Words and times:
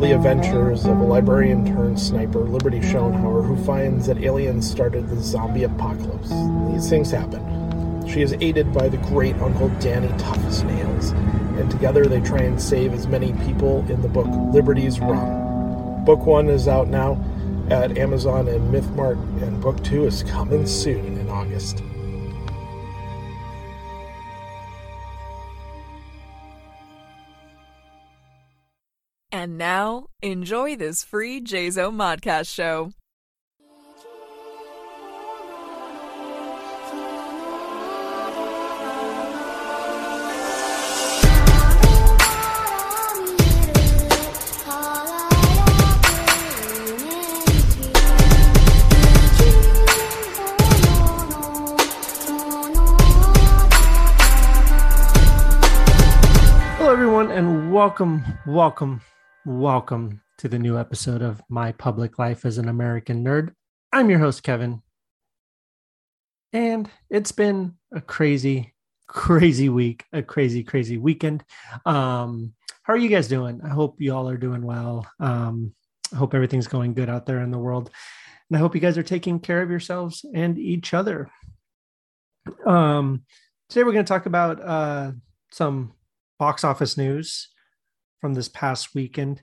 the 0.00 0.14
adventures 0.14 0.86
of 0.86 0.98
a 0.98 1.04
librarian 1.04 1.62
turned 1.66 2.00
sniper, 2.00 2.40
Liberty 2.40 2.80
Schoenhauer, 2.80 3.46
who 3.46 3.62
finds 3.64 4.06
that 4.06 4.16
aliens 4.22 4.68
started 4.68 5.06
the 5.10 5.20
zombie 5.20 5.64
apocalypse. 5.64 6.30
These 6.72 6.88
things 6.88 7.10
happen. 7.10 8.08
She 8.08 8.22
is 8.22 8.32
aided 8.40 8.72
by 8.72 8.88
the 8.88 8.96
great 8.96 9.36
Uncle 9.36 9.68
Danny 9.78 10.08
Toughest 10.16 10.64
Nails, 10.64 11.10
and 11.10 11.70
together 11.70 12.06
they 12.06 12.20
try 12.22 12.38
and 12.38 12.60
save 12.60 12.94
as 12.94 13.06
many 13.06 13.34
people 13.44 13.84
in 13.90 14.00
the 14.00 14.08
book 14.08 14.26
Liberty's 14.54 15.00
Run. 15.00 16.02
Book 16.06 16.24
one 16.24 16.48
is 16.48 16.66
out 16.66 16.88
now 16.88 17.22
at 17.68 17.98
Amazon 17.98 18.48
and 18.48 18.72
MythMart, 18.72 19.18
and 19.42 19.60
book 19.60 19.84
two 19.84 20.06
is 20.06 20.22
coming 20.22 20.66
soon 20.66 21.18
in 21.18 21.28
August. 21.28 21.82
Now, 29.80 30.08
enjoy 30.20 30.76
this 30.76 31.02
free 31.02 31.40
JZO 31.40 31.90
Modcast 31.90 32.52
show. 32.52 32.92
Hello, 56.76 56.92
everyone, 56.92 57.30
and 57.30 57.72
welcome, 57.72 58.22
welcome, 58.44 59.00
welcome 59.46 60.20
to 60.36 60.48
the 60.48 60.58
new 60.58 60.78
episode 60.78 61.22
of 61.22 61.42
My 61.48 61.72
Public 61.72 62.18
Life 62.18 62.44
as 62.44 62.58
an 62.58 62.68
American 62.68 63.24
Nerd. 63.24 63.54
I'm 63.90 64.10
your 64.10 64.18
host, 64.18 64.42
Kevin. 64.42 64.82
And 66.52 66.90
it's 67.08 67.32
been 67.32 67.74
a 67.92 68.02
crazy, 68.02 68.74
crazy 69.06 69.70
week, 69.70 70.04
a 70.12 70.22
crazy, 70.22 70.62
crazy 70.62 70.98
weekend. 70.98 71.42
Um, 71.86 72.52
how 72.82 72.92
are 72.92 72.98
you 72.98 73.08
guys 73.08 73.28
doing? 73.28 73.60
I 73.64 73.68
hope 73.68 74.00
you 74.00 74.14
all 74.14 74.28
are 74.28 74.36
doing 74.36 74.62
well. 74.62 75.06
Um, 75.18 75.74
I 76.12 76.16
hope 76.16 76.34
everything's 76.34 76.68
going 76.68 76.92
good 76.92 77.08
out 77.08 77.24
there 77.24 77.40
in 77.40 77.50
the 77.50 77.58
world. 77.58 77.90
And 78.50 78.56
I 78.56 78.60
hope 78.60 78.74
you 78.74 78.80
guys 78.80 78.98
are 78.98 79.02
taking 79.02 79.40
care 79.40 79.62
of 79.62 79.70
yourselves 79.70 80.24
and 80.34 80.58
each 80.58 80.92
other. 80.92 81.30
Um, 82.66 83.22
today 83.70 83.84
we're 83.84 83.92
going 83.92 84.04
to 84.04 84.12
talk 84.12 84.26
about 84.26 84.60
uh, 84.60 85.12
some 85.50 85.92
box 86.38 86.62
office 86.64 86.98
news 86.98 87.49
from 88.20 88.34
this 88.34 88.48
past 88.48 88.94
weekend. 88.94 89.42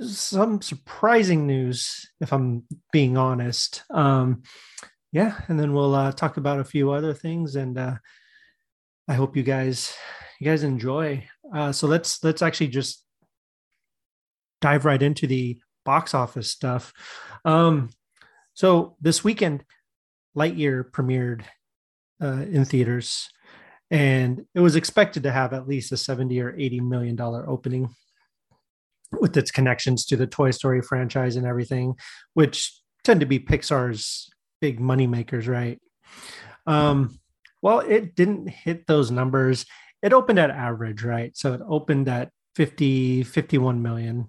Some 0.00 0.60
surprising 0.60 1.46
news, 1.46 2.10
if 2.20 2.32
I'm 2.32 2.64
being 2.92 3.16
honest. 3.16 3.82
Um, 3.90 4.42
yeah, 5.12 5.40
and 5.46 5.58
then 5.60 5.72
we'll 5.72 5.94
uh, 5.94 6.12
talk 6.12 6.36
about 6.36 6.58
a 6.58 6.64
few 6.64 6.90
other 6.90 7.14
things, 7.14 7.54
and 7.54 7.78
uh, 7.78 7.96
I 9.06 9.14
hope 9.14 9.36
you 9.36 9.44
guys 9.44 9.94
you 10.40 10.46
guys 10.46 10.64
enjoy. 10.64 11.24
Uh, 11.54 11.70
so 11.70 11.86
let's 11.86 12.24
let's 12.24 12.42
actually 12.42 12.68
just 12.68 13.04
dive 14.60 14.84
right 14.84 15.02
into 15.02 15.26
the 15.26 15.60
box 15.84 16.14
office 16.14 16.50
stuff. 16.50 16.92
Um, 17.44 17.90
so 18.54 18.96
this 19.00 19.22
weekend, 19.22 19.64
Lightyear 20.36 20.90
premiered 20.90 21.42
uh, 22.20 22.42
in 22.50 22.64
theaters 22.64 23.28
and 23.94 24.44
it 24.56 24.60
was 24.60 24.74
expected 24.74 25.22
to 25.22 25.30
have 25.30 25.52
at 25.52 25.68
least 25.68 25.92
a 25.92 25.96
70 25.96 26.40
or 26.40 26.52
80 26.58 26.80
million 26.80 27.14
dollar 27.14 27.48
opening 27.48 27.94
with 29.12 29.36
its 29.36 29.52
connections 29.52 30.04
to 30.06 30.16
the 30.16 30.26
Toy 30.26 30.50
Story 30.50 30.82
franchise 30.82 31.36
and 31.36 31.46
everything, 31.46 31.94
which 32.32 32.76
tend 33.04 33.20
to 33.20 33.26
be 33.26 33.38
Pixar's 33.38 34.28
big 34.60 34.80
money 34.80 35.06
makers, 35.06 35.46
right? 35.46 35.80
Um, 36.66 37.20
well, 37.62 37.78
it 37.78 38.16
didn't 38.16 38.48
hit 38.48 38.88
those 38.88 39.12
numbers. 39.12 39.64
It 40.02 40.12
opened 40.12 40.40
at 40.40 40.50
average, 40.50 41.04
right? 41.04 41.36
So 41.36 41.52
it 41.52 41.60
opened 41.64 42.08
at 42.08 42.30
50, 42.56 43.22
51 43.22 43.80
million 43.80 44.28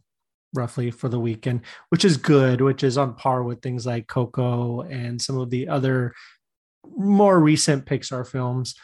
roughly 0.54 0.92
for 0.92 1.10
the 1.10 1.20
weekend, 1.20 1.62
which 1.90 2.06
is 2.06 2.18
good, 2.18 2.62
which 2.62 2.84
is 2.84 3.00
on 3.00 3.16
par 3.16 3.42
with 3.42 3.64
things 3.64 3.88
like 3.88 4.06
Coco 4.06 4.82
and 4.82 5.20
some 5.20 5.40
of 5.40 5.50
the 5.50 5.70
other 5.70 6.14
more 6.96 7.40
recent 7.40 7.88
Pixar 7.88 8.28
films 8.28 8.76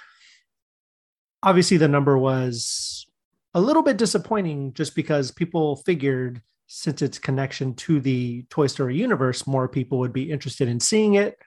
obviously 1.44 1.78
the 1.78 1.88
number 1.88 2.18
was 2.18 3.06
a 3.54 3.62
little 3.62 3.84
bit 3.84 3.98
disappointing 3.98 4.74
just 4.74 4.96
because 4.96 5.32
people 5.32 5.78
figured 5.78 6.42
since 6.68 7.02
its 7.02 7.20
connection 7.20 7.74
to 7.76 8.00
the 8.00 8.44
Toy 8.50 8.68
Story 8.68 8.96
universe, 8.96 9.46
more 9.46 9.68
people 9.68 10.00
would 10.00 10.14
be 10.14 10.32
interested 10.32 10.70
in 10.70 10.80
seeing 10.80 11.16
it. 11.16 11.38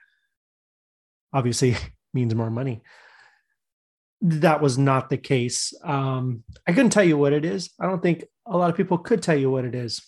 Obviously, 1.33 1.75
means 2.13 2.35
more 2.35 2.51
money. 2.51 2.81
That 4.21 4.61
was 4.61 4.77
not 4.77 5.09
the 5.09 5.17
case. 5.17 5.73
Um, 5.83 6.43
I 6.67 6.73
couldn't 6.73 6.91
tell 6.91 7.03
you 7.03 7.17
what 7.17 7.33
it 7.33 7.43
is. 7.43 7.71
I 7.79 7.87
don't 7.87 8.01
think 8.01 8.25
a 8.45 8.57
lot 8.57 8.69
of 8.69 8.77
people 8.77 8.97
could 8.97 9.23
tell 9.23 9.35
you 9.35 9.49
what 9.49 9.65
it 9.65 9.73
is. 9.75 10.01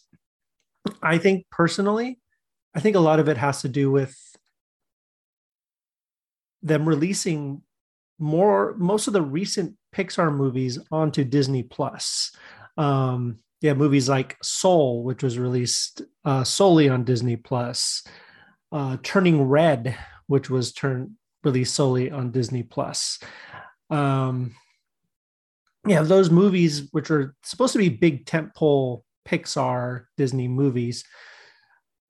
I 1.01 1.17
think 1.17 1.47
personally, 1.51 2.19
I 2.75 2.79
think 2.79 2.95
a 2.95 3.01
lot 3.01 3.19
of 3.19 3.27
it 3.27 3.37
has 3.37 3.61
to 3.61 3.69
do 3.69 3.91
with 3.91 4.15
them 6.61 6.87
releasing 6.87 7.63
more 8.19 8.75
most 8.77 9.07
of 9.07 9.13
the 9.13 9.21
recent 9.21 9.75
Pixar 9.95 10.33
movies 10.33 10.79
onto 10.91 11.23
Disney 11.23 11.63
Plus. 11.63 12.31
Um, 12.77 13.39
yeah, 13.61 13.73
movies 13.73 14.07
like 14.07 14.37
Soul, 14.43 15.03
which 15.03 15.23
was 15.23 15.39
released 15.39 16.01
uh, 16.25 16.43
solely 16.43 16.89
on 16.89 17.03
Disney 17.03 17.35
Plus, 17.35 18.03
uh, 18.71 18.97
Turning 19.01 19.43
Red, 19.43 19.97
which 20.27 20.49
was 20.49 20.73
turned 20.73 21.11
released 21.43 21.75
solely 21.75 22.11
on 22.11 22.31
Disney 22.31 22.63
Plus. 22.63 23.19
Um, 23.89 24.55
yeah, 25.87 26.01
those 26.01 26.29
movies, 26.29 26.89
which 26.91 27.09
are 27.09 27.35
supposed 27.43 27.73
to 27.73 27.79
be 27.79 27.89
big 27.89 28.25
tentpole 28.25 29.03
Pixar 29.27 30.05
Disney 30.17 30.47
movies, 30.47 31.03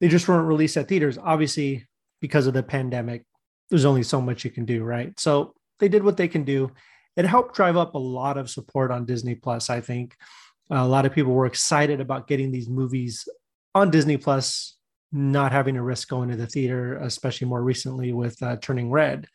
they 0.01 0.07
just 0.07 0.27
weren't 0.27 0.47
released 0.47 0.77
at 0.77 0.87
theaters. 0.87 1.17
Obviously, 1.17 1.87
because 2.19 2.47
of 2.47 2.53
the 2.53 2.63
pandemic, 2.63 3.23
there's 3.69 3.85
only 3.85 4.03
so 4.03 4.19
much 4.21 4.43
you 4.43 4.51
can 4.51 4.65
do, 4.65 4.83
right? 4.83 5.17
So 5.19 5.53
they 5.79 5.89
did 5.89 6.03
what 6.03 6.17
they 6.17 6.27
can 6.27 6.43
do. 6.43 6.71
It 7.15 7.25
helped 7.25 7.55
drive 7.55 7.77
up 7.77 7.95
a 7.95 7.99
lot 7.99 8.37
of 8.37 8.49
support 8.49 8.91
on 8.91 9.05
Disney 9.05 9.35
Plus. 9.35 9.69
I 9.69 9.81
think 9.81 10.15
a 10.69 10.87
lot 10.87 11.05
of 11.05 11.13
people 11.13 11.33
were 11.33 11.45
excited 11.45 11.99
about 11.99 12.27
getting 12.27 12.51
these 12.51 12.69
movies 12.69 13.27
on 13.73 13.89
Disney 13.89 14.17
Plus, 14.17 14.77
not 15.11 15.51
having 15.51 15.75
to 15.75 15.81
risk 15.81 16.09
going 16.09 16.29
to 16.29 16.35
the 16.35 16.47
theater, 16.47 16.97
especially 16.97 17.47
more 17.47 17.63
recently 17.63 18.13
with 18.13 18.41
uh, 18.43 18.57
Turning 18.57 18.91
Red. 18.91 19.27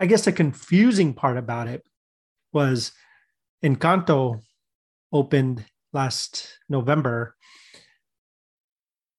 I 0.00 0.06
guess 0.06 0.24
the 0.24 0.32
confusing 0.32 1.14
part 1.14 1.36
about 1.36 1.68
it 1.68 1.84
was 2.52 2.92
Encanto 3.62 4.40
opened 5.12 5.64
last 5.92 6.58
November. 6.68 7.36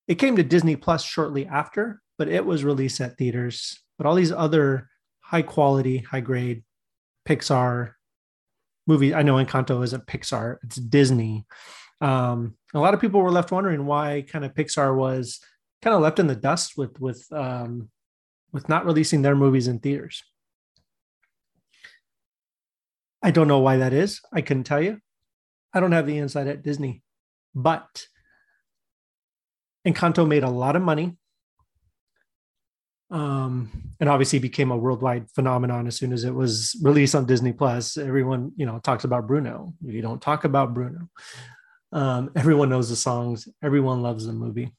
It 0.07 0.15
came 0.15 0.35
to 0.35 0.43
Disney 0.43 0.75
Plus 0.75 1.03
shortly 1.03 1.45
after, 1.45 2.01
but 2.17 2.27
it 2.27 2.45
was 2.45 2.63
released 2.63 2.99
at 3.01 3.17
theaters. 3.17 3.79
But 3.97 4.07
all 4.07 4.15
these 4.15 4.31
other 4.31 4.89
high 5.33 5.41
quality, 5.41 5.97
high 5.97 6.19
grade 6.19 6.63
Pixar 7.27 7.93
movie. 8.85 9.15
I 9.15 9.23
know 9.23 9.43
Encanto 9.43 9.83
isn't 9.83 10.05
Pixar, 10.05 10.57
it's 10.61 10.75
Disney. 10.75 11.47
Um, 12.01 12.55
a 12.75 12.79
lot 12.79 12.93
of 12.93 13.01
people 13.01 13.19
were 13.19 13.31
left 13.31 13.51
wondering 13.51 13.87
why 13.87 14.25
kind 14.27 14.45
of 14.45 14.53
Pixar 14.53 14.95
was 14.95 15.39
kind 15.81 15.95
of 15.95 16.03
left 16.03 16.19
in 16.19 16.27
the 16.27 16.35
dust 16.35 16.77
with 16.77 16.99
with 16.99 17.25
um, 17.31 17.89
with 18.51 18.69
not 18.69 18.85
releasing 18.85 19.23
their 19.23 19.35
movies 19.35 19.67
in 19.67 19.79
theaters. 19.79 20.21
I 23.23 23.31
don't 23.31 23.47
know 23.47 23.59
why 23.59 23.77
that 23.77 23.93
is. 23.93 24.21
I 24.31 24.41
couldn't 24.41 24.65
tell 24.65 24.83
you. 24.83 24.99
I 25.73 25.79
don't 25.79 25.93
have 25.93 26.05
the 26.05 26.19
inside 26.19 26.47
at 26.47 26.61
Disney, 26.61 27.01
but 27.55 28.05
Encanto 29.87 30.27
made 30.27 30.43
a 30.43 30.49
lot 30.49 30.75
of 30.75 30.83
money 30.83 31.17
um, 33.11 33.69
and 33.99 34.09
obviously 34.09 34.39
became 34.39 34.71
a 34.71 34.77
worldwide 34.77 35.29
phenomenon 35.31 35.87
as 35.87 35.95
soon 35.95 36.13
as 36.13 36.23
it 36.23 36.33
was 36.33 36.75
released 36.81 37.15
on 37.15 37.25
Disney 37.25 37.53
Plus. 37.53 37.97
Everyone, 37.97 38.51
you 38.55 38.65
know, 38.65 38.79
talks 38.79 39.03
about 39.03 39.27
Bruno. 39.27 39.73
You 39.85 40.01
don't 40.01 40.21
talk 40.21 40.43
about 40.45 40.73
Bruno. 40.73 41.09
Um, 41.91 42.31
everyone 42.35 42.69
knows 42.69 42.89
the 42.89 42.95
songs. 42.95 43.47
Everyone 43.63 44.01
loves 44.01 44.25
the 44.25 44.33
movie. 44.33 44.73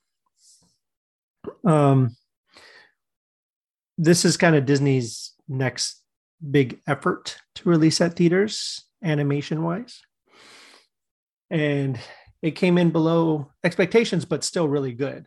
Um, 1.65 2.17
this 3.97 4.25
is 4.25 4.37
kind 4.37 4.57
of 4.57 4.67
Disney's 4.67 5.33
next 5.49 6.03
big 6.51 6.81
effort 6.87 7.39
to 7.55 7.69
release 7.69 8.01
at 8.01 8.17
theaters, 8.17 8.85
animation 9.03 9.63
wise, 9.63 10.01
and 11.51 11.99
it 12.43 12.53
came 12.53 12.77
in 12.79 12.91
below 12.91 13.51
expectations, 13.63 14.25
but 14.25 14.45
still 14.45 14.69
really 14.69 14.93
good. 14.93 15.27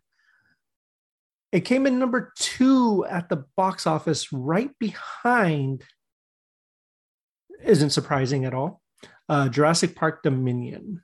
It 1.52 1.62
came 1.62 1.88
in 1.88 1.98
number 1.98 2.34
two 2.38 3.06
at 3.10 3.30
the 3.30 3.46
box 3.56 3.88
office, 3.88 4.34
right 4.34 4.72
behind, 4.80 5.84
isn't 7.64 7.92
surprising 7.92 8.46
at 8.46 8.54
all, 8.54 8.82
uh, 9.30 9.50
Jurassic 9.50 9.96
Park 9.96 10.24
Dominion. 10.24 11.02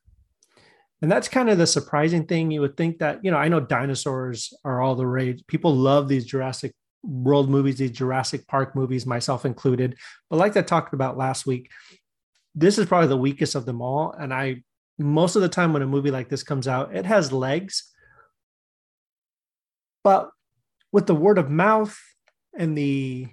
And 1.01 1.11
that's 1.11 1.27
kind 1.27 1.49
of 1.49 1.57
the 1.57 1.67
surprising 1.67 2.25
thing. 2.25 2.51
You 2.51 2.61
would 2.61 2.77
think 2.77 2.99
that, 2.99 3.23
you 3.23 3.31
know, 3.31 3.37
I 3.37 3.49
know 3.49 3.59
dinosaurs 3.59 4.53
are 4.63 4.81
all 4.81 4.95
the 4.95 5.05
rage. 5.05 5.43
People 5.47 5.75
love 5.75 6.07
these 6.07 6.25
Jurassic 6.25 6.73
World 7.03 7.49
movies, 7.49 7.77
these 7.77 7.91
Jurassic 7.91 8.47
Park 8.47 8.75
movies, 8.75 9.05
myself 9.05 9.45
included. 9.45 9.97
But 10.29 10.37
like 10.37 10.55
I 10.55 10.61
talked 10.61 10.93
about 10.93 11.17
last 11.17 11.45
week, 11.45 11.69
this 12.55 12.77
is 12.77 12.85
probably 12.85 13.09
the 13.09 13.17
weakest 13.17 13.55
of 13.55 13.65
them 13.65 13.81
all. 13.81 14.13
And 14.17 14.33
I, 14.33 14.63
most 14.97 15.35
of 15.35 15.41
the 15.41 15.49
time 15.49 15.73
when 15.73 15.81
a 15.81 15.87
movie 15.87 16.11
like 16.11 16.29
this 16.29 16.43
comes 16.43 16.67
out, 16.67 16.95
it 16.95 17.05
has 17.05 17.33
legs. 17.33 17.92
But 20.03 20.31
with 20.91 21.07
the 21.07 21.15
word 21.15 21.37
of 21.37 21.49
mouth 21.49 21.97
and 22.57 22.77
the 22.77 23.27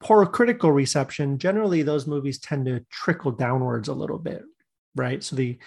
poor 0.00 0.26
critical 0.26 0.72
reception, 0.72 1.38
generally 1.38 1.82
those 1.82 2.06
movies 2.06 2.38
tend 2.38 2.66
to 2.66 2.84
trickle 2.90 3.32
downwards 3.32 3.88
a 3.88 3.94
little 3.94 4.18
bit, 4.18 4.42
right? 4.94 5.22
So 5.22 5.36
the 5.36 5.58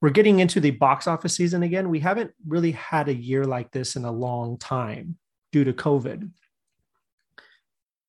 we're 0.00 0.10
getting 0.10 0.40
into 0.40 0.60
the 0.60 0.70
box 0.70 1.06
office 1.06 1.36
season 1.36 1.62
again. 1.62 1.90
We 1.90 2.00
haven't 2.00 2.32
really 2.46 2.72
had 2.72 3.08
a 3.08 3.14
year 3.14 3.44
like 3.44 3.70
this 3.70 3.96
in 3.96 4.04
a 4.04 4.12
long 4.12 4.56
time 4.56 5.18
due 5.52 5.64
to 5.64 5.74
COVID. 5.74 6.30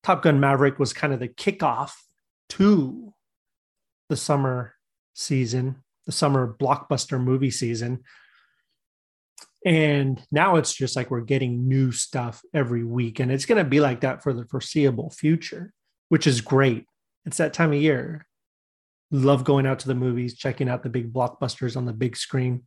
Top 0.02 0.22
Gun 0.22 0.40
Maverick 0.40 0.78
was 0.78 0.92
kind 0.92 1.12
of 1.12 1.20
the 1.20 1.28
kickoff 1.28 1.92
to 2.50 3.12
the 4.08 4.16
summer 4.16 4.74
season, 5.14 5.82
the 6.06 6.12
summer 6.12 6.56
blockbuster 6.58 7.22
movie 7.22 7.50
season. 7.50 8.02
And 9.64 10.20
now 10.32 10.56
it's 10.56 10.74
just 10.74 10.96
like 10.96 11.10
we're 11.10 11.20
getting 11.20 11.68
new 11.68 11.92
stuff 11.92 12.42
every 12.52 12.84
week. 12.84 13.20
And 13.20 13.30
it's 13.30 13.46
going 13.46 13.62
to 13.62 13.68
be 13.68 13.80
like 13.80 14.00
that 14.00 14.22
for 14.22 14.32
the 14.32 14.44
foreseeable 14.46 15.10
future, 15.10 15.72
which 16.08 16.26
is 16.26 16.40
great. 16.40 16.86
It's 17.24 17.36
that 17.36 17.52
time 17.52 17.72
of 17.72 17.80
year. 17.80 18.26
Love 19.12 19.44
going 19.44 19.66
out 19.66 19.78
to 19.80 19.88
the 19.88 19.94
movies, 19.94 20.36
checking 20.36 20.68
out 20.68 20.82
the 20.82 20.88
big 20.88 21.12
blockbusters 21.12 21.76
on 21.76 21.86
the 21.86 21.92
big 21.92 22.16
screen. 22.16 22.66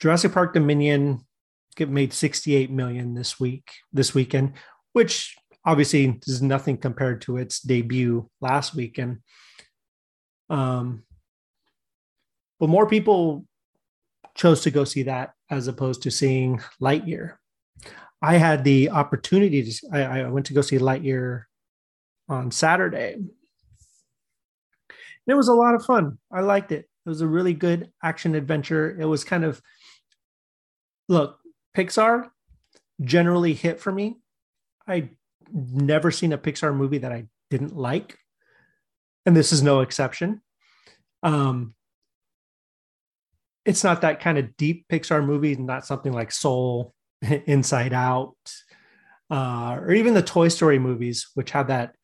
Jurassic 0.00 0.32
Park 0.32 0.52
Dominion 0.52 1.20
get 1.76 1.88
made 1.88 2.12
68 2.12 2.70
million 2.70 3.14
this 3.14 3.40
week, 3.40 3.70
this 3.92 4.14
weekend, 4.14 4.54
which 4.92 5.36
obviously 5.64 6.18
is 6.26 6.42
nothing 6.42 6.76
compared 6.76 7.22
to 7.22 7.36
its 7.36 7.60
debut 7.60 8.28
last 8.40 8.74
weekend. 8.74 9.18
Um, 10.50 11.04
but 12.58 12.68
more 12.68 12.86
people 12.86 13.44
chose 14.34 14.62
to 14.62 14.70
go 14.70 14.84
see 14.84 15.02
that 15.04 15.34
as 15.50 15.68
opposed 15.68 16.02
to 16.02 16.10
seeing 16.10 16.60
Lightyear. 16.80 17.36
I 18.20 18.36
had 18.36 18.64
the 18.64 18.90
opportunity 18.90 19.62
to, 19.62 19.88
I, 19.92 20.20
I 20.20 20.28
went 20.28 20.46
to 20.46 20.54
go 20.54 20.60
see 20.60 20.78
Lightyear 20.78 21.44
on 22.28 22.50
Saturday. 22.50 23.14
And 23.14 23.30
it 25.26 25.34
was 25.34 25.48
a 25.48 25.54
lot 25.54 25.74
of 25.74 25.84
fun. 25.84 26.18
I 26.32 26.40
liked 26.40 26.72
it. 26.72 26.88
It 27.06 27.08
was 27.08 27.20
a 27.20 27.26
really 27.26 27.54
good 27.54 27.90
action 28.02 28.34
adventure. 28.34 28.98
It 29.00 29.06
was 29.06 29.24
kind 29.24 29.44
of, 29.44 29.62
look, 31.08 31.38
Pixar 31.76 32.28
generally 33.02 33.54
hit 33.54 33.80
for 33.80 33.92
me. 33.92 34.18
I 34.86 35.10
never 35.52 36.10
seen 36.10 36.32
a 36.32 36.38
Pixar 36.38 36.74
movie 36.74 36.98
that 36.98 37.12
I 37.12 37.26
didn't 37.50 37.76
like, 37.76 38.18
and 39.24 39.36
this 39.36 39.52
is 39.52 39.62
no 39.62 39.80
exception. 39.80 40.42
Um, 41.22 41.74
it's 43.64 43.84
not 43.84 44.02
that 44.02 44.20
kind 44.20 44.38
of 44.38 44.56
deep 44.56 44.86
Pixar 44.90 45.24
movie, 45.24 45.56
not 45.56 45.86
something 45.86 46.12
like 46.12 46.32
Soul, 46.32 46.94
Inside 47.46 47.92
Out, 47.92 48.36
uh, 49.30 49.78
or 49.80 49.92
even 49.92 50.14
the 50.14 50.22
Toy 50.22 50.48
Story 50.48 50.78
movies, 50.78 51.28
which 51.34 51.50
have 51.50 51.68
that 51.68 51.94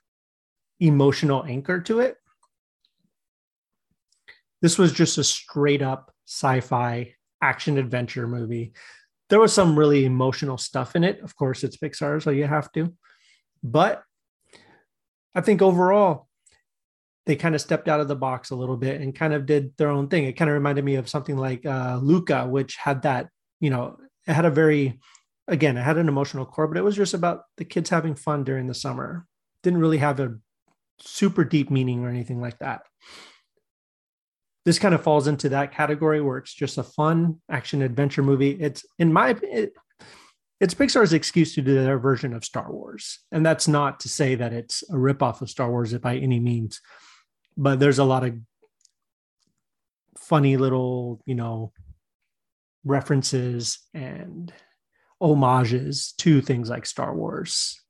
emotional 0.80 1.44
anchor 1.44 1.80
to 1.80 2.00
it. 2.00 2.16
This 4.60 4.78
was 4.78 4.92
just 4.92 5.18
a 5.18 5.24
straight 5.24 5.82
up 5.82 6.12
sci 6.26 6.60
fi 6.60 7.14
action 7.42 7.78
adventure 7.78 8.26
movie. 8.26 8.72
There 9.30 9.40
was 9.40 9.52
some 9.52 9.78
really 9.78 10.04
emotional 10.04 10.58
stuff 10.58 10.96
in 10.96 11.04
it. 11.04 11.20
Of 11.20 11.36
course, 11.36 11.64
it's 11.64 11.76
Pixar, 11.76 12.22
so 12.22 12.30
you 12.30 12.46
have 12.46 12.70
to. 12.72 12.94
But 13.62 14.02
I 15.34 15.40
think 15.40 15.62
overall, 15.62 16.28
they 17.26 17.36
kind 17.36 17.54
of 17.54 17.60
stepped 17.60 17.88
out 17.88 18.00
of 18.00 18.08
the 18.08 18.16
box 18.16 18.50
a 18.50 18.56
little 18.56 18.76
bit 18.76 19.00
and 19.00 19.14
kind 19.14 19.32
of 19.32 19.46
did 19.46 19.76
their 19.76 19.88
own 19.88 20.08
thing. 20.08 20.24
It 20.24 20.34
kind 20.34 20.50
of 20.50 20.54
reminded 20.54 20.84
me 20.84 20.96
of 20.96 21.08
something 21.08 21.36
like 21.36 21.64
uh, 21.64 21.98
Luca, 22.02 22.46
which 22.46 22.76
had 22.76 23.02
that, 23.02 23.28
you 23.60 23.70
know, 23.70 23.96
it 24.26 24.32
had 24.32 24.44
a 24.44 24.50
very, 24.50 24.98
again, 25.48 25.76
it 25.76 25.82
had 25.82 25.96
an 25.96 26.08
emotional 26.08 26.44
core, 26.44 26.68
but 26.68 26.76
it 26.76 26.84
was 26.84 26.96
just 26.96 27.14
about 27.14 27.42
the 27.56 27.64
kids 27.64 27.88
having 27.90 28.14
fun 28.14 28.44
during 28.44 28.66
the 28.66 28.74
summer. 28.74 29.26
Didn't 29.62 29.80
really 29.80 29.98
have 29.98 30.20
a 30.20 30.36
super 30.98 31.44
deep 31.44 31.70
meaning 31.70 32.04
or 32.04 32.10
anything 32.10 32.40
like 32.40 32.58
that. 32.58 32.82
This 34.66 34.78
kind 34.78 34.94
of 34.94 35.02
falls 35.02 35.26
into 35.26 35.50
that 35.50 35.72
category 35.72 36.20
where 36.20 36.38
it's 36.38 36.54
just 36.54 36.78
a 36.78 36.82
fun 36.82 37.40
action 37.50 37.82
adventure 37.82 38.22
movie. 38.22 38.50
It's 38.50 38.84
in 38.98 39.12
my 39.12 39.36
it, 39.42 39.74
it's 40.60 40.72
Pixar's 40.74 41.12
excuse 41.12 41.54
to 41.54 41.62
do 41.62 41.74
their 41.74 41.98
version 41.98 42.32
of 42.32 42.44
Star 42.44 42.72
Wars, 42.72 43.18
and 43.30 43.44
that's 43.44 43.68
not 43.68 44.00
to 44.00 44.08
say 44.08 44.34
that 44.36 44.54
it's 44.54 44.82
a 44.84 44.94
ripoff 44.94 45.42
of 45.42 45.50
Star 45.50 45.70
Wars 45.70 45.92
by 45.98 46.16
any 46.16 46.40
means 46.40 46.80
but 47.56 47.78
there's 47.78 47.98
a 47.98 48.04
lot 48.04 48.24
of 48.24 48.34
funny 50.18 50.56
little, 50.56 51.20
you 51.26 51.34
know, 51.34 51.72
references 52.84 53.78
and 53.92 54.52
homages 55.20 56.12
to 56.18 56.40
things 56.40 56.68
like 56.68 56.86
Star 56.86 57.14
Wars. 57.14 57.80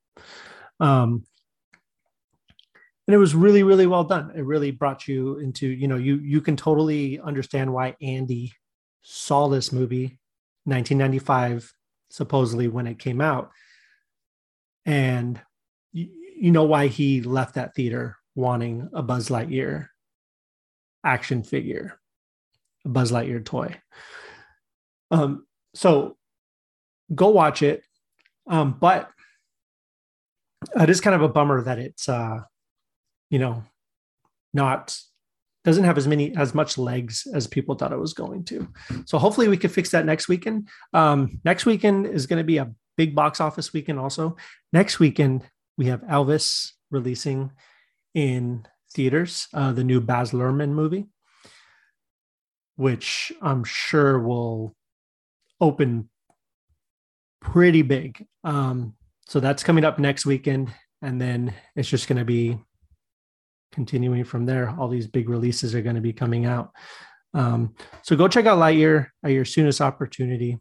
Um, 0.81 1.25
and 3.07 3.15
it 3.15 3.19
was 3.19 3.35
really, 3.35 3.63
really 3.63 3.87
well 3.87 4.05
done. 4.05 4.33
It 4.35 4.45
really 4.45 4.71
brought 4.71 5.07
you 5.07 5.39
into, 5.39 5.67
you 5.67 5.89
know, 5.89 5.97
you 5.97 6.17
you 6.19 6.41
can 6.41 6.57
totally 6.57 7.21
understand 7.21 7.73
why 7.73 7.97
Andy 8.01 8.53
saw 9.03 9.49
this 9.49 9.73
movie, 9.73 10.19
1995, 10.65 11.71
supposedly 12.09 12.69
when 12.69 12.87
it 12.87 12.99
came 12.99 13.21
out, 13.21 13.51
and 14.87 15.39
you, 15.93 16.09
you 16.37 16.51
know 16.51 16.65
why 16.65 16.87
he 16.87 17.21
left 17.21 17.57
that 17.57 17.75
theater 17.75 18.17
wanting 18.35 18.89
a 18.93 19.03
Buzz 19.03 19.29
Lightyear 19.29 19.89
action 21.05 21.43
figure, 21.43 21.99
a 22.85 22.89
Buzz 22.89 23.13
Lightyear 23.13 23.45
toy. 23.45 23.77
Um, 25.11 25.47
so 25.75 26.17
go 27.15 27.29
watch 27.29 27.63
it. 27.63 27.85
Um, 28.47 28.77
but 28.79 29.11
it 30.79 30.91
is 30.91 31.01
kind 31.01 31.15
of 31.15 31.23
a 31.23 31.29
bummer 31.29 31.63
that 31.63 31.79
it's 31.79 32.08
uh, 32.08 32.41
you 33.31 33.39
know, 33.39 33.65
not 34.53 34.97
doesn't 35.65 35.85
have 35.85 35.97
as 35.97 36.06
many 36.06 36.37
as 36.37 36.55
much 36.55 36.77
legs 36.77 37.27
as 37.35 37.47
people 37.47 37.75
thought 37.75 37.93
it 37.93 37.99
was 37.99 38.13
going 38.13 38.44
to. 38.44 38.69
So 39.06 39.19
hopefully 39.19 39.49
we 39.49 39.56
can 39.56 39.70
fix 39.70 39.91
that 39.91 40.05
next 40.05 40.29
weekend. 40.29 40.69
Um, 40.93 41.41
next 41.44 41.67
weekend 41.67 42.06
is 42.06 42.27
going 42.27 42.39
to 42.39 42.44
be 42.44 42.58
a 42.58 42.70
big 42.97 43.15
box 43.15 43.41
office 43.41 43.73
weekend. 43.73 43.99
Also, 43.99 44.37
next 44.73 45.01
weekend 45.01 45.43
we 45.77 45.87
have 45.87 46.03
Elvis 46.03 46.73
releasing 46.91 47.51
in 48.15 48.67
theaters, 48.93 49.49
uh, 49.53 49.73
the 49.73 49.85
new 49.85 50.01
Baz 50.01 50.31
Luhrmann 50.31 50.71
movie, 50.71 51.06
which 52.77 53.33
I'm 53.43 53.65
sure 53.65 54.19
will 54.21 54.75
open 55.61 56.09
pretty 57.41 57.83
big. 57.83 58.27
Um, 58.44 58.94
so 59.27 59.41
that's 59.41 59.63
coming 59.63 59.85
up 59.85 59.99
next 59.99 60.27
weekend. 60.27 60.73
And 61.03 61.21
then 61.21 61.53
it's 61.77 61.89
just 61.89 62.09
going 62.09 62.19
to 62.19 62.25
be 62.25 62.59
continuing 63.73 64.25
from 64.25 64.47
there. 64.47 64.71
All 64.71 64.89
these 64.89 65.06
big 65.06 65.29
releases 65.29 65.75
are 65.75 65.83
going 65.83 65.97
to 65.97 66.01
be 66.01 66.13
coming 66.13 66.47
out. 66.47 66.71
Um, 67.35 67.75
so 68.03 68.17
go 68.17 68.29
check 68.29 68.47
out 68.47 68.59
Lightyear 68.59 69.09
at 69.25 69.33
your 69.33 69.44
soonest 69.44 69.81
opportunity. 69.81 70.59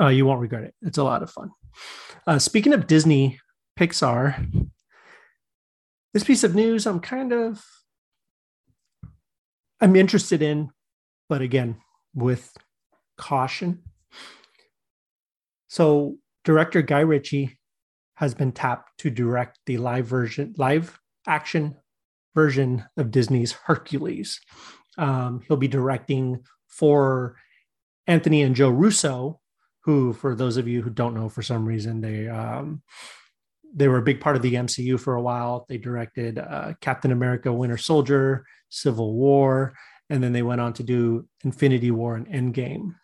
Uh, 0.00 0.08
you 0.08 0.24
won't 0.24 0.40
regret 0.40 0.64
it. 0.64 0.74
It's 0.82 0.98
a 0.98 1.04
lot 1.04 1.22
of 1.22 1.30
fun. 1.30 1.50
Uh, 2.26 2.38
speaking 2.38 2.72
of 2.72 2.86
Disney, 2.86 3.40
Pixar, 3.78 4.70
this 6.16 6.24
piece 6.24 6.44
of 6.44 6.54
news 6.54 6.86
I'm 6.86 7.00
kind 7.00 7.30
of 7.30 7.62
I'm 9.82 9.94
interested 9.94 10.40
in, 10.40 10.70
but 11.28 11.42
again, 11.42 11.76
with 12.14 12.56
caution. 13.18 13.82
So 15.68 16.16
director 16.42 16.80
Guy 16.80 17.00
Ritchie 17.00 17.58
has 18.14 18.32
been 18.32 18.52
tapped 18.52 18.96
to 19.00 19.10
direct 19.10 19.58
the 19.66 19.76
live 19.76 20.06
version, 20.06 20.54
live 20.56 20.98
action 21.26 21.76
version 22.34 22.86
of 22.96 23.10
Disney's 23.10 23.52
Hercules. 23.52 24.40
Um, 24.96 25.42
he'll 25.46 25.58
be 25.58 25.68
directing 25.68 26.44
for 26.66 27.36
Anthony 28.06 28.40
and 28.40 28.56
Joe 28.56 28.70
Russo, 28.70 29.38
who, 29.80 30.14
for 30.14 30.34
those 30.34 30.56
of 30.56 30.66
you 30.66 30.80
who 30.80 30.88
don't 30.88 31.12
know, 31.12 31.28
for 31.28 31.42
some 31.42 31.66
reason, 31.66 32.00
they 32.00 32.26
um, 32.26 32.80
they 33.74 33.88
were 33.88 33.98
a 33.98 34.02
big 34.02 34.20
part 34.20 34.36
of 34.36 34.42
the 34.42 34.54
MCU 34.54 34.98
for 34.98 35.14
a 35.14 35.22
while. 35.22 35.66
They 35.68 35.78
directed 35.78 36.38
uh, 36.38 36.74
Captain 36.80 37.12
America: 37.12 37.52
Winter 37.52 37.76
Soldier, 37.76 38.46
Civil 38.68 39.14
War, 39.14 39.74
and 40.10 40.22
then 40.22 40.32
they 40.32 40.42
went 40.42 40.60
on 40.60 40.72
to 40.74 40.82
do 40.82 41.26
Infinity 41.44 41.90
War 41.90 42.16
and 42.16 42.26
Endgame. 42.26 42.94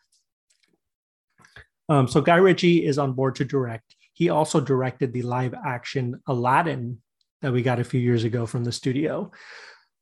Um, 1.89 2.09
so 2.09 2.21
Guy 2.21 2.37
Ritchie 2.37 2.87
is 2.87 2.99
on 2.99 3.13
board 3.13 3.35
to 3.37 3.45
direct. 3.45 3.97
He 4.13 4.29
also 4.29 4.61
directed 4.61 5.13
the 5.13 5.23
live 5.23 5.55
action 5.67 6.21
Aladdin 6.27 6.99
that 7.41 7.53
we 7.53 7.63
got 7.63 7.81
a 7.81 7.85
few 7.85 8.01
years 8.01 8.25
ago 8.25 8.47
from 8.47 8.65
the 8.65 8.73
studio, 8.73 9.33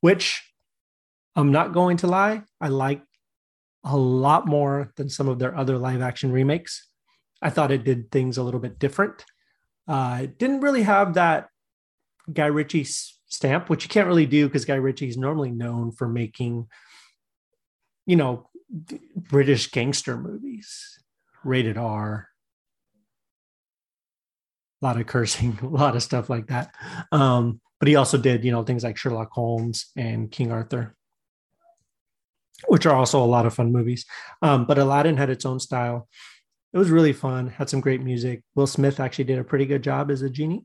which 0.00 0.42
I'm 1.34 1.52
not 1.52 1.72
going 1.72 1.96
to 1.98 2.06
lie, 2.06 2.42
I 2.60 2.68
like 2.68 3.02
a 3.84 3.96
lot 3.96 4.46
more 4.46 4.92
than 4.96 5.08
some 5.08 5.28
of 5.28 5.38
their 5.38 5.56
other 5.56 5.78
live 5.78 6.02
action 6.02 6.32
remakes. 6.32 6.86
I 7.40 7.50
thought 7.50 7.70
it 7.70 7.84
did 7.84 8.10
things 8.10 8.36
a 8.36 8.42
little 8.42 8.60
bit 8.60 8.78
different. 8.78 9.24
Uh, 9.90 10.26
didn't 10.38 10.60
really 10.60 10.82
have 10.82 11.14
that 11.14 11.48
Guy 12.32 12.46
Ritchie 12.46 12.84
stamp, 12.84 13.68
which 13.68 13.82
you 13.82 13.88
can't 13.88 14.06
really 14.06 14.24
do 14.24 14.46
because 14.46 14.64
Guy 14.64 14.76
Ritchie 14.76 15.08
is 15.08 15.16
normally 15.16 15.50
known 15.50 15.90
for 15.90 16.06
making, 16.06 16.68
you 18.06 18.14
know, 18.14 18.48
British 19.16 19.68
gangster 19.72 20.16
movies, 20.16 21.00
rated 21.42 21.76
R, 21.76 22.28
a 24.80 24.86
lot 24.86 25.00
of 25.00 25.08
cursing, 25.08 25.58
a 25.62 25.66
lot 25.66 25.96
of 25.96 26.04
stuff 26.04 26.30
like 26.30 26.46
that. 26.46 26.72
Um, 27.10 27.60
but 27.80 27.88
he 27.88 27.96
also 27.96 28.16
did, 28.16 28.44
you 28.44 28.52
know, 28.52 28.62
things 28.62 28.84
like 28.84 28.96
Sherlock 28.96 29.32
Holmes 29.32 29.90
and 29.96 30.30
King 30.30 30.52
Arthur, 30.52 30.94
which 32.68 32.86
are 32.86 32.94
also 32.94 33.20
a 33.20 33.26
lot 33.26 33.44
of 33.44 33.54
fun 33.54 33.72
movies. 33.72 34.04
Um, 34.40 34.66
but 34.66 34.78
Aladdin 34.78 35.16
had 35.16 35.30
its 35.30 35.44
own 35.44 35.58
style. 35.58 36.06
It 36.72 36.78
was 36.78 36.90
really 36.90 37.12
fun, 37.12 37.48
had 37.48 37.68
some 37.68 37.80
great 37.80 38.02
music. 38.02 38.42
Will 38.54 38.66
Smith 38.66 39.00
actually 39.00 39.24
did 39.24 39.38
a 39.38 39.44
pretty 39.44 39.66
good 39.66 39.82
job 39.82 40.10
as 40.10 40.22
a 40.22 40.30
genie. 40.30 40.64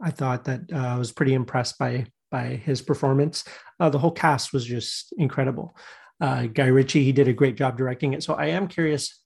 I 0.00 0.10
thought 0.10 0.44
that 0.44 0.60
uh, 0.72 0.76
I 0.76 0.98
was 0.98 1.12
pretty 1.12 1.34
impressed 1.34 1.78
by 1.78 2.06
by 2.30 2.44
his 2.48 2.82
performance. 2.82 3.44
Uh, 3.78 3.88
the 3.88 3.98
whole 3.98 4.10
cast 4.10 4.52
was 4.52 4.64
just 4.64 5.12
incredible. 5.16 5.76
Uh, 6.20 6.46
Guy 6.46 6.66
Ritchie, 6.66 7.04
he 7.04 7.12
did 7.12 7.28
a 7.28 7.32
great 7.32 7.56
job 7.56 7.76
directing 7.76 8.14
it. 8.14 8.22
So 8.22 8.34
I 8.34 8.46
am 8.46 8.68
curious 8.68 9.22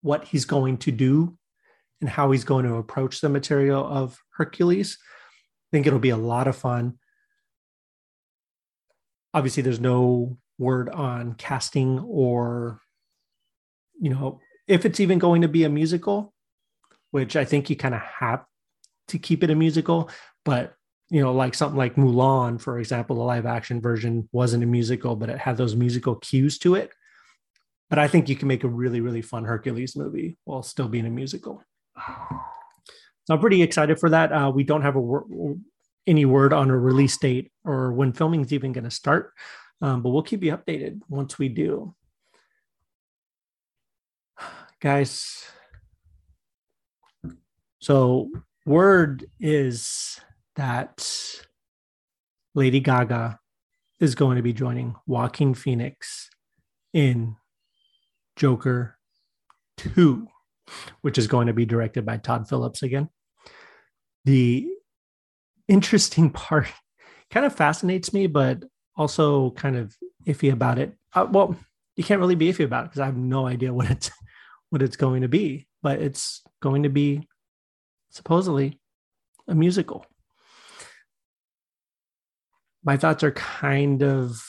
what 0.00 0.24
he's 0.24 0.44
going 0.44 0.78
to 0.78 0.90
do 0.90 1.36
and 2.00 2.10
how 2.10 2.32
he's 2.32 2.44
going 2.44 2.64
to 2.64 2.74
approach 2.74 3.20
the 3.20 3.28
material 3.28 3.86
of 3.86 4.18
Hercules. 4.36 4.98
I 5.00 5.68
think 5.70 5.86
it'll 5.86 5.98
be 6.00 6.10
a 6.10 6.16
lot 6.16 6.48
of 6.48 6.56
fun. 6.56 6.98
Obviously, 9.32 9.62
there's 9.62 9.80
no 9.80 10.38
word 10.58 10.88
on 10.88 11.34
casting 11.34 12.00
or, 12.00 12.80
you 14.00 14.10
know, 14.10 14.40
if 14.66 14.84
it's 14.84 15.00
even 15.00 15.18
going 15.18 15.42
to 15.42 15.48
be 15.48 15.64
a 15.64 15.68
musical, 15.68 16.32
which 17.10 17.36
I 17.36 17.44
think 17.44 17.68
you 17.68 17.76
kind 17.76 17.94
of 17.94 18.00
have 18.00 18.44
to 19.08 19.18
keep 19.18 19.42
it 19.42 19.50
a 19.50 19.54
musical. 19.54 20.10
But, 20.44 20.74
you 21.10 21.20
know, 21.20 21.32
like 21.32 21.54
something 21.54 21.78
like 21.78 21.96
Mulan, 21.96 22.60
for 22.60 22.78
example, 22.78 23.16
the 23.16 23.22
live 23.22 23.46
action 23.46 23.80
version 23.80 24.28
wasn't 24.32 24.64
a 24.64 24.66
musical, 24.66 25.16
but 25.16 25.30
it 25.30 25.38
had 25.38 25.56
those 25.56 25.76
musical 25.76 26.16
cues 26.16 26.58
to 26.60 26.74
it. 26.74 26.90
But 27.90 27.98
I 27.98 28.08
think 28.08 28.28
you 28.28 28.36
can 28.36 28.48
make 28.48 28.64
a 28.64 28.68
really, 28.68 29.00
really 29.00 29.20
fun 29.20 29.44
Hercules 29.44 29.94
movie 29.96 30.38
while 30.44 30.62
still 30.62 30.88
being 30.88 31.06
a 31.06 31.10
musical. 31.10 31.62
So 33.24 33.34
I'm 33.34 33.40
pretty 33.40 33.62
excited 33.62 34.00
for 34.00 34.10
that. 34.10 34.32
Uh, 34.32 34.50
we 34.54 34.64
don't 34.64 34.82
have 34.82 34.96
a 34.96 35.00
wor- 35.00 35.26
any 36.06 36.24
word 36.24 36.52
on 36.52 36.70
a 36.70 36.78
release 36.78 37.16
date 37.18 37.52
or 37.64 37.92
when 37.92 38.12
filming 38.12 38.40
is 38.40 38.52
even 38.52 38.72
going 38.72 38.84
to 38.84 38.90
start, 38.90 39.32
um, 39.80 40.02
but 40.02 40.10
we'll 40.10 40.22
keep 40.22 40.42
you 40.42 40.56
updated 40.56 41.00
once 41.08 41.38
we 41.38 41.48
do. 41.48 41.94
Guys, 44.82 45.44
so 47.78 48.28
word 48.66 49.24
is 49.38 50.20
that 50.56 51.08
Lady 52.56 52.80
Gaga 52.80 53.38
is 54.00 54.16
going 54.16 54.38
to 54.38 54.42
be 54.42 54.52
joining 54.52 54.96
Joaquin 55.06 55.54
Phoenix 55.54 56.30
in 56.92 57.36
Joker 58.34 58.98
2 59.76 60.26
which 61.02 61.16
is 61.16 61.28
going 61.28 61.46
to 61.46 61.52
be 61.52 61.64
directed 61.64 62.04
by 62.04 62.16
Todd 62.16 62.48
Phillips 62.48 62.82
again. 62.82 63.08
The 64.24 64.68
interesting 65.68 66.30
part 66.32 66.66
kind 67.30 67.46
of 67.46 67.54
fascinates 67.54 68.12
me, 68.12 68.26
but 68.26 68.64
also 68.96 69.50
kind 69.50 69.76
of 69.76 69.96
iffy 70.26 70.52
about 70.52 70.80
it. 70.80 70.96
Uh, 71.14 71.28
well, 71.30 71.56
you 71.94 72.02
can't 72.02 72.20
really 72.20 72.34
be 72.34 72.52
iffy 72.52 72.64
about 72.64 72.86
it 72.86 72.88
because 72.88 73.00
I 73.00 73.06
have 73.06 73.16
no 73.16 73.46
idea 73.46 73.72
what 73.72 73.88
it's 73.88 74.10
what 74.72 74.80
it's 74.80 74.96
going 74.96 75.20
to 75.20 75.28
be, 75.28 75.66
but 75.82 76.00
it's 76.00 76.40
going 76.62 76.84
to 76.84 76.88
be 76.88 77.28
supposedly 78.08 78.80
a 79.46 79.54
musical. 79.54 80.06
My 82.82 82.96
thoughts 82.96 83.22
are 83.22 83.32
kind 83.32 84.02
of 84.02 84.42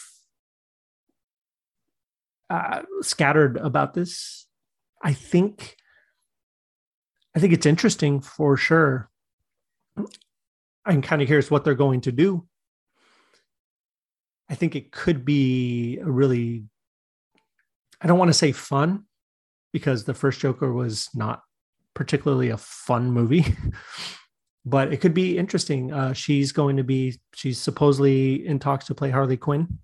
uh, 2.50 2.84
scattered 3.02 3.58
about 3.58 3.96
this. 3.96 4.48
I 5.04 5.12
think 5.12 5.76
I 7.36 7.40
think 7.40 7.52
it's 7.52 7.66
interesting 7.66 8.22
for 8.22 8.56
sure. 8.56 9.10
I'm 10.86 11.02
kind 11.02 11.22
of 11.22 11.28
curious 11.28 11.52
what 11.52 11.66
they're 11.66 11.76
going 11.76 12.00
to 12.02 12.14
do. 12.14 12.48
I 14.50 14.56
think 14.56 14.74
it 14.74 14.92
could 14.94 15.26
be 15.26 15.98
a 15.98 16.10
really, 16.10 16.64
I 18.00 18.08
don't 18.08 18.20
want 18.20 18.30
to 18.30 18.34
say 18.34 18.54
fun 18.54 19.04
because 19.74 20.06
the 20.06 20.14
first 20.14 20.40
Joker 20.40 20.72
was 20.72 21.10
not 21.14 21.42
particularly 21.94 22.50
a 22.50 22.58
fun 22.58 23.12
movie, 23.12 23.46
but 24.66 24.94
it 24.94 24.98
could 24.98 25.14
be 25.14 25.38
interesting. 25.38 25.92
Uh, 25.92 26.14
she's 26.14 26.54
going 26.54 26.78
to 26.78 26.84
be, 26.84 27.20
she's 27.36 27.60
supposedly 27.60 28.48
in 28.48 28.60
talks 28.60 28.86
to 28.86 28.96
play 28.96 29.10
Harley 29.10 29.38
Quinn 29.38 29.80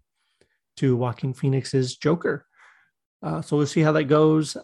to 0.78 0.96
Joaquin 0.96 1.34
Phoenix's 1.34 1.98
Joker. 1.98 2.46
Uh, 3.22 3.42
so 3.42 3.58
we'll 3.58 3.66
see 3.66 3.82
how 3.82 3.92
that 3.92 4.06
goes 4.06 4.56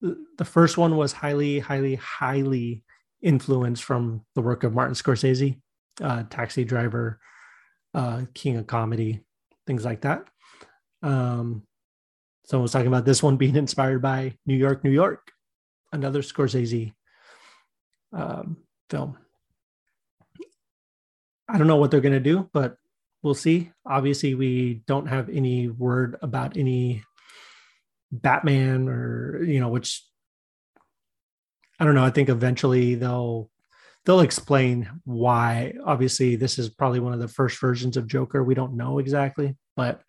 the 0.00 0.44
first 0.44 0.78
one 0.78 0.96
was 0.96 1.12
highly, 1.12 1.58
highly, 1.58 1.94
highly 1.96 2.82
influenced 3.22 3.84
from 3.84 4.24
the 4.34 4.42
work 4.42 4.64
of 4.64 4.74
Martin 4.74 4.94
Scorsese, 4.94 5.58
uh, 6.02 6.24
Taxi 6.28 6.64
Driver, 6.64 7.18
uh, 7.94 8.22
King 8.34 8.58
of 8.58 8.66
Comedy, 8.66 9.24
things 9.66 9.84
like 9.84 10.02
that. 10.02 10.26
Um, 11.02 11.62
someone 12.46 12.62
was 12.62 12.72
talking 12.72 12.86
about 12.86 13.04
this 13.04 13.22
one 13.22 13.36
being 13.36 13.56
inspired 13.56 14.00
by 14.00 14.34
New 14.46 14.56
York, 14.56 14.82
New 14.82 14.90
York, 14.90 15.32
another 15.92 16.22
Scorsese 16.22 16.94
um, 18.12 18.56
film. 18.88 19.18
I 21.48 21.58
don't 21.58 21.66
know 21.66 21.76
what 21.76 21.90
they're 21.90 22.00
going 22.00 22.12
to 22.12 22.20
do, 22.20 22.48
but 22.52 22.76
we'll 23.22 23.34
see. 23.34 23.70
Obviously, 23.84 24.34
we 24.34 24.82
don't 24.86 25.06
have 25.06 25.28
any 25.28 25.68
word 25.68 26.16
about 26.22 26.56
any 26.56 27.04
Batman 28.12 28.88
or 28.88 29.42
you 29.42 29.60
know 29.60 29.68
which 29.68 30.04
I 31.78 31.84
don't 31.84 31.96
know 31.96 32.04
I 32.04 32.10
think 32.10 32.28
eventually 32.28 32.94
they'll 32.94 33.50
they'll 34.04 34.20
explain 34.20 34.88
why 35.04 35.74
obviously 35.84 36.36
this 36.36 36.58
is 36.58 36.68
probably 36.68 37.00
one 37.00 37.12
of 37.12 37.18
the 37.18 37.28
first 37.28 37.60
versions 37.60 37.96
of 37.96 38.06
Joker 38.06 38.44
we 38.44 38.54
don't 38.54 38.76
know 38.76 39.00
exactly 39.00 39.56
but 39.74 40.02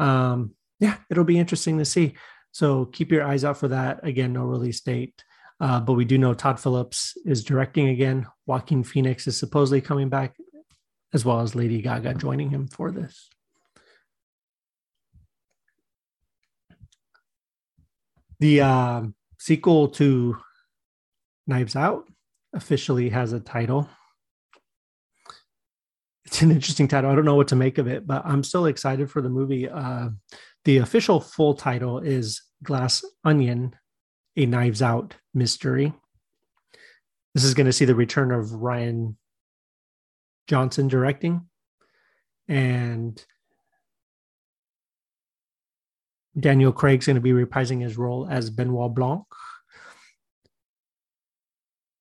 um 0.00 0.54
yeah 0.82 0.96
it'll 1.10 1.24
be 1.24 1.38
interesting 1.38 1.78
to 1.78 1.84
see 1.84 2.12
so 2.50 2.84
keep 2.86 3.10
your 3.10 3.24
eyes 3.24 3.44
out 3.44 3.56
for 3.56 3.68
that 3.68 4.06
again 4.06 4.32
no 4.34 4.44
release 4.44 4.80
date 4.80 5.24
uh, 5.60 5.78
but 5.78 5.92
we 5.92 6.04
do 6.04 6.18
know 6.18 6.34
Todd 6.34 6.58
Phillips 6.58 7.16
is 7.24 7.44
directing 7.44 7.88
again 7.88 8.26
Joaquin 8.46 8.82
Phoenix 8.82 9.26
is 9.26 9.38
supposedly 9.38 9.80
coming 9.80 10.10
back 10.10 10.36
as 11.14 11.24
well 11.24 11.40
as 11.40 11.54
Lady 11.54 11.80
Gaga 11.80 12.14
joining 12.14 12.50
him 12.50 12.66
for 12.66 12.90
this 12.90 13.30
The 18.42 18.60
uh, 18.60 19.02
sequel 19.38 19.86
to 19.90 20.36
Knives 21.46 21.76
Out 21.76 22.10
officially 22.52 23.08
has 23.10 23.32
a 23.32 23.38
title. 23.38 23.88
It's 26.24 26.42
an 26.42 26.50
interesting 26.50 26.88
title. 26.88 27.08
I 27.08 27.14
don't 27.14 27.24
know 27.24 27.36
what 27.36 27.46
to 27.48 27.56
make 27.56 27.78
of 27.78 27.86
it, 27.86 28.04
but 28.04 28.26
I'm 28.26 28.42
still 28.42 28.66
excited 28.66 29.12
for 29.12 29.22
the 29.22 29.28
movie. 29.28 29.68
Uh, 29.68 30.08
the 30.64 30.78
official 30.78 31.20
full 31.20 31.54
title 31.54 31.98
is 31.98 32.42
Glass 32.62 33.04
Onion, 33.24 33.74
a 34.36 34.46
Knives 34.46 34.82
Out 34.82 35.16
mystery. 35.34 35.92
This 37.34 37.44
is 37.44 37.54
going 37.54 37.66
to 37.66 37.72
see 37.72 37.84
the 37.84 37.94
return 37.94 38.30
of 38.30 38.46
Rian 38.46 39.16
Johnson 40.46 40.88
directing. 40.88 41.48
And 42.48 43.24
Daniel 46.38 46.72
Craig's 46.72 47.06
going 47.06 47.16
to 47.16 47.20
be 47.20 47.32
reprising 47.32 47.80
his 47.82 47.96
role 47.96 48.26
as 48.30 48.50
Benoit 48.50 48.94
Blanc. 48.94 49.24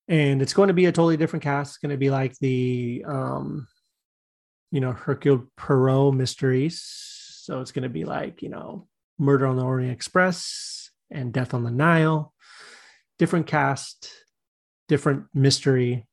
And 0.07 0.41
it's 0.41 0.53
going 0.53 0.67
to 0.67 0.73
be 0.73 0.85
a 0.85 0.91
totally 0.91 1.17
different 1.17 1.43
cast. 1.43 1.71
It's 1.71 1.77
going 1.77 1.91
to 1.91 1.97
be 1.97 2.09
like 2.09 2.37
the, 2.39 3.05
um, 3.07 3.67
you 4.71 4.81
know, 4.81 4.91
Hercule 4.91 5.47
Poirot 5.55 6.13
mysteries. 6.13 7.10
So 7.51 7.59
it's 7.59 7.73
going 7.73 7.83
to 7.83 7.89
be 7.89 8.05
like, 8.05 8.41
you 8.41 8.47
know, 8.47 8.87
Murder 9.19 9.45
on 9.45 9.57
the 9.57 9.65
Orient 9.65 9.91
Express 9.91 10.89
and 11.09 11.33
Death 11.33 11.53
on 11.53 11.65
the 11.65 11.69
Nile. 11.69 12.33
Different 13.19 13.45
cast, 13.45 14.09
different 14.87 15.25
mystery, 15.33 16.07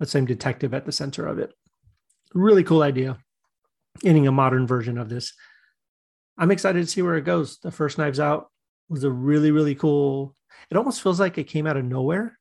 the 0.00 0.06
same 0.06 0.24
detective 0.24 0.74
at 0.74 0.84
the 0.84 0.90
center 0.90 1.28
of 1.28 1.38
it. 1.38 1.52
Really 2.32 2.64
cool 2.64 2.82
idea. 2.82 3.18
Getting 4.00 4.26
a 4.26 4.32
modern 4.32 4.66
version 4.66 4.98
of 4.98 5.08
this. 5.08 5.32
I'm 6.36 6.50
excited 6.50 6.80
to 6.80 6.90
see 6.90 7.02
where 7.02 7.14
it 7.14 7.24
goes. 7.24 7.60
The 7.60 7.70
first 7.70 7.96
Knives 7.96 8.18
Out 8.18 8.50
was 8.88 9.04
a 9.04 9.10
really, 9.12 9.52
really 9.52 9.76
cool. 9.76 10.34
It 10.72 10.76
almost 10.76 11.02
feels 11.02 11.20
like 11.20 11.38
it 11.38 11.44
came 11.44 11.68
out 11.68 11.76
of 11.76 11.84
nowhere. 11.84 12.36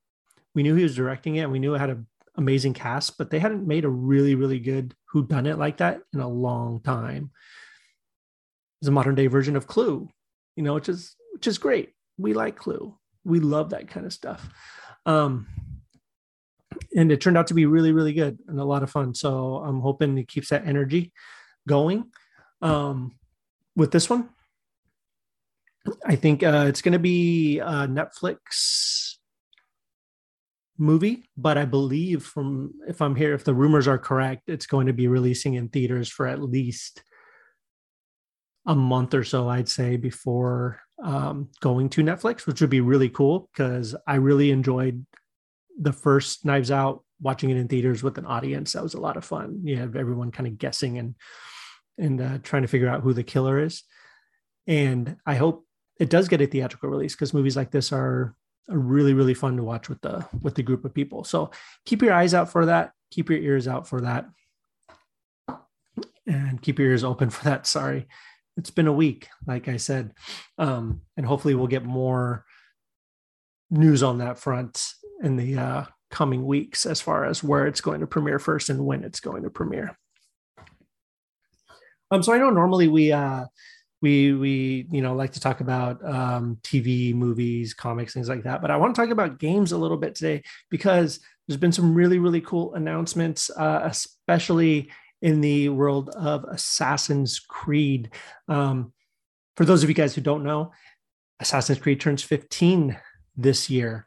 We 0.55 0.63
knew 0.63 0.73
he 0.73 0.81
was 0.81 0.95
directing 0.95 1.35
it, 1.35 1.41
and 1.41 1.51
we 1.51 1.59
knew 1.59 1.75
it 1.75 1.79
had 1.79 1.91
a, 1.91 2.03
amazing 2.35 2.73
cast, 2.73 3.19
but 3.19 3.29
they 3.29 3.37
hadn't 3.37 3.67
made 3.67 3.85
a 3.85 3.89
really, 3.89 4.33
really 4.33 4.59
good 4.59 4.95
who 5.09 5.23
done 5.23 5.45
it 5.45 5.59
like 5.59 5.77
that 5.77 6.01
in 6.15 6.19
a 6.19 6.27
long 6.27 6.81
time. 6.81 7.29
It's 8.83 8.89
a 8.89 8.91
modern 8.91 9.15
day 9.15 9.27
version 9.27 9.55
of 9.55 9.65
Clue, 9.65 10.09
you 10.57 10.63
know, 10.63 10.73
which 10.73 10.89
is 10.89 11.15
which 11.31 11.47
is 11.47 11.57
great. 11.57 11.93
We 12.17 12.33
like 12.33 12.57
Clue. 12.57 12.93
We 13.23 13.39
love 13.39 13.69
that 13.69 13.87
kind 13.87 14.05
of 14.05 14.11
stuff. 14.11 14.45
Um, 15.05 15.47
and 16.93 17.09
it 17.09 17.21
turned 17.21 17.37
out 17.37 17.47
to 17.47 17.53
be 17.53 17.65
really, 17.65 17.93
really 17.93 18.11
good 18.11 18.39
and 18.45 18.59
a 18.59 18.65
lot 18.65 18.83
of 18.83 18.91
fun. 18.91 19.15
So 19.15 19.59
I'm 19.59 19.79
hoping 19.79 20.17
it 20.17 20.27
keeps 20.27 20.49
that 20.49 20.67
energy 20.67 21.13
going. 21.65 22.11
Um, 22.61 23.15
with 23.73 23.91
this 23.91 24.09
one, 24.09 24.27
I 26.05 26.17
think 26.17 26.43
uh, 26.43 26.65
it's 26.67 26.81
going 26.81 26.91
to 26.91 26.99
be 26.99 27.59
a 27.59 27.87
Netflix 27.87 29.13
movie, 30.77 31.29
but 31.37 31.57
I 31.57 31.63
believe 31.63 32.25
from 32.25 32.73
if 32.89 33.01
I'm 33.01 33.15
here, 33.15 33.33
if 33.33 33.45
the 33.45 33.53
rumors 33.53 33.87
are 33.87 33.97
correct, 33.97 34.49
it's 34.49 34.65
going 34.65 34.87
to 34.87 34.93
be 34.93 35.07
releasing 35.07 35.53
in 35.53 35.69
theaters 35.69 36.09
for 36.09 36.27
at 36.27 36.43
least 36.43 37.01
a 38.65 38.75
month 38.75 39.13
or 39.13 39.24
so, 39.24 39.50
I'd 39.50 39.70
say, 39.70 39.98
before 39.98 40.82
um, 41.03 41.50
going 41.60 41.89
to 41.89 42.03
Netflix, 42.03 42.46
which 42.46 42.62
would 42.62 42.70
be 42.70 42.82
really 42.82 43.10
cool 43.10 43.50
because 43.53 43.96
I 44.08 44.15
really 44.15 44.51
enjoyed 44.51 45.05
the 45.77 45.93
first 45.93 46.46
Knives 46.46 46.72
Out, 46.72 47.03
watching 47.22 47.50
it 47.50 47.58
in 47.58 47.67
theaters 47.67 48.03
with 48.03 48.17
an 48.17 48.25
audience. 48.25 48.74
That 48.74 48.84
was 48.84 48.93
a 48.93 49.00
lot 49.01 49.17
of 49.17 49.25
fun. 49.25 49.62
You 49.63 49.77
have 49.77 49.96
everyone 49.96 50.32
kind 50.32 50.48
of 50.48 50.58
guessing 50.58 50.98
and 50.98 51.15
and 51.98 52.22
uh, 52.22 52.38
trying 52.41 52.63
to 52.63 52.67
figure 52.67 52.89
out 52.89 53.01
who 53.01 53.13
the 53.13 53.24
killer 53.24 53.60
is. 53.60 53.84
And 54.65 55.17
I 55.25 55.36
hope 55.36 55.65
it 56.00 56.10
does 56.10 56.27
get 56.27 56.41
a 56.41 56.48
theatrical 56.48 56.89
release 56.89 57.13
because 57.13 57.34
movies 57.34 57.55
like 57.55 57.72
this 57.72 57.91
are, 57.91 58.36
are 58.70 58.77
really 58.77 59.13
really 59.13 59.34
fun 59.34 59.58
to 59.58 59.63
watch 59.63 59.89
with 59.89 60.01
the 60.01 60.25
with 60.41 60.55
the 60.55 60.63
group 60.63 60.86
of 60.86 60.93
people. 60.93 61.24
So 61.24 61.51
keep 61.86 62.01
your 62.01 62.13
eyes 62.13 62.34
out 62.34 62.50
for 62.50 62.65
that. 62.65 62.91
Keep 63.12 63.29
your 63.29 63.39
ears 63.39 63.67
out 63.67 63.88
for 63.88 64.01
that, 64.01 64.25
and 66.25 66.62
keep 66.62 66.79
your 66.79 66.89
ears 66.89 67.03
open 67.03 67.29
for 67.29 67.43
that. 67.43 67.67
Sorry, 67.67 68.08
it's 68.57 68.72
been 68.72 68.88
a 68.88 68.93
week, 68.93 69.27
like 69.48 69.67
I 69.67 69.77
said, 69.77 70.13
um, 70.57 71.01
and 71.17 71.25
hopefully 71.25 71.55
we'll 71.55 71.67
get 71.67 71.83
more 71.83 72.45
news 73.69 74.03
on 74.03 74.19
that 74.19 74.38
front 74.38 74.83
in 75.24 75.36
the 75.36 75.57
uh, 75.57 75.86
coming 76.12 76.45
weeks 76.45 76.86
as 76.86 77.01
far 77.01 77.25
as 77.25 77.43
where 77.43 77.65
it's 77.65 77.81
going 77.81 78.01
to 78.01 78.07
premiere 78.07 78.39
first 78.39 78.69
and 78.69 78.86
when 78.86 79.03
it's 79.03 79.19
going 79.19 79.43
to 79.43 79.50
premiere. 79.50 79.98
Um, 82.12 82.22
so 82.22 82.31
I 82.31 82.38
know 82.38 82.51
normally 82.51 82.88
we 82.88 83.12
uh, 83.12 83.45
we 84.01 84.33
we 84.33 84.88
you 84.91 85.01
know 85.01 85.15
like 85.15 85.31
to 85.31 85.39
talk 85.39 85.62
about 85.62 86.05
um, 86.05 86.60
TV, 86.62 87.15
movies, 87.15 87.74
comics, 87.74 88.13
things 88.13 88.29
like 88.29 88.43
that. 88.43 88.62
But 88.62 88.69
I 88.69 88.77
want 88.77 88.93
to 88.93 89.01
talk 89.01 89.10
about 89.10 89.39
games 89.39 89.72
a 89.72 89.77
little 89.77 89.98
bit 89.98 90.13
today 90.13 90.43
because 90.69 91.19
there's 91.48 91.60
been 91.60 91.72
some 91.72 91.95
really 91.95 92.19
really 92.19 92.41
cool 92.41 92.75
announcements, 92.75 93.50
uh, 93.50 93.81
especially 93.83 94.91
in 95.23 95.39
the 95.39 95.69
world 95.69 96.09
of 96.09 96.43
Assassin's 96.43 97.39
Creed. 97.39 98.11
Um, 98.49 98.91
for 99.55 99.63
those 99.63 99.81
of 99.81 99.89
you 99.89 99.95
guys 99.95 100.13
who 100.13 100.21
don't 100.21 100.43
know, 100.43 100.73
Assassin's 101.39 101.79
Creed 101.79 102.01
turns 102.01 102.21
15 102.21 102.99
this 103.37 103.69
year. 103.69 104.05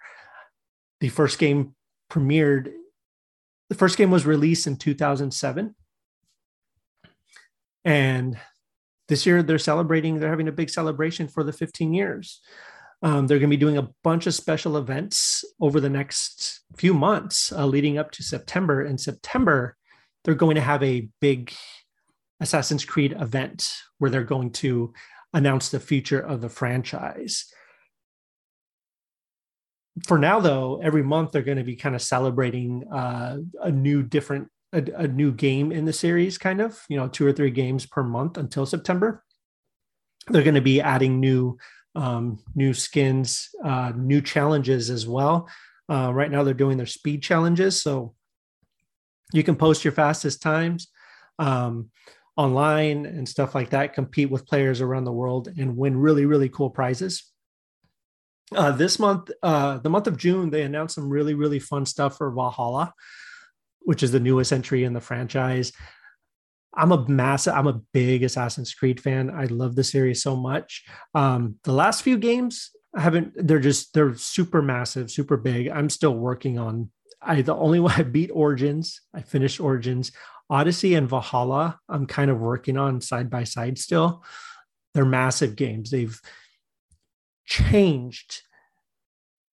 The 1.01 1.09
first 1.09 1.39
game 1.39 1.75
premiered. 2.13 2.71
The 3.71 3.75
first 3.75 3.97
game 3.97 4.11
was 4.11 4.27
released 4.27 4.67
in 4.67 4.77
2007, 4.77 5.75
and 7.85 8.39
this 9.09 9.25
year 9.25 9.43
they're 9.43 9.59
celebrating 9.59 10.21
they're 10.21 10.31
having 10.31 10.49
a 10.49 10.53
big 10.53 10.71
celebration 10.71 11.29
for 11.29 11.43
the 11.43 11.53
15 11.53 11.93
years 11.95 12.41
um, 13.03 13.27
they're 13.27 13.39
going 13.39 13.51
to 13.51 13.57
be 13.57 13.61
doing 13.61 13.77
a 13.77 13.91
bunch 14.03 14.27
of 14.27 14.35
special 14.35 14.77
events 14.77 15.45
over 15.61 15.81
the 15.81 15.91
next 15.91 16.61
few 16.77 16.95
months 16.95 17.53
uh, 17.53 17.67
leading 17.67 17.99
up 17.99 18.11
to 18.13 18.23
september 18.23 18.85
in 18.85 18.99
september 18.99 19.77
they're 20.27 20.35
going 20.35 20.57
to 20.57 20.61
have 20.61 20.83
a 20.83 21.09
big 21.23 21.55
assassin's 22.41 22.85
creed 22.85 23.17
event 23.19 23.73
where 23.97 24.11
they're 24.11 24.25
going 24.25 24.51
to 24.51 24.93
announce 25.33 25.71
the 25.71 25.81
future 25.81 26.21
of 26.21 26.43
the 26.43 26.51
franchise 26.51 27.47
for 30.07 30.19
now 30.19 30.39
though 30.39 30.79
every 30.83 31.03
month 31.03 31.33
they're 31.33 31.41
going 31.41 31.57
to 31.57 31.65
be 31.65 31.77
kind 31.77 31.95
of 31.95 32.03
celebrating 32.03 32.85
uh, 32.93 33.39
a 33.63 33.71
new 33.71 34.03
different 34.03 34.49
a, 34.73 34.83
a 34.97 35.09
new 35.09 35.33
game 35.33 35.73
in 35.73 35.85
the 35.85 35.93
series, 35.93 36.39
kind 36.39 36.61
of, 36.61 36.83
you 36.89 36.97
know, 36.97 37.09
two 37.09 37.27
or 37.27 37.33
three 37.33 37.51
games 37.51 37.87
per 37.87 38.03
month 38.03 38.37
until 38.37 38.67
September. 38.67 39.25
They're 40.29 40.43
going 40.43 40.55
to 40.55 40.61
be 40.61 40.81
adding 40.81 41.21
new 41.21 41.59
um, 41.95 42.39
new 42.55 42.75
skins, 42.75 43.49
uh, 43.65 43.93
new 43.97 44.21
challenges 44.21 44.91
as 44.91 45.07
well. 45.07 45.49
Uh, 45.89 46.13
right 46.13 46.31
now, 46.31 46.43
they're 46.43 46.53
doing 46.53 46.77
their 46.77 46.85
speed 46.85 47.23
challenges, 47.23 47.81
so 47.81 48.15
you 49.33 49.43
can 49.43 49.57
post 49.57 49.85
your 49.85 49.93
fastest 49.93 50.43
times 50.43 50.89
um, 51.39 51.91
online 52.37 53.07
and 53.07 53.29
stuff 53.29 53.55
like 53.55 53.71
that. 53.71 53.95
Compete 53.95 54.31
with 54.31 54.47
players 54.47 54.81
around 54.81 55.05
the 55.05 55.13
world 55.13 55.49
and 55.59 55.77
win 55.77 55.97
really, 55.97 56.27
really 56.27 56.49
cool 56.49 56.71
prizes. 56.71 57.31
Uh, 58.55 58.71
this 58.71 58.99
month, 58.99 59.31
uh, 59.43 59.79
the 59.79 59.91
month 59.91 60.07
of 60.07 60.17
June, 60.17 60.51
they 60.51 60.63
announced 60.63 60.95
some 60.95 61.09
really, 61.09 61.35
really 61.35 61.59
fun 61.59 61.85
stuff 61.85 62.17
for 62.17 62.31
Valhalla 62.31 62.93
which 63.87 64.03
is 64.03 64.11
the 64.11 64.21
newest 64.21 64.53
entry 64.53 64.83
in 64.83 64.93
the 64.93 65.01
franchise. 65.01 65.73
I'm 66.75 66.91
a 66.91 67.09
massive, 67.09 67.55
I'm 67.55 67.69
a 67.69 67.81
big 67.95 68.25
Assassin's 68.25 68.75
Creed 68.75 69.01
fan. 69.01 69.31
I 69.31 69.45
love 69.45 69.77
the 69.77 69.85
series 69.85 70.23
so 70.23 70.37
much. 70.37 70.85
Um, 71.15 71.55
the 71.63 71.73
last 71.73 72.03
few 72.03 72.19
games 72.19 72.73
I 72.95 73.01
haven't, 73.01 73.35
they're 73.37 73.61
just, 73.61 73.95
they're 73.95 74.17
super 74.17 74.61
massive, 74.61 75.11
super 75.11 75.37
big. 75.37 75.69
I'm 75.69 75.89
still 75.89 76.15
working 76.15 76.59
on, 76.59 76.91
I, 77.27 77.43
the 77.43 77.55
only 77.55 77.81
one 77.81 77.93
I 77.97 78.03
beat 78.03 78.31
Origins, 78.33 79.01
I 79.15 79.23
finished 79.23 79.61
Origins, 79.61 80.13
Odyssey 80.49 80.95
and 80.95 81.09
Valhalla. 81.09 81.79
I'm 81.89 82.07
kind 82.07 82.31
of 82.31 82.39
working 82.39 82.79
on 82.79 83.01
side 83.01 83.29
by 83.29 83.45
side 83.45 83.79
still. 83.79 84.25
They're 84.95 85.05
massive 85.05 85.57
games. 85.57 85.91
They've 85.91 86.19
changed 87.45 88.43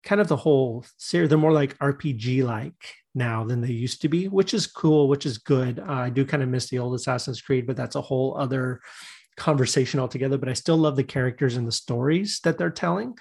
kind 0.04 0.22
of 0.22 0.28
the 0.28 0.36
whole 0.36 0.86
series. 0.98 1.30
They're 1.30 1.38
more 1.38 1.52
like 1.52 1.78
RPG 1.80 2.44
like 2.44 2.94
now 3.16 3.44
than 3.44 3.62
they 3.62 3.72
used 3.72 4.02
to 4.02 4.10
be, 4.10 4.28
which 4.28 4.54
is 4.54 4.68
cool, 4.68 5.08
which 5.08 5.26
is 5.26 5.38
good. 5.38 5.80
Uh, 5.80 5.92
I 5.92 6.10
do 6.10 6.26
kind 6.26 6.44
of 6.44 6.50
miss 6.50 6.70
the 6.70 6.80
old 6.80 6.94
Assassin's 6.94 7.42
Creed, 7.42 7.66
but 7.66 7.76
that's 7.76 7.96
a 7.96 8.02
whole 8.02 8.38
other 8.38 8.82
conversation 9.38 10.00
altogether. 10.00 10.38
But 10.38 10.50
I 10.50 10.54
still 10.54 10.78
love 10.78 10.96
the 10.96 11.04
characters 11.04 11.56
and 11.56 11.68
the 11.68 11.72
stories 11.72 12.40
that 12.44 12.58
they're 12.58 12.70
telling. 12.70 13.18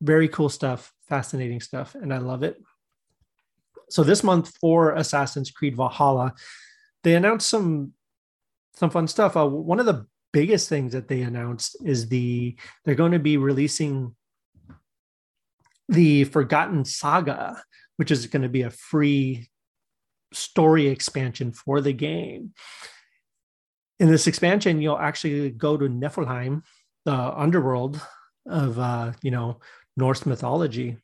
Very 0.00 0.28
cool 0.28 0.48
stuff, 0.48 0.92
fascinating 1.08 1.60
stuff, 1.60 1.94
and 1.94 2.12
I 2.12 2.18
love 2.18 2.42
it. 2.42 2.60
So 3.92 4.02
this 4.02 4.24
month 4.24 4.56
for 4.60 4.92
Assassin's 4.94 5.50
Creed 5.50 5.76
Valhalla, 5.76 6.34
they 7.04 7.14
announced 7.14 7.48
some 7.48 7.92
some 8.74 8.90
fun 8.90 9.06
stuff. 9.06 9.36
Uh, 9.36 9.46
one 9.46 9.80
of 9.80 9.86
the 9.86 10.06
biggest 10.32 10.68
things 10.68 10.92
that 10.92 11.08
they 11.08 11.22
announced 11.22 11.76
is 11.84 12.08
the 12.08 12.56
they're 12.84 12.94
going 12.94 13.12
to 13.12 13.18
be 13.18 13.36
releasing 13.36 14.14
the 15.88 16.24
Forgotten 16.24 16.84
Saga 16.84 17.62
which 17.96 18.10
is 18.10 18.26
going 18.26 18.42
to 18.42 18.48
be 18.48 18.62
a 18.62 18.70
free 18.70 19.48
story 20.32 20.88
expansion 20.88 21.52
for 21.52 21.80
the 21.80 21.92
game. 21.92 22.52
In 24.00 24.08
this 24.08 24.26
expansion, 24.26 24.80
you'll 24.80 24.98
actually 24.98 25.50
go 25.50 25.76
to 25.76 25.88
Niflheim, 25.88 26.62
the 27.04 27.12
underworld 27.12 28.00
of 28.48 28.78
uh, 28.78 29.12
you 29.22 29.30
know 29.30 29.60
Norse 29.96 30.26
mythology, 30.26 30.96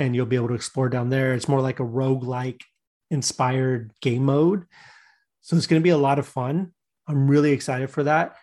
and 0.00 0.16
you'll 0.16 0.24
be 0.24 0.36
able 0.36 0.48
to 0.48 0.54
explore 0.54 0.88
down 0.88 1.10
there. 1.10 1.34
It's 1.34 1.46
more 1.46 1.60
like 1.60 1.78
a 1.78 1.84
rogue-like 1.84 2.64
inspired 3.10 3.92
game 4.00 4.24
mode. 4.24 4.64
So 5.42 5.56
it's 5.56 5.66
going 5.66 5.80
to 5.80 5.84
be 5.84 5.90
a 5.90 5.98
lot 5.98 6.18
of 6.18 6.26
fun. 6.26 6.72
I'm 7.06 7.28
really 7.28 7.52
excited 7.52 7.90
for 7.90 8.02
that. 8.04 8.34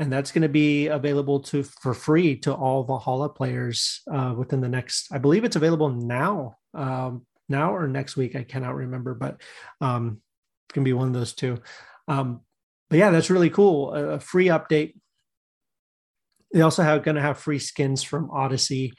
And 0.00 0.12
that's 0.12 0.32
going 0.32 0.42
to 0.42 0.48
be 0.48 0.88
available 0.88 1.38
to 1.40 1.62
for 1.62 1.94
free 1.94 2.36
to 2.38 2.52
all 2.52 2.82
Valhalla 2.82 3.28
players 3.28 4.00
uh, 4.12 4.34
within 4.36 4.60
the 4.60 4.68
next. 4.68 5.06
I 5.12 5.18
believe 5.18 5.44
it's 5.44 5.54
available 5.54 5.88
now 5.88 6.56
um, 6.74 7.24
now 7.48 7.76
or 7.76 7.86
next 7.86 8.16
week. 8.16 8.34
I 8.34 8.42
cannot 8.42 8.74
remember, 8.74 9.14
but 9.14 9.40
um, 9.80 10.20
it 10.68 10.72
can 10.72 10.82
be 10.82 10.94
one 10.94 11.06
of 11.06 11.14
those 11.14 11.32
two. 11.32 11.60
Um, 12.08 12.40
but 12.90 12.98
yeah, 12.98 13.10
that's 13.10 13.30
really 13.30 13.50
cool. 13.50 13.94
A, 13.94 14.04
a 14.14 14.20
free 14.20 14.46
update. 14.46 14.94
They 16.52 16.62
also 16.62 16.82
have 16.82 17.04
going 17.04 17.16
to 17.16 17.22
have 17.22 17.38
free 17.38 17.60
skins 17.60 18.02
from 18.02 18.30
Odyssey, 18.32 18.94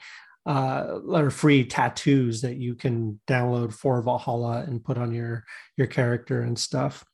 uh, 0.46 1.00
or 1.08 1.30
free 1.30 1.64
tattoos 1.64 2.40
that 2.42 2.56
you 2.56 2.74
can 2.74 3.20
download 3.26 3.72
for 3.72 4.00
Valhalla 4.00 4.64
and 4.66 4.84
put 4.84 4.96
on 4.96 5.12
your 5.12 5.44
your 5.76 5.88
character 5.88 6.42
and 6.42 6.58
stuff. 6.58 7.04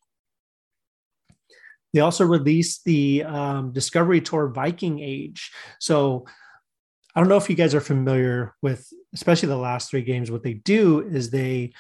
They 1.95 2.01
also 2.01 2.25
released 2.25 2.85
the 2.85 3.25
um, 3.25 3.73
Discovery 3.73 4.21
Tour 4.21 4.49
Viking 4.49 5.01
Age. 5.01 5.51
So 5.79 6.25
I 7.15 7.21
don't 7.21 7.29
know 7.29 7.37
if 7.37 7.51
you 7.51 7.57
guys 7.57 7.75
are 7.75 7.81
familiar 7.81 8.55
with, 8.63 8.91
especially 9.13 9.49
the 9.49 9.57
last 9.57 9.91
three 9.91 10.03
games. 10.03 10.31
What 10.31 10.43
they 10.43 10.55
do 10.55 11.01
is 11.01 11.31
they, 11.31 11.73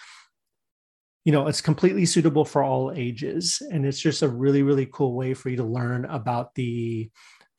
you 1.25 1.33
know, 1.33 1.47
it's 1.47 1.62
completely 1.62 2.05
suitable 2.05 2.45
for 2.45 2.62
all 2.62 2.93
ages, 2.95 3.62
and 3.71 3.87
it's 3.87 4.01
just 4.01 4.23
a 4.23 4.29
really, 4.29 4.62
really 4.62 4.87
cool 4.87 5.15
way 5.15 5.33
for 5.33 5.49
you 5.49 5.57
to 5.57 5.65
learn 5.65 6.05
about 6.07 6.55
the 6.55 7.11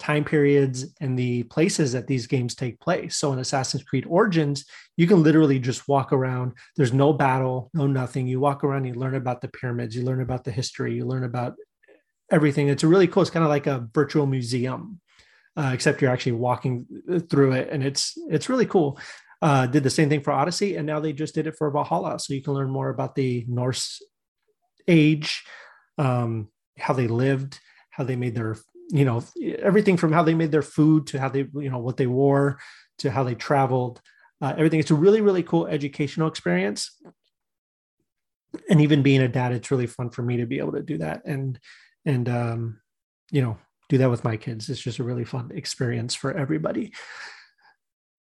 time 0.04 0.26
periods 0.26 0.86
and 1.00 1.18
the 1.18 1.44
places 1.44 1.94
that 1.94 2.08
these 2.08 2.28
games 2.28 2.54
take 2.54 2.78
place. 2.82 3.16
So 3.16 3.32
in 3.32 3.40
Assassin's 3.40 3.84
Creed 3.84 4.06
Origins, 4.06 4.66
you 4.98 5.08
can 5.08 5.24
literally 5.24 5.60
just 5.60 5.88
walk 5.88 6.12
around. 6.12 6.52
There's 6.76 6.92
no 6.92 7.14
battle, 7.14 7.72
no 7.74 7.88
nothing. 7.88 8.28
You 8.28 8.42
walk 8.42 8.66
around, 8.66 8.84
you 8.84 8.96
learn 8.96 9.16
about 9.16 9.40
the 9.40 9.48
pyramids, 9.48 9.96
you 9.96 10.04
learn 10.04 10.22
about 10.22 10.44
the 10.44 10.52
history, 10.52 10.94
you 10.94 11.06
learn 11.06 11.24
about 11.24 11.56
everything. 12.30 12.68
It's 12.68 12.84
really 12.84 13.08
cool. 13.08 13.22
It's 13.22 13.32
kind 13.32 13.46
of 13.46 13.50
like 13.50 13.66
a 13.66 13.88
virtual 13.94 14.26
museum, 14.26 15.00
uh, 15.56 15.72
except 15.74 16.02
you're 16.02 16.12
actually 16.12 16.34
walking 16.34 16.86
through 17.30 17.54
it, 17.54 17.70
and 17.72 17.82
it's 17.82 18.14
it's 18.30 18.50
really 18.50 18.66
cool. 18.66 19.00
Uh, 19.42 19.68
did 19.68 19.84
the 19.84 19.90
same 19.90 20.10
thing 20.10 20.22
for 20.22 20.34
Odyssey, 20.34 20.76
and 20.76 20.86
now 20.86 21.00
they 21.00 21.14
just 21.14 21.34
did 21.34 21.48
it 21.48 21.56
for 21.58 21.72
Valhalla, 21.72 22.20
so 22.20 22.34
you 22.34 22.42
can 22.42 22.54
learn 22.54 22.70
more 22.70 22.90
about 22.90 23.16
the 23.16 23.46
Norse 23.48 24.02
age, 24.88 25.44
um, 25.98 26.50
how 26.78 26.94
they 26.94 27.08
lived, 27.08 27.60
how 27.90 28.04
they 28.04 28.18
made 28.18 28.36
their 28.36 28.58
you 28.94 29.06
know 29.06 29.24
everything 29.60 29.98
from 29.98 30.12
how 30.12 30.24
they 30.24 30.36
made 30.36 30.52
their 30.52 30.62
food 30.62 31.08
to 31.08 31.20
how 31.20 31.28
they 31.28 31.46
you 31.56 31.70
know 31.70 31.80
what 31.80 31.98
they 31.98 32.08
wore 32.08 32.60
to 33.00 33.10
how 33.10 33.24
they 33.24 33.36
traveled 33.36 34.00
uh, 34.42 34.54
everything. 34.58 34.80
It's 34.80 34.92
a 34.92 34.96
really 34.96 35.22
really 35.22 35.44
cool 35.44 35.68
educational 35.68 36.28
experience. 36.28 36.92
And 38.70 38.82
even 38.82 39.02
being 39.02 39.22
a 39.22 39.28
dad 39.28 39.52
it's 39.52 39.72
really 39.72 39.88
fun 39.88 40.12
for 40.12 40.22
me 40.22 40.38
to 40.38 40.46
be 40.46 40.60
able 40.60 40.74
to 40.74 40.84
do 40.84 41.00
that 41.00 41.26
and 41.26 41.60
and 42.06 42.30
um 42.30 42.80
you 43.32 43.42
know 43.42 43.58
do 43.90 43.98
that 43.98 44.12
with 44.12 44.24
my 44.24 44.38
kids. 44.38 44.70
It's 44.70 44.80
just 44.80 45.00
a 45.00 45.04
really 45.04 45.26
fun 45.26 45.52
experience 45.54 46.14
for 46.14 46.32
everybody. 46.32 46.94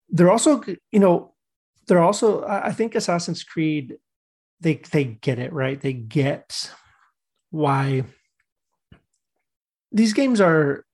They're 0.09 0.31
also 0.31 0.63
you 0.91 0.99
know 0.99 1.33
they're 1.87 2.01
also 2.01 2.45
i 2.47 2.71
think 2.71 2.93
assassin's 2.95 3.43
creed 3.43 3.97
they 4.61 4.75
they 4.91 5.03
get 5.03 5.39
it 5.39 5.51
right? 5.51 5.81
They 5.81 5.93
get 5.93 6.71
why 7.49 8.03
these 9.91 10.13
games 10.13 10.39
are 10.39 10.85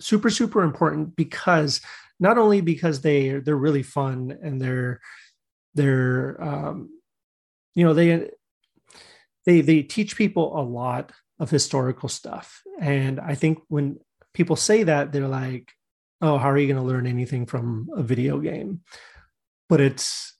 super 0.00 0.30
super 0.30 0.62
important 0.62 1.16
because 1.16 1.80
not 2.20 2.38
only 2.38 2.60
because 2.60 3.00
they 3.00 3.30
they're 3.30 3.56
really 3.56 3.82
fun 3.82 4.36
and 4.42 4.60
they're 4.60 5.00
they're 5.74 6.42
um, 6.42 6.90
you 7.74 7.84
know 7.84 7.94
they 7.94 8.30
they 9.44 9.60
they 9.60 9.82
teach 9.82 10.16
people 10.16 10.58
a 10.58 10.62
lot 10.62 11.12
of 11.38 11.50
historical 11.50 12.08
stuff. 12.08 12.62
And 12.80 13.18
i 13.20 13.34
think 13.34 13.58
when 13.68 13.98
people 14.34 14.56
say 14.56 14.84
that 14.84 15.10
they're 15.12 15.28
like 15.28 15.72
oh 16.20 16.38
how 16.38 16.50
are 16.50 16.58
you 16.58 16.66
going 16.66 16.80
to 16.80 16.88
learn 16.92 17.06
anything 17.06 17.46
from 17.46 17.88
a 17.94 18.02
video 18.02 18.38
game? 18.38 18.80
But 19.68 19.80
it's 19.80 20.37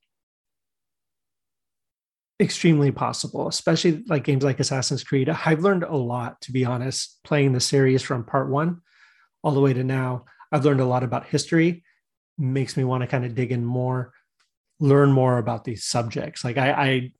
extremely 2.41 2.91
possible, 2.91 3.49
especially 3.49 4.05
like 4.07 4.25
games 4.25 4.45
like 4.45 4.61
Assassin's 4.61 5.03
Creed. 5.03 5.29
I've 5.29 5.61
learned 5.61 5.83
a 5.83 5.97
lot, 5.97 6.41
to 6.43 6.53
be 6.53 6.65
honest, 6.65 7.19
playing 7.25 7.53
the 7.53 7.61
series 7.61 8.03
from 8.03 8.25
part 8.25 8.49
one 8.49 8.81
all 9.43 9.53
the 9.53 9.61
way 9.61 9.73
to 9.73 9.85
now. 9.85 10.25
I've 10.53 10.65
learned 10.65 10.81
a 10.81 10.87
lot 10.87 11.03
about 11.03 11.27
history, 11.27 11.85
makes 12.39 12.77
me 12.77 12.85
want 12.85 13.03
to 13.03 13.09
kind 13.09 13.25
of 13.25 13.35
dig 13.35 13.53
in 13.53 13.65
more, 13.65 14.13
learn 14.79 15.11
more 15.11 15.39
about 15.39 15.65
these 15.65 15.85
subjects. 15.85 16.45
Like 16.45 16.59
I, 16.59 16.71
I, 16.71 17.13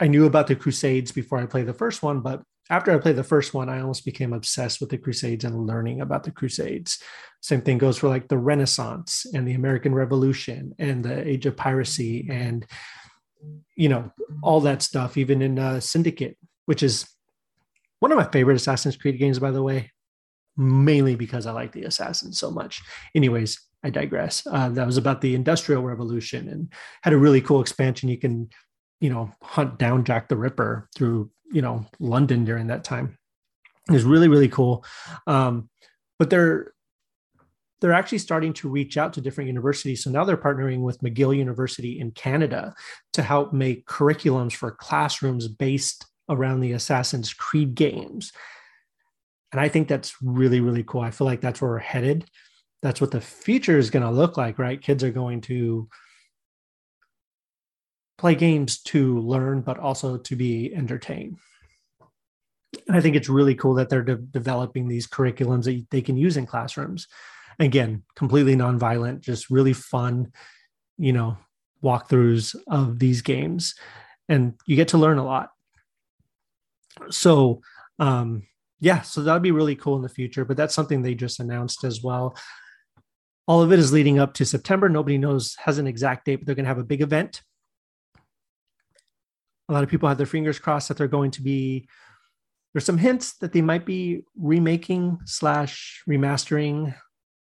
I 0.00 0.06
knew 0.06 0.26
about 0.26 0.46
the 0.46 0.56
Crusades 0.56 1.12
before 1.12 1.38
I 1.38 1.46
played 1.46 1.66
the 1.66 1.74
first 1.74 2.02
one, 2.02 2.20
but 2.20 2.42
after 2.70 2.92
I 2.92 2.98
played 2.98 3.16
the 3.16 3.24
first 3.24 3.52
one, 3.52 3.68
I 3.68 3.80
almost 3.80 4.04
became 4.04 4.32
obsessed 4.32 4.80
with 4.80 4.88
the 4.88 4.98
Crusades 4.98 5.44
and 5.44 5.66
learning 5.66 6.00
about 6.00 6.22
the 6.22 6.30
Crusades. 6.30 6.98
Same 7.42 7.60
thing 7.60 7.76
goes 7.76 7.98
for 7.98 8.08
like 8.08 8.28
the 8.28 8.38
Renaissance 8.38 9.26
and 9.34 9.46
the 9.46 9.52
American 9.52 9.94
Revolution 9.94 10.74
and 10.78 11.04
the 11.04 11.28
Age 11.28 11.44
of 11.44 11.56
Piracy 11.56 12.26
and 12.30 12.64
you 13.76 13.88
know, 13.88 14.12
all 14.42 14.60
that 14.60 14.82
stuff, 14.82 15.16
even 15.16 15.42
in 15.42 15.58
uh, 15.58 15.80
Syndicate, 15.80 16.36
which 16.66 16.82
is 16.82 17.08
one 18.00 18.12
of 18.12 18.18
my 18.18 18.28
favorite 18.30 18.56
Assassin's 18.56 18.96
Creed 18.96 19.18
games, 19.18 19.38
by 19.38 19.50
the 19.50 19.62
way, 19.62 19.90
mainly 20.56 21.16
because 21.16 21.46
I 21.46 21.52
like 21.52 21.72
the 21.72 21.84
Assassins 21.84 22.38
so 22.38 22.50
much. 22.50 22.82
Anyways, 23.14 23.58
I 23.82 23.90
digress. 23.90 24.46
Uh, 24.46 24.68
that 24.70 24.86
was 24.86 24.96
about 24.96 25.20
the 25.20 25.34
Industrial 25.34 25.82
Revolution 25.82 26.48
and 26.48 26.72
had 27.02 27.12
a 27.12 27.18
really 27.18 27.40
cool 27.40 27.60
expansion. 27.60 28.08
You 28.08 28.18
can, 28.18 28.50
you 29.00 29.10
know, 29.10 29.30
hunt 29.42 29.78
down 29.78 30.04
Jack 30.04 30.28
the 30.28 30.36
Ripper 30.36 30.88
through, 30.94 31.30
you 31.52 31.62
know, 31.62 31.86
London 31.98 32.44
during 32.44 32.66
that 32.66 32.84
time. 32.84 33.18
It 33.88 33.92
was 33.92 34.04
really, 34.04 34.28
really 34.28 34.48
cool. 34.48 34.84
Um, 35.26 35.68
but 36.18 36.30
they're 36.30 36.73
they're 37.84 37.92
actually 37.92 38.16
starting 38.16 38.54
to 38.54 38.66
reach 38.66 38.96
out 38.96 39.12
to 39.12 39.20
different 39.20 39.46
universities. 39.46 40.02
So 40.02 40.10
now 40.10 40.24
they're 40.24 40.38
partnering 40.38 40.80
with 40.80 41.02
McGill 41.02 41.36
University 41.36 42.00
in 42.00 42.12
Canada 42.12 42.74
to 43.12 43.22
help 43.22 43.52
make 43.52 43.84
curriculums 43.84 44.54
for 44.54 44.70
classrooms 44.70 45.48
based 45.48 46.06
around 46.30 46.60
the 46.60 46.72
Assassin's 46.72 47.34
Creed 47.34 47.74
games. 47.74 48.32
And 49.52 49.60
I 49.60 49.68
think 49.68 49.88
that's 49.88 50.14
really, 50.22 50.60
really 50.60 50.82
cool. 50.82 51.02
I 51.02 51.10
feel 51.10 51.26
like 51.26 51.42
that's 51.42 51.60
where 51.60 51.72
we're 51.72 51.78
headed. 51.78 52.24
That's 52.80 53.02
what 53.02 53.10
the 53.10 53.20
future 53.20 53.76
is 53.76 53.90
going 53.90 54.02
to 54.02 54.10
look 54.10 54.38
like, 54.38 54.58
right? 54.58 54.80
Kids 54.80 55.04
are 55.04 55.10
going 55.12 55.42
to 55.42 55.86
play 58.16 58.34
games 58.34 58.80
to 58.84 59.18
learn, 59.18 59.60
but 59.60 59.78
also 59.78 60.16
to 60.16 60.36
be 60.36 60.74
entertained. 60.74 61.36
And 62.86 62.96
I 62.96 63.02
think 63.02 63.14
it's 63.14 63.28
really 63.28 63.54
cool 63.54 63.74
that 63.74 63.90
they're 63.90 64.02
de- 64.02 64.16
developing 64.16 64.88
these 64.88 65.06
curriculums 65.06 65.64
that 65.64 65.84
they 65.90 66.00
can 66.00 66.16
use 66.16 66.38
in 66.38 66.46
classrooms 66.46 67.08
again 67.58 68.02
completely 68.16 68.56
nonviolent 68.56 69.20
just 69.20 69.50
really 69.50 69.72
fun 69.72 70.32
you 70.98 71.12
know 71.12 71.36
walkthroughs 71.84 72.56
of 72.66 72.98
these 72.98 73.22
games. 73.22 73.74
And 74.28 74.54
you 74.66 74.74
get 74.74 74.88
to 74.88 74.98
learn 74.98 75.18
a 75.18 75.24
lot. 75.24 75.50
So 77.10 77.60
um 78.00 78.42
yeah 78.80 79.02
so 79.02 79.22
that'd 79.22 79.42
be 79.42 79.52
really 79.52 79.76
cool 79.76 79.94
in 79.94 80.02
the 80.02 80.08
future 80.08 80.44
but 80.44 80.56
that's 80.56 80.74
something 80.74 81.00
they 81.00 81.14
just 81.14 81.38
announced 81.38 81.84
as 81.84 82.02
well. 82.02 82.36
All 83.46 83.62
of 83.62 83.72
it 83.72 83.78
is 83.78 83.92
leading 83.92 84.18
up 84.18 84.34
to 84.34 84.44
september. 84.44 84.88
Nobody 84.88 85.18
knows 85.18 85.54
has 85.64 85.78
an 85.78 85.86
exact 85.86 86.24
date 86.24 86.36
but 86.36 86.46
they're 86.46 86.54
going 86.54 86.64
to 86.64 86.70
have 86.70 86.78
a 86.78 86.84
big 86.84 87.02
event. 87.02 87.42
A 89.68 89.72
lot 89.72 89.84
of 89.84 89.90
people 89.90 90.08
have 90.08 90.18
their 90.18 90.26
fingers 90.26 90.58
crossed 90.58 90.88
that 90.88 90.96
they're 90.96 91.08
going 91.08 91.30
to 91.32 91.42
be 91.42 91.88
there's 92.72 92.84
some 92.84 92.98
hints 92.98 93.34
that 93.38 93.52
they 93.52 93.62
might 93.62 93.86
be 93.86 94.22
remaking 94.36 95.20
slash 95.26 96.02
remastering 96.08 96.94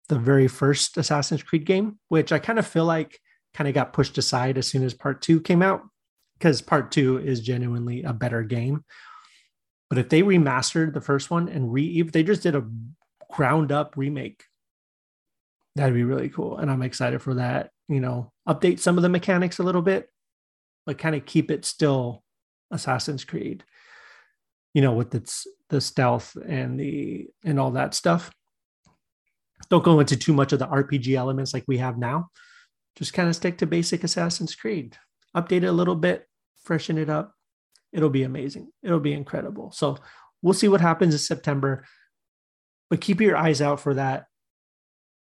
the 0.09 0.19
very 0.19 0.47
first 0.47 0.97
Assassin's 0.97 1.43
Creed 1.43 1.65
game, 1.65 1.99
which 2.09 2.31
I 2.31 2.39
kind 2.39 2.59
of 2.59 2.67
feel 2.67 2.85
like 2.85 3.19
kind 3.53 3.67
of 3.67 3.73
got 3.73 3.93
pushed 3.93 4.17
aside 4.17 4.57
as 4.57 4.67
soon 4.67 4.83
as 4.83 4.93
part 4.93 5.21
two 5.21 5.39
came 5.39 5.61
out 5.61 5.83
because 6.37 6.61
part 6.61 6.91
two 6.91 7.17
is 7.19 7.41
genuinely 7.41 8.03
a 8.03 8.13
better 8.13 8.43
game. 8.43 8.83
But 9.89 9.99
if 9.99 10.09
they 10.09 10.21
remastered 10.21 10.93
the 10.93 11.01
first 11.01 11.31
one 11.31 11.47
and 11.47 11.71
re 11.71 11.99
if 11.99 12.11
they 12.11 12.23
just 12.23 12.43
did 12.43 12.55
a 12.55 12.67
ground 13.31 13.71
up 13.71 13.93
remake, 13.95 14.43
that'd 15.75 15.93
be 15.93 16.03
really 16.03 16.29
cool. 16.29 16.57
And 16.57 16.69
I'm 16.69 16.81
excited 16.81 17.21
for 17.21 17.35
that. 17.35 17.69
You 17.87 17.99
know, 17.99 18.31
update 18.47 18.79
some 18.79 18.97
of 18.97 19.03
the 19.03 19.09
mechanics 19.09 19.59
a 19.59 19.63
little 19.63 19.81
bit, 19.81 20.09
but 20.85 20.97
kind 20.97 21.15
of 21.15 21.25
keep 21.25 21.51
it 21.51 21.65
still 21.65 22.23
Assassin's 22.71 23.25
Creed, 23.25 23.63
you 24.73 24.81
know, 24.81 24.93
with 24.93 25.13
its 25.13 25.45
the 25.69 25.81
stealth 25.81 26.35
and 26.35 26.79
the 26.79 27.27
and 27.43 27.59
all 27.59 27.71
that 27.71 27.93
stuff 27.93 28.31
don't 29.69 29.84
go 29.84 29.99
into 29.99 30.17
too 30.17 30.34
much 30.34 30.51
of 30.53 30.60
the 30.60 30.67
RPG 30.67 31.15
elements 31.15 31.53
like 31.53 31.65
we 31.67 31.77
have 31.77 31.97
now. 31.97 32.29
Just 32.95 33.13
kind 33.13 33.29
of 33.29 33.36
stick 33.36 33.58
to 33.60 33.67
basic 33.67 34.03
Assassin's 34.03 34.55
Creed. 34.55 34.97
Update 35.36 35.63
it 35.63 35.65
a 35.65 35.71
little 35.71 35.95
bit, 35.95 36.27
freshen 36.63 36.97
it 36.97 37.10
up. 37.10 37.34
It'll 37.91 38.10
be 38.10 38.23
amazing. 38.23 38.71
It'll 38.84 38.99
be 38.99 39.13
incredible. 39.13 39.71
So 39.71 39.97
we'll 40.41 40.53
see 40.53 40.67
what 40.67 40.82
happens 40.82 41.13
in 41.13 41.19
September, 41.19 41.86
but 42.89 43.01
keep 43.01 43.21
your 43.21 43.38
eyes 43.38 43.62
out 43.62 43.79
for 43.79 43.93
that. 43.95 44.25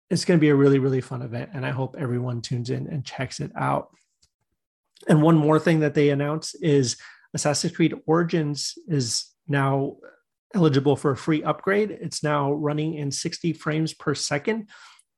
It's 0.09 0.25
going 0.25 0.39
to 0.39 0.41
be 0.41 0.49
a 0.49 0.55
really, 0.55 0.79
really 0.79 1.01
fun 1.01 1.21
event, 1.21 1.51
and 1.53 1.65
I 1.65 1.69
hope 1.69 1.95
everyone 1.97 2.41
tunes 2.41 2.71
in 2.71 2.87
and 2.87 3.05
checks 3.05 3.39
it 3.39 3.51
out. 3.55 3.89
And 5.07 5.21
one 5.21 5.37
more 5.37 5.59
thing 5.59 5.81
that 5.81 5.93
they 5.93 6.09
announced 6.09 6.57
is 6.61 6.97
Assassin's 7.33 7.75
Creed 7.75 7.93
Origins 8.07 8.73
is 8.87 9.31
now 9.47 9.97
eligible 10.55 10.95
for 10.95 11.11
a 11.11 11.17
free 11.17 11.43
upgrade. 11.43 11.91
It's 11.91 12.23
now 12.23 12.51
running 12.53 12.95
in 12.95 13.11
60 13.11 13.53
frames 13.53 13.93
per 13.93 14.15
second 14.15 14.69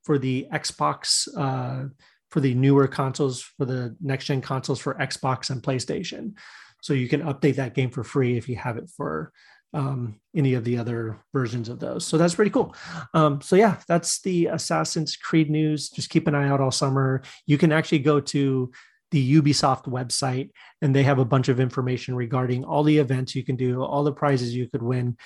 for 0.03 0.17
the 0.17 0.47
Xbox, 0.51 1.27
uh, 1.37 1.89
for 2.29 2.39
the 2.39 2.53
newer 2.53 2.87
consoles, 2.87 3.41
for 3.41 3.65
the 3.65 3.95
next 4.01 4.25
gen 4.25 4.41
consoles 4.41 4.79
for 4.79 4.95
Xbox 4.95 5.49
and 5.49 5.61
PlayStation. 5.61 6.33
So 6.81 6.93
you 6.93 7.07
can 7.07 7.21
update 7.21 7.55
that 7.55 7.75
game 7.75 7.91
for 7.91 8.03
free 8.03 8.37
if 8.37 8.49
you 8.49 8.55
have 8.55 8.77
it 8.77 8.89
for 8.95 9.31
um, 9.73 10.19
any 10.35 10.53
of 10.55 10.63
the 10.63 10.77
other 10.77 11.19
versions 11.33 11.69
of 11.69 11.79
those. 11.79 12.05
So 12.05 12.17
that's 12.17 12.35
pretty 12.35 12.51
cool. 12.51 12.75
Um, 13.13 13.41
so 13.41 13.55
yeah, 13.55 13.77
that's 13.87 14.21
the 14.21 14.47
Assassin's 14.47 15.15
Creed 15.15 15.49
news. 15.49 15.89
Just 15.89 16.09
keep 16.09 16.27
an 16.27 16.35
eye 16.35 16.49
out 16.49 16.59
all 16.59 16.71
summer. 16.71 17.21
You 17.45 17.57
can 17.57 17.71
actually 17.71 17.99
go 17.99 18.19
to 18.19 18.71
the 19.11 19.41
Ubisoft 19.41 19.83
website, 19.83 20.51
and 20.81 20.95
they 20.95 21.03
have 21.03 21.19
a 21.19 21.25
bunch 21.25 21.49
of 21.49 21.59
information 21.59 22.15
regarding 22.15 22.63
all 22.63 22.83
the 22.83 22.97
events 22.97 23.35
you 23.35 23.43
can 23.43 23.55
do, 23.55 23.83
all 23.83 24.03
the 24.03 24.11
prizes 24.11 24.55
you 24.55 24.69
could 24.69 24.81
win. 24.81 25.17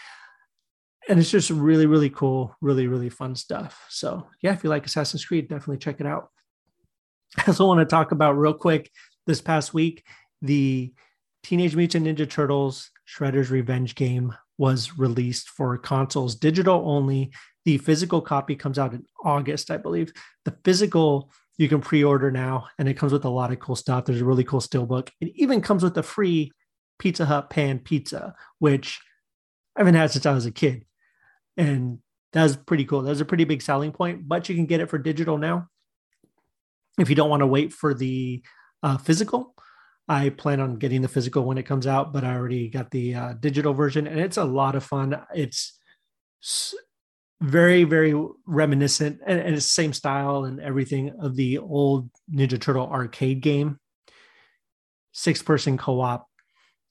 And 1.08 1.20
it's 1.20 1.30
just 1.30 1.52
really, 1.52 1.86
really 1.86 2.10
cool, 2.10 2.56
really, 2.62 2.88
really 2.88 3.10
fun 3.10 3.36
stuff. 3.36 3.86
So, 3.90 4.28
yeah, 4.42 4.54
if 4.54 4.64
you 4.64 4.72
like 4.72 4.86
Assassin's 4.86 5.24
Creed, 5.24 5.48
definitely 5.48 5.78
check 5.78 6.00
it 6.00 6.08
out. 6.08 6.30
I 7.38 7.44
also 7.48 7.68
want 7.68 7.80
to 7.80 7.86
talk 7.86 8.12
about 8.12 8.38
real 8.38 8.54
quick 8.54 8.90
this 9.28 9.42
past 9.42 9.74
week 9.74 10.04
the 10.42 10.94
Teenage 11.44 11.76
Mutant 11.76 12.06
Ninja 12.06 12.30
Turtles 12.30 12.92
Shredder's 13.08 13.52
Revenge 13.52 13.96
game 13.96 14.34
was 14.58 14.98
released 14.98 15.50
for 15.50 15.78
consoles, 15.78 16.36
digital 16.36 16.84
only. 16.90 17.32
The 17.66 17.78
physical 17.78 18.22
copy 18.22 18.56
comes 18.56 18.80
out 18.80 18.94
in 18.94 19.06
August, 19.24 19.70
I 19.70 19.78
believe. 19.78 20.14
The 20.46 20.56
physical 20.64 21.32
you 21.58 21.70
can 21.70 21.82
pre-order 21.82 22.32
now, 22.32 22.68
and 22.78 22.90
it 22.90 22.96
comes 22.96 23.14
with 23.14 23.26
a 23.26 23.30
lot 23.30 23.52
of 23.52 23.60
cool 23.60 23.76
stuff. 23.76 24.06
There's 24.06 24.22
a 24.22 24.26
really 24.26 24.44
cool 24.44 24.62
still 24.62 24.86
steelbook. 24.86 25.10
It 25.22 25.32
even 25.36 25.62
comes 25.62 25.84
with 25.84 25.98
a 25.98 26.04
free 26.04 26.52
Pizza 27.00 27.26
Hut 27.26 27.50
pan 27.50 27.80
pizza, 27.80 28.36
which 28.60 29.00
I 29.76 29.82
haven't 29.82 29.96
had 29.96 30.12
since 30.12 30.26
I 30.26 30.34
was 30.34 30.46
a 30.46 30.52
kid, 30.52 30.86
and 31.58 32.00
that's 32.34 32.56
pretty 32.56 32.86
cool. 32.86 33.02
That's 33.02 33.22
a 33.22 33.26
pretty 33.26 33.46
big 33.46 33.62
selling 33.62 33.92
point. 33.92 34.28
But 34.28 34.50
you 34.50 34.56
can 34.56 34.66
get 34.66 34.82
it 34.82 34.90
for 34.90 34.98
digital 34.98 35.38
now 35.38 35.68
if 36.98 37.10
you 37.10 37.16
don't 37.16 37.30
want 37.30 37.42
to 37.42 37.48
wait 37.48 37.74
for 37.74 37.94
the 37.94 38.44
uh, 38.84 38.98
physical. 38.98 39.54
I 40.08 40.30
plan 40.30 40.60
on 40.60 40.76
getting 40.76 41.02
the 41.02 41.08
physical 41.08 41.46
when 41.46 41.58
it 41.58 41.66
comes 41.66 41.88
out, 41.88 42.14
but 42.14 42.24
I 42.24 42.36
already 42.36 42.70
got 42.70 42.92
the 42.92 43.16
uh, 43.16 43.34
digital 43.34 43.74
version, 43.74 44.08
and 44.08 44.20
it's 44.20 44.38
a 44.38 44.44
lot 44.44 44.76
of 44.76 44.84
fun. 44.84 45.20
It's 45.34 45.80
very 47.42 47.84
very 47.84 48.20
reminiscent 48.46 49.20
and, 49.26 49.40
and 49.40 49.56
it's 49.56 49.66
same 49.66 49.94
style 49.94 50.46
and 50.46 50.60
everything 50.60 51.12
of 51.20 51.36
the 51.36 51.58
old 51.58 52.10
ninja 52.34 52.60
turtle 52.60 52.88
arcade 52.88 53.42
game. 53.42 53.80
Six 55.12 55.42
person 55.42 55.78
co-op. 55.78 56.28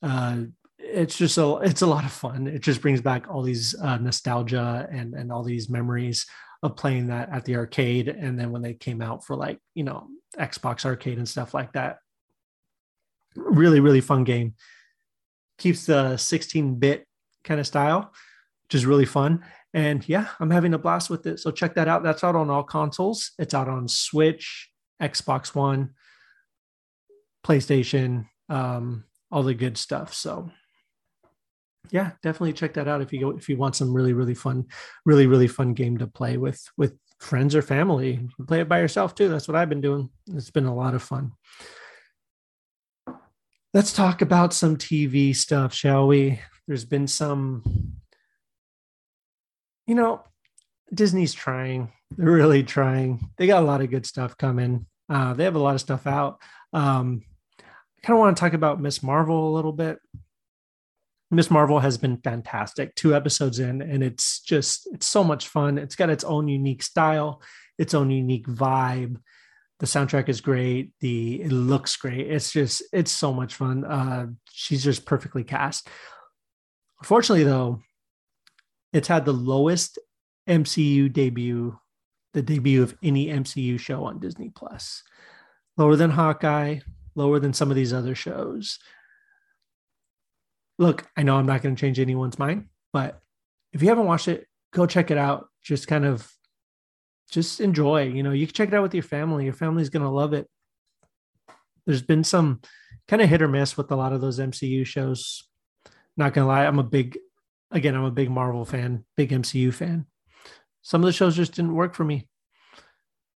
Uh 0.03 0.45
it's 0.79 1.17
just 1.17 1.39
a 1.39 1.57
it's 1.57 1.83
a 1.83 1.87
lot 1.87 2.05
of 2.05 2.13
fun. 2.13 2.47
It 2.47 2.61
just 2.61 2.83
brings 2.83 3.01
back 3.01 3.27
all 3.29 3.43
these 3.43 3.75
uh, 3.81 3.97
nostalgia 3.97 4.87
and 4.93 5.15
and 5.15 5.33
all 5.33 5.43
these 5.43 5.71
memories 5.71 6.27
of 6.63 6.77
playing 6.77 7.09
that 7.09 7.31
at 7.31 7.45
the 7.45 7.57
arcade. 7.57 8.09
And 8.09 8.39
then 8.39 8.53
when 8.53 8.63
they 8.63 8.75
came 8.75 9.01
out 9.01 9.25
for 9.25 9.37
like 9.37 9.59
you 9.75 9.85
know 9.85 10.09
xbox 10.39 10.85
arcade 10.85 11.19
and 11.19 11.29
stuff 11.29 11.55
like 11.55 11.73
that. 11.73 11.99
Really 13.35 13.81
really 13.81 14.03
fun 14.03 14.25
game. 14.25 14.55
Keeps 15.59 15.87
the 15.87 16.17
16 16.17 16.75
bit 16.75 17.07
kind 17.45 17.61
of 17.61 17.67
style 17.67 18.13
which 18.65 18.75
is 18.75 18.87
really 18.87 19.05
fun 19.05 19.45
and 19.75 20.09
yeah, 20.09 20.29
I'm 20.39 20.51
having 20.51 20.73
a 20.73 20.79
blast 20.79 21.11
with 21.11 21.27
it. 21.27 21.41
So 21.41 21.51
check 21.51 21.75
that 21.75 21.89
out. 21.89 22.05
That's 22.05 22.23
out 22.23 22.37
on 22.37 22.49
all 22.49 22.63
consoles. 22.63 23.33
It's 23.41 23.55
out 23.55 23.69
on 23.69 23.89
Switch, 23.89 24.71
Xbox 25.03 25.53
One, 25.53 25.95
PlayStation, 27.45 28.29
um, 28.49 29.05
all 29.33 29.43
the 29.43 29.53
good 29.53 29.77
stuff. 29.77 30.15
So 30.15 30.49
yeah, 31.91 32.13
definitely 32.23 32.53
check 32.53 32.75
that 32.75 32.87
out 32.87 33.03
if 33.03 33.13
you 33.13 33.21
go 33.21 33.31
if 33.31 33.49
you 33.49 33.57
want 33.57 33.75
some 33.75 33.93
really 33.93 34.13
really 34.13 34.35
fun, 34.35 34.67
really 35.05 35.27
really 35.27 35.49
fun 35.49 35.75
game 35.75 35.99
to 35.99 36.07
play 36.07 36.37
with 36.37 36.65
with 36.77 36.97
friends 37.19 37.57
or 37.57 37.63
family. 37.63 38.29
Play 38.47 38.61
it 38.61 38.69
by 38.69 38.79
yourself 38.79 39.17
too. 39.17 39.29
That's 39.29 39.49
what 39.49 39.57
I've 39.57 39.69
been 39.69 39.81
doing. 39.81 40.09
It's 40.33 40.51
been 40.51 40.67
a 40.67 40.75
lot 40.75 40.95
of 40.95 41.03
fun. 41.03 41.33
Let's 43.73 43.93
talk 43.93 44.23
about 44.23 44.55
some 44.55 44.77
TV 44.77 45.35
stuff, 45.35 45.75
shall 45.75 46.07
we? 46.07 46.39
There's 46.69 46.85
been 46.85 47.09
some 47.09 48.01
you 49.87 49.95
know, 49.95 50.23
Disney's 50.93 51.35
trying. 51.35 51.93
They're 52.17 52.31
really 52.31 52.63
trying. 52.63 53.31
They 53.37 53.47
got 53.47 53.63
a 53.63 53.67
lot 53.67 53.81
of 53.81 53.91
good 53.91 54.07
stuff 54.07 54.37
coming. 54.37 54.87
Uh, 55.09 55.35
they 55.35 55.45
have 55.45 55.57
a 55.57 55.61
lot 55.61 55.75
of 55.75 55.81
stuff 55.81 56.07
out. 56.07 56.41
Um, 56.73 57.23
I 57.59 58.07
kind 58.07 58.17
of 58.17 58.21
want 58.21 58.37
to 58.37 58.41
talk 58.41 58.53
about 58.53 58.81
Miss 58.81 59.03
Marvel 59.03 59.49
a 59.49 59.55
little 59.55 59.73
bit. 59.73 59.99
Miss 61.31 61.51
Marvel 61.51 61.81
has 61.81 61.99
been 61.99 62.19
fantastic. 62.19 62.95
Two 62.95 63.15
episodes 63.15 63.59
in, 63.59 63.83
and 63.83 64.03
it's 64.03 64.41
just 64.41 64.89
it's 64.93 65.07
so 65.07 65.25
much 65.25 65.49
fun. 65.49 65.79
It's 65.79 65.97
got 65.97 66.11
its 66.11 66.25
own 66.25 66.49
unique 66.49 66.83
style, 66.83 67.43
its 67.79 67.95
own 67.95 68.11
unique 68.11 68.47
vibe. 68.47 69.17
The 69.81 69.87
soundtrack 69.87 70.29
is 70.29 70.41
great. 70.41 70.93
The 71.01 71.43
it 71.43 71.51
looks 71.51 71.97
great. 71.97 72.31
It's 72.31 72.53
just 72.53 72.83
it's 72.93 73.11
so 73.11 73.33
much 73.33 73.55
fun. 73.55 73.85
Uh, 73.85 74.27
she's 74.51 74.85
just 74.85 75.05
perfectly 75.05 75.45
cast. 75.45 75.89
Unfortunately, 77.01 77.45
though, 77.45 77.81
it's 78.95 79.09
had 79.09 79.25
the 79.25 79.33
lowest 79.33 79.99
MCU 80.49 81.13
debut, 81.13 81.79
the 82.33 82.43
debut 82.43 82.83
of 82.83 82.97
any 83.03 83.27
MCU 83.27 83.79
show 83.79 84.05
on 84.05 84.21
Disney 84.21 84.49
Plus. 84.49 85.03
Lower 85.77 85.97
than 85.97 86.11
Hawkeye, 86.11 86.79
lower 87.15 87.39
than 87.39 87.53
some 87.53 87.71
of 87.71 87.77
these 87.77 87.93
other 87.93 88.15
shows. 88.15 88.79
Look, 90.79 91.07
I 91.17 91.23
know 91.23 91.37
I'm 91.37 91.47
not 91.47 91.61
going 91.61 91.75
to 91.75 91.81
change 91.81 92.01
anyone's 92.01 92.39
mind, 92.39 92.69
but 92.93 93.21
if 93.73 93.83
you 93.83 93.89
haven't 93.89 94.07
watched 94.07 94.29
it, 94.29 94.47
go 94.73 94.87
check 94.87 95.11
it 95.11 95.19
out. 95.19 95.49
Just 95.63 95.87
kind 95.87 96.05
of 96.07 96.31
just 97.31 97.61
enjoy. 97.61 98.05
You 98.05 98.23
know, 98.23 98.31
you 98.31 98.47
can 98.47 98.55
check 98.55 98.69
it 98.69 98.75
out 98.75 98.83
with 98.83 98.95
your 98.95 99.03
family. 99.03 99.45
Your 99.45 99.53
family's 99.53 99.91
going 99.91 100.05
to 100.05 100.09
love 100.09 100.33
it. 100.33 100.49
There's 101.87 102.03
been 102.03 102.25
some 102.25 102.61
kind 103.09 103.23
of 103.23 103.29
hit 103.29 103.43
or 103.43 103.49
miss 103.49 103.77
with 103.77 103.91
a 103.91 103.97
lot 103.97 104.13
of 104.13 104.21
those 104.21 104.39
MCU 104.39 104.87
shows. 104.87 105.45
Not 106.17 106.33
gonna 106.33 106.47
lie, 106.47 106.65
I'm 106.65 106.79
a 106.79 106.85
big 106.85 107.19
again, 107.71 107.95
I'm 107.95 108.05
a 108.05 108.11
big 108.11 108.31
Marvel 108.31 108.65
fan, 108.65 109.05
big 109.17 109.31
MCU 109.31 109.73
fan. 109.73 110.07
Some 110.83 111.03
of 111.03 111.07
the 111.07 111.13
shows 111.13 111.37
just 111.37 111.55
didn't 111.55 111.75
work 111.75 111.95
for 111.95 112.05
me. 112.05 112.29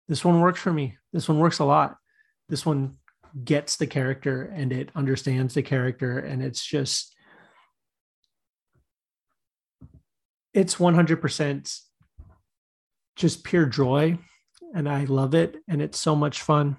This 0.07 0.23
one 0.23 0.41
works 0.41 0.59
for 0.59 0.73
me. 0.73 0.97
This 1.13 1.27
one 1.27 1.39
works 1.39 1.59
a 1.59 1.65
lot. 1.65 1.97
This 2.49 2.65
one 2.65 2.97
gets 3.43 3.77
the 3.77 3.87
character 3.87 4.43
and 4.43 4.71
it 4.71 4.89
understands 4.95 5.53
the 5.53 5.61
character 5.61 6.19
and 6.19 6.41
it's 6.41 6.65
just 6.65 7.13
it's 10.53 10.75
100% 10.75 11.81
just 13.17 13.43
pure 13.43 13.65
joy 13.65 14.17
and 14.73 14.87
I 14.87 15.03
love 15.03 15.35
it 15.35 15.57
and 15.67 15.81
it's 15.81 15.99
so 15.99 16.15
much 16.15 16.41
fun. 16.41 16.77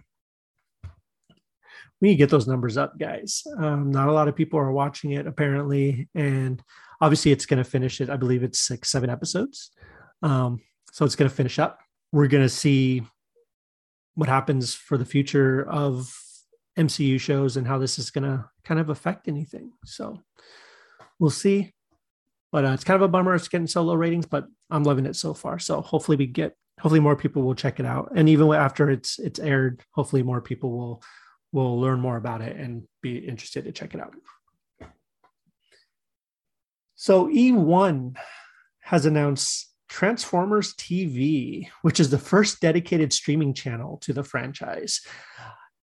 We 2.00 2.08
need 2.08 2.14
to 2.14 2.18
get 2.18 2.30
those 2.30 2.46
numbers 2.46 2.76
up, 2.76 2.98
guys. 2.98 3.42
Um, 3.58 3.90
not 3.90 4.08
a 4.08 4.12
lot 4.12 4.28
of 4.28 4.36
people 4.36 4.58
are 4.58 4.72
watching 4.72 5.12
it 5.12 5.26
apparently, 5.26 6.08
and 6.14 6.62
obviously 7.00 7.32
it's 7.32 7.46
going 7.46 7.62
to 7.62 7.68
finish 7.68 8.00
it. 8.00 8.10
I 8.10 8.16
believe 8.16 8.42
it's 8.42 8.60
six, 8.60 8.90
seven 8.90 9.10
episodes. 9.10 9.70
Um, 10.22 10.60
so 10.92 11.04
it's 11.04 11.16
going 11.16 11.28
to 11.28 11.34
finish 11.34 11.58
up. 11.58 11.80
We're 12.12 12.28
going 12.28 12.44
to 12.44 12.48
see 12.48 13.02
what 14.14 14.28
happens 14.28 14.74
for 14.74 14.96
the 14.96 15.04
future 15.04 15.68
of 15.68 16.14
MCU 16.78 17.20
shows 17.20 17.56
and 17.56 17.66
how 17.66 17.78
this 17.78 17.98
is 17.98 18.10
going 18.10 18.24
to 18.24 18.44
kind 18.64 18.80
of 18.80 18.90
affect 18.90 19.28
anything. 19.28 19.72
So 19.84 20.20
we'll 21.18 21.30
see. 21.30 21.72
But 22.52 22.64
uh, 22.64 22.70
it's 22.70 22.84
kind 22.84 22.96
of 22.96 23.02
a 23.02 23.08
bummer 23.08 23.34
it's 23.34 23.48
getting 23.48 23.66
so 23.66 23.82
low 23.82 23.94
ratings, 23.94 24.26
but 24.26 24.46
I'm 24.70 24.84
loving 24.84 25.06
it 25.06 25.16
so 25.16 25.34
far. 25.34 25.58
So 25.58 25.80
hopefully 25.80 26.16
we 26.16 26.26
get 26.26 26.56
hopefully 26.80 27.00
more 27.00 27.16
people 27.16 27.42
will 27.42 27.54
check 27.54 27.80
it 27.80 27.86
out. 27.86 28.12
And 28.14 28.28
even 28.28 28.52
after 28.52 28.90
it's 28.90 29.18
it's 29.18 29.38
aired, 29.38 29.82
hopefully 29.92 30.22
more 30.22 30.40
people 30.40 30.70
will 30.70 31.02
will 31.56 31.80
learn 31.80 31.98
more 31.98 32.18
about 32.18 32.42
it 32.42 32.56
and 32.56 32.86
be 33.00 33.16
interested 33.16 33.64
to 33.64 33.72
check 33.72 33.94
it 33.94 34.00
out. 34.00 34.14
So 36.94 37.28
eOne 37.28 38.16
has 38.80 39.06
announced 39.06 39.72
Transformers 39.88 40.74
TV, 40.74 41.68
which 41.82 41.98
is 41.98 42.10
the 42.10 42.18
first 42.18 42.60
dedicated 42.60 43.12
streaming 43.12 43.54
channel 43.54 43.96
to 44.02 44.12
the 44.12 44.22
franchise. 44.22 45.00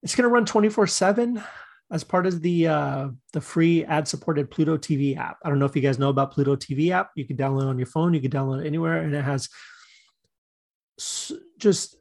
It's 0.03 0.15
going 0.15 0.23
to 0.23 0.29
run 0.29 0.45
24 0.45 0.85
7 0.87 1.41
as 1.91 2.03
part 2.03 2.27
of 2.27 2.41
the 2.41 2.67
uh, 2.67 3.09
the 3.31 3.41
free 3.41 3.83
ad 3.85 4.07
supported 4.07 4.51
Pluto 4.51 4.77
TV 4.77 5.17
app. 5.17 5.37
I 5.43 5.49
don't 5.49 5.59
know 5.59 5.65
if 5.65 5.75
you 5.75 5.81
guys 5.81 5.97
know 5.97 6.09
about 6.09 6.33
Pluto 6.33 6.55
TV 6.55 6.91
app. 6.91 7.11
You 7.15 7.25
can 7.25 7.37
download 7.37 7.67
on 7.67 7.79
your 7.79 7.87
phone, 7.87 8.13
you 8.13 8.21
can 8.21 8.31
download 8.31 8.63
it 8.63 8.67
anywhere, 8.67 9.01
and 9.01 9.13
it 9.15 9.23
has 9.23 9.49
just 11.57 11.95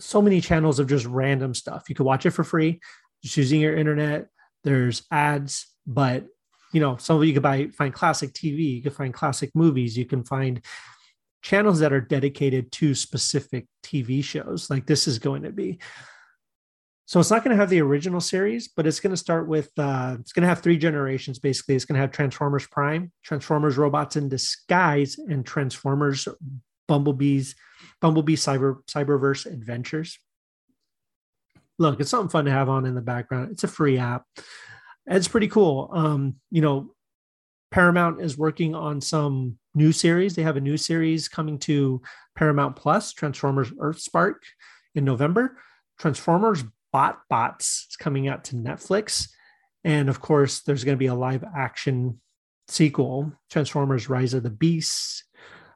so 0.00 0.20
many 0.20 0.40
channels 0.40 0.78
of 0.78 0.88
just 0.88 1.06
random 1.06 1.54
stuff. 1.54 1.84
You 1.88 1.94
could 1.94 2.06
watch 2.06 2.26
it 2.26 2.30
for 2.30 2.44
free 2.44 2.80
just 3.22 3.36
using 3.36 3.60
your 3.60 3.76
internet. 3.76 4.28
There's 4.64 5.02
ads, 5.10 5.66
but 5.86 6.26
you 6.72 6.80
know, 6.80 6.96
some 6.96 7.16
of 7.16 7.24
you 7.24 7.32
could 7.32 7.42
buy 7.42 7.68
find 7.68 7.94
classic 7.94 8.32
TV, 8.32 8.76
you 8.76 8.82
can 8.82 8.92
find 8.92 9.14
classic 9.14 9.50
movies, 9.54 9.96
you 9.96 10.04
can 10.04 10.24
find 10.24 10.60
channels 11.42 11.78
that 11.78 11.92
are 11.92 12.00
dedicated 12.00 12.72
to 12.72 12.94
specific 12.94 13.66
TV 13.82 14.24
shows, 14.24 14.70
like 14.70 14.86
this 14.86 15.06
is 15.06 15.18
going 15.18 15.42
to 15.42 15.52
be. 15.52 15.78
So 17.06 17.20
it's 17.20 17.30
not 17.30 17.44
going 17.44 17.54
to 17.54 17.60
have 17.60 17.68
the 17.68 17.82
original 17.82 18.20
series, 18.20 18.68
but 18.68 18.86
it's 18.86 18.98
going 18.98 19.10
to 19.10 19.16
start 19.16 19.46
with 19.46 19.70
uh, 19.78 20.16
it's 20.20 20.32
going 20.32 20.42
to 20.42 20.48
have 20.48 20.60
three 20.60 20.78
generations. 20.78 21.38
Basically, 21.38 21.74
it's 21.74 21.84
going 21.84 21.96
to 21.96 22.00
have 22.00 22.10
Transformers 22.10 22.66
Prime, 22.66 23.12
Transformers 23.22 23.76
Robots 23.76 24.16
in 24.16 24.28
Disguise, 24.28 25.18
and 25.18 25.44
Transformers 25.44 26.26
Bumblebees, 26.88 27.54
Bumblebee 28.00 28.36
Cyber 28.36 28.84
Cyberverse 28.86 29.46
Adventures. 29.46 30.18
Look, 31.78 32.00
it's 32.00 32.10
something 32.10 32.30
fun 32.30 32.44
to 32.44 32.52
have 32.52 32.68
on 32.68 32.86
in 32.86 32.94
the 32.94 33.00
background. 33.00 33.50
It's 33.50 33.64
a 33.64 33.68
free 33.68 33.98
app 33.98 34.24
it's 35.06 35.28
pretty 35.28 35.48
cool. 35.48 35.90
Um, 35.92 36.36
you 36.50 36.62
know, 36.62 36.94
Paramount 37.70 38.20
is 38.20 38.38
working 38.38 38.74
on 38.74 39.00
some 39.00 39.58
new 39.74 39.92
series. 39.92 40.34
They 40.34 40.42
have 40.42 40.56
a 40.56 40.60
new 40.60 40.76
series 40.76 41.28
coming 41.28 41.58
to 41.60 42.00
Paramount 42.36 42.76
Plus, 42.76 43.12
Transformers 43.12 43.70
Earthspark 43.72 44.36
in 44.94 45.04
November. 45.04 45.58
Transformers 45.98 46.64
BotBots 46.94 47.88
is 47.88 47.96
coming 47.98 48.28
out 48.28 48.44
to 48.44 48.56
Netflix. 48.56 49.28
And 49.82 50.08
of 50.08 50.20
course, 50.20 50.60
there's 50.60 50.84
going 50.84 50.96
to 50.96 51.00
be 51.00 51.06
a 51.06 51.14
live 51.14 51.44
action 51.56 52.20
sequel, 52.68 53.32
Transformers 53.50 54.08
Rise 54.08 54.34
of 54.34 54.42
the 54.42 54.50
Beasts, 54.50 55.24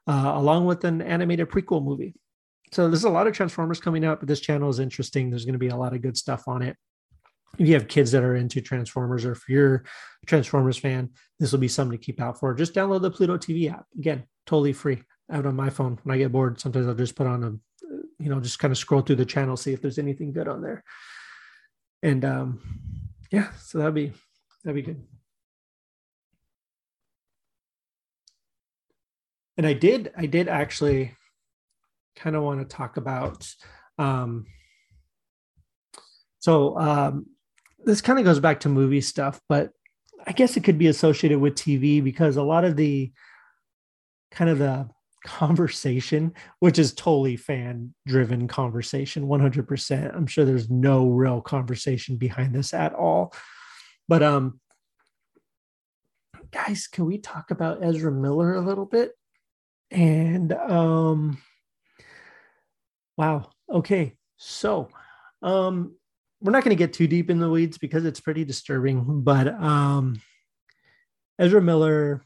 uh, 0.08 0.32
along 0.34 0.64
with 0.64 0.84
an 0.84 1.02
animated 1.02 1.48
prequel 1.48 1.84
movie. 1.84 2.14
So 2.72 2.88
there's 2.88 3.04
a 3.04 3.10
lot 3.10 3.26
of 3.26 3.34
Transformers 3.34 3.80
coming 3.80 4.04
out, 4.04 4.20
but 4.20 4.28
this 4.28 4.40
channel 4.40 4.68
is 4.68 4.78
interesting. 4.78 5.30
There's 5.30 5.44
going 5.44 5.54
to 5.54 5.58
be 5.58 5.68
a 5.68 5.76
lot 5.76 5.94
of 5.94 6.02
good 6.02 6.16
stuff 6.16 6.48
on 6.48 6.62
it. 6.62 6.76
if 7.58 7.66
you 7.66 7.74
have 7.74 7.88
kids 7.88 8.10
that 8.12 8.24
are 8.24 8.36
into 8.36 8.60
Transformers 8.60 9.24
or 9.24 9.32
if 9.32 9.48
you're 9.48 9.84
a 10.22 10.26
Transformers 10.26 10.78
fan, 10.78 11.10
this 11.38 11.52
will 11.52 11.58
be 11.58 11.68
something 11.68 11.96
to 11.96 12.04
keep 12.04 12.20
out 12.20 12.38
for. 12.38 12.54
Just 12.54 12.74
download 12.74 13.02
the 13.02 13.10
Pluto 13.10 13.36
TV 13.36 13.70
app. 13.72 13.86
Again, 13.98 14.24
totally 14.46 14.72
free 14.72 15.02
out 15.30 15.46
on 15.46 15.56
my 15.56 15.70
phone. 15.70 15.98
When 16.02 16.14
I 16.14 16.18
get 16.18 16.32
bored, 16.32 16.60
sometimes 16.60 16.86
I'll 16.86 16.94
just 16.94 17.16
put 17.16 17.26
on 17.26 17.44
a, 17.44 17.50
you 18.22 18.30
know, 18.30 18.40
just 18.40 18.58
kind 18.58 18.72
of 18.72 18.78
scroll 18.78 19.02
through 19.02 19.16
the 19.16 19.24
channel, 19.24 19.56
see 19.56 19.72
if 19.72 19.80
there's 19.80 19.98
anything 19.98 20.32
good 20.32 20.48
on 20.48 20.62
there. 20.62 20.84
And 22.02 22.24
um, 22.24 22.60
yeah, 23.30 23.48
so 23.60 23.78
that'd 23.78 23.94
be 23.94 24.12
that'd 24.64 24.74
be 24.74 24.82
good. 24.82 25.04
And 29.58 29.66
I 29.66 29.74
did, 29.74 30.12
I 30.16 30.24
did 30.26 30.48
actually 30.48 31.14
kind 32.16 32.34
of 32.34 32.42
want 32.42 32.60
to 32.60 32.76
talk 32.76 32.96
about 32.96 33.48
um 33.98 34.44
so 36.40 36.76
um 36.78 37.26
this 37.84 38.00
kind 38.00 38.18
of 38.18 38.24
goes 38.24 38.40
back 38.40 38.60
to 38.60 38.68
movie 38.68 39.00
stuff, 39.00 39.40
but 39.48 39.70
I 40.26 40.32
guess 40.32 40.56
it 40.56 40.64
could 40.64 40.78
be 40.78 40.88
associated 40.88 41.38
with 41.38 41.54
TV 41.54 42.02
because 42.02 42.36
a 42.36 42.42
lot 42.42 42.64
of 42.64 42.76
the 42.76 43.12
kind 44.30 44.50
of 44.50 44.58
the 44.58 44.88
conversation, 45.24 46.34
which 46.58 46.78
is 46.78 46.92
totally 46.92 47.36
fan 47.36 47.94
driven 48.06 48.48
conversation, 48.48 49.26
100%. 49.26 50.14
I'm 50.14 50.26
sure 50.26 50.44
there's 50.44 50.68
no 50.70 51.08
real 51.08 51.40
conversation 51.40 52.16
behind 52.16 52.54
this 52.54 52.74
at 52.74 52.94
all. 52.94 53.32
But, 54.08 54.22
um, 54.22 54.60
guys, 56.50 56.88
can 56.88 57.06
we 57.06 57.18
talk 57.18 57.50
about 57.50 57.84
Ezra 57.84 58.12
Miller 58.12 58.54
a 58.54 58.60
little 58.60 58.86
bit? 58.86 59.12
And, 59.90 60.52
um, 60.52 61.38
wow. 63.16 63.50
Okay. 63.70 64.14
So, 64.36 64.88
um, 65.42 65.96
we're 66.40 66.52
not 66.52 66.62
going 66.62 66.76
to 66.76 66.78
get 66.78 66.92
too 66.92 67.08
deep 67.08 67.30
in 67.30 67.40
the 67.40 67.50
weeds 67.50 67.78
because 67.78 68.04
it's 68.04 68.20
pretty 68.20 68.44
disturbing, 68.44 69.22
but, 69.22 69.48
um, 69.48 70.20
Ezra 71.38 71.60
Miller 71.60 72.22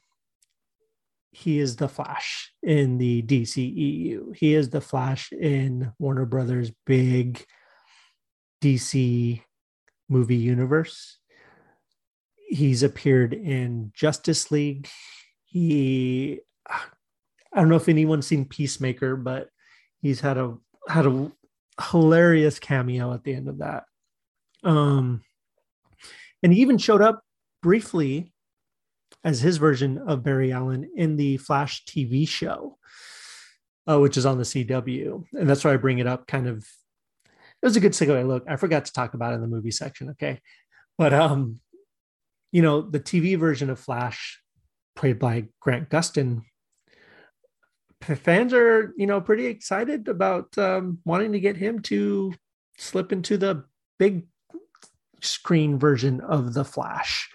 he 1.33 1.59
is 1.59 1.77
the 1.77 1.89
Flash 1.89 2.53
in 2.63 2.99
the 2.99 3.23
DCEU. 3.23 4.37
He 4.37 4.55
is 4.55 4.69
the 4.69 4.83
Flash 4.83 5.33
in 5.33 5.93
Warner 5.99 6.27
Brothers' 6.27 6.71
big 6.85 7.45
DC 8.63 9.43
movie 10.11 10.37
universe. 10.37 11.19
He's 12.49 12.83
appeared 12.83 13.33
in 13.33 13.93
Justice 13.95 14.51
League. 14.51 14.89
He, 15.45 16.41
I 17.55 17.61
don't 17.61 17.69
know 17.69 17.77
if 17.77 17.89
anyone's 17.89 18.27
seen 18.27 18.45
Peacemaker, 18.45 19.17
but 19.17 19.49
he's 20.01 20.21
had 20.21 20.39
a 20.39 20.57
had 20.89 21.07
a 21.07 21.31
hilarious 21.91 22.59
cameo 22.59 23.13
at 23.13 23.25
the 23.25 23.35
end 23.35 23.49
of 23.49 23.59
that. 23.59 23.85
Um, 24.65 25.23
and 26.43 26.53
he 26.53 26.61
even 26.61 26.79
showed 26.79 27.03
up 27.03 27.23
briefly 27.63 28.33
as 29.25 29.41
his 29.41 29.57
version 29.59 29.99
of 29.99 30.25
Barry 30.25 30.53
Allen 30.53 30.91
in 30.97 31.17
the 31.17 31.37
Flash 31.37 31.85
TV 31.85 32.27
show, 32.27 32.79
uh, 33.89 33.99
which 34.01 34.17
is 34.17 34.27
on 34.27 34.39
the 34.39 34.45
CW. 34.45 35.25
And 35.33 35.49
that's 35.49 35.65
why 35.65 35.73
I 35.73 35.77
bring 35.77 35.99
it 35.99 36.07
up 36.07 36.27
kind 36.27 36.49
of. 36.49 36.67
It 37.27 37.67
was 37.67 37.77
a 37.77 37.81
good 37.81 37.93
segue. 37.93 38.27
Look, 38.27 38.45
I 38.49 38.57
forgot 38.57 38.87
to 38.87 38.93
talk 38.93 39.15
about 39.15 39.33
it 39.33 39.37
in 39.37 39.41
the 39.41 39.47
movie 39.47 39.71
section. 39.71 40.11
Okay. 40.11 40.41
But, 40.99 41.15
um, 41.15 41.61
you 42.51 42.61
know, 42.61 42.83
the 42.83 42.99
TV 42.99 43.39
version 43.39 43.71
of 43.71 43.79
Flash, 43.79 44.41
played 44.97 45.21
by 45.21 45.47
Grant 45.61 45.89
Gustin, 45.89 46.43
fans 48.03 48.53
are, 48.53 48.93
you 48.97 49.07
know, 49.07 49.21
pretty 49.21 49.47
excited 49.47 50.09
about 50.09 50.57
um, 50.59 50.99
wanting 51.05 51.33
to 51.33 51.41
get 51.41 51.57
him 51.57 51.81
to 51.83 52.35
slip 52.79 53.13
into 53.13 53.37
the 53.37 53.65
big 53.99 54.27
screen 55.21 55.79
version 55.79 56.21
of 56.21 56.55
the 56.55 56.65
Flash. 56.65 57.31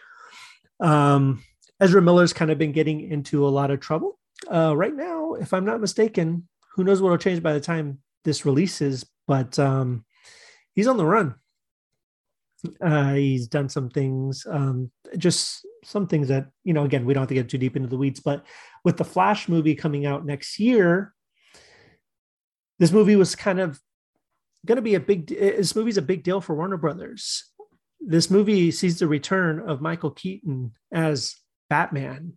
Um, 0.80 1.44
Ezra 1.80 2.02
Miller's 2.02 2.34
kind 2.34 2.52
of 2.52 2.58
been 2.58 2.72
getting 2.72 3.02
into 3.02 3.48
a 3.48 3.50
lot 3.50 3.72
of 3.72 3.80
trouble. 3.80 4.20
Uh, 4.52 4.76
right 4.76 4.94
now, 4.94 5.34
if 5.36 5.54
I'm 5.54 5.66
not 5.66 5.82
mistaken, 5.82 6.48
who 6.74 6.84
knows 6.84 7.02
what 7.02 7.10
will 7.10 7.18
change 7.18 7.42
by 7.42 7.54
the 7.54 7.60
time 7.60 8.00
this 8.24 8.46
releases, 8.46 9.06
but 9.28 9.58
um, 9.58 10.06
he's 10.74 10.88
on 10.88 10.98
the 10.98 11.06
run. 11.06 11.36
Uh, 12.82 13.14
he's 13.14 13.48
done 13.48 13.70
some 13.70 13.90
things, 13.90 14.46
um, 14.50 14.92
just 15.18 15.66
some 15.84 16.08
things 16.08 16.28
that, 16.28 16.48
you 16.64 16.74
know, 16.74 16.86
again, 16.86 17.06
we 17.06 17.14
don't 17.14 17.22
have 17.22 17.30
to 17.30 17.36
get 17.36 17.50
too 17.50 17.58
deep 17.58 17.76
into 17.76 17.88
the 17.88 17.98
weeds, 17.98 18.20
but 18.20 18.46
with 18.84 18.98
the 18.98 19.06
Flash 19.06 19.48
movie 19.48 19.76
coming 19.76 20.06
out 20.06 20.26
next 20.26 20.60
year, 20.60 21.14
this 22.80 22.92
movie 22.92 23.16
was 23.16 23.36
kind 23.36 23.60
of 23.60 23.80
going 24.66 24.78
to 24.78 24.82
be 24.82 24.96
a 24.96 25.00
big, 25.00 25.28
this 25.28 25.76
movie's 25.76 25.98
a 25.98 26.02
big 26.02 26.24
deal 26.24 26.42
for 26.42 26.56
Warner 26.56 26.78
Brothers. 26.78 27.46
This 28.00 28.30
movie 28.30 28.72
sees 28.72 29.00
the 29.00 29.08
return 29.08 29.60
of 29.60 29.82
Michael 29.82 30.12
Keaton 30.12 30.74
as 30.92 31.36
Batman, 31.70 32.34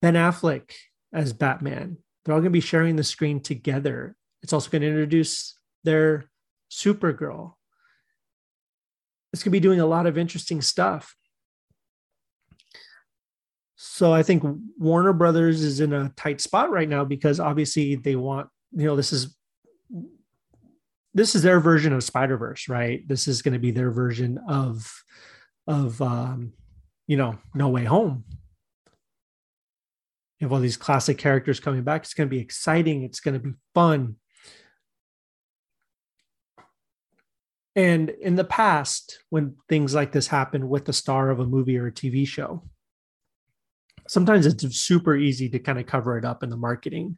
Ben 0.00 0.14
Affleck 0.14 0.72
as 1.12 1.32
Batman. 1.32 1.98
They're 2.24 2.34
all 2.34 2.40
going 2.40 2.50
to 2.52 2.58
be 2.58 2.60
sharing 2.60 2.96
the 2.96 3.04
screen 3.04 3.40
together. 3.40 4.14
It's 4.42 4.52
also 4.52 4.70
going 4.70 4.82
to 4.82 4.88
introduce 4.88 5.58
their 5.84 6.30
Supergirl. 6.70 7.54
It's 9.32 9.42
going 9.42 9.50
to 9.50 9.56
be 9.56 9.60
doing 9.60 9.80
a 9.80 9.86
lot 9.86 10.06
of 10.06 10.18
interesting 10.18 10.60
stuff. 10.60 11.16
So 13.76 14.12
I 14.12 14.22
think 14.22 14.42
Warner 14.78 15.12
Brothers 15.12 15.62
is 15.62 15.80
in 15.80 15.92
a 15.92 16.12
tight 16.16 16.40
spot 16.40 16.70
right 16.70 16.88
now 16.88 17.04
because 17.04 17.40
obviously 17.40 17.96
they 17.96 18.16
want, 18.16 18.48
you 18.72 18.86
know, 18.86 18.96
this 18.96 19.12
is 19.12 19.36
this 21.14 21.34
is 21.34 21.42
their 21.42 21.60
version 21.60 21.92
of 21.92 22.02
Spider 22.02 22.36
Verse, 22.36 22.68
right? 22.68 23.06
This 23.06 23.28
is 23.28 23.42
going 23.42 23.52
to 23.52 23.58
be 23.58 23.70
their 23.70 23.90
version 23.90 24.38
of 24.48 24.90
of 25.66 26.00
um, 26.00 26.52
you 27.06 27.16
know, 27.16 27.38
No 27.54 27.68
Way 27.68 27.84
Home. 27.84 28.24
You 30.38 30.46
have 30.46 30.52
all 30.52 30.60
these 30.60 30.76
classic 30.76 31.18
characters 31.18 31.60
coming 31.60 31.82
back. 31.82 32.02
It's 32.02 32.14
going 32.14 32.28
to 32.28 32.34
be 32.34 32.40
exciting. 32.40 33.02
It's 33.02 33.20
going 33.20 33.34
to 33.34 33.40
be 33.40 33.54
fun. 33.74 34.16
And 37.74 38.10
in 38.10 38.36
the 38.36 38.44
past, 38.44 39.18
when 39.30 39.56
things 39.68 39.94
like 39.94 40.12
this 40.12 40.26
happen 40.26 40.68
with 40.68 40.84
the 40.84 40.92
star 40.92 41.30
of 41.30 41.40
a 41.40 41.46
movie 41.46 41.78
or 41.78 41.86
a 41.86 41.92
TV 41.92 42.26
show, 42.26 42.62
sometimes 44.06 44.44
it's 44.46 44.64
super 44.76 45.16
easy 45.16 45.48
to 45.50 45.58
kind 45.58 45.78
of 45.78 45.86
cover 45.86 46.18
it 46.18 46.24
up 46.24 46.42
in 46.42 46.50
the 46.50 46.56
marketing. 46.56 47.16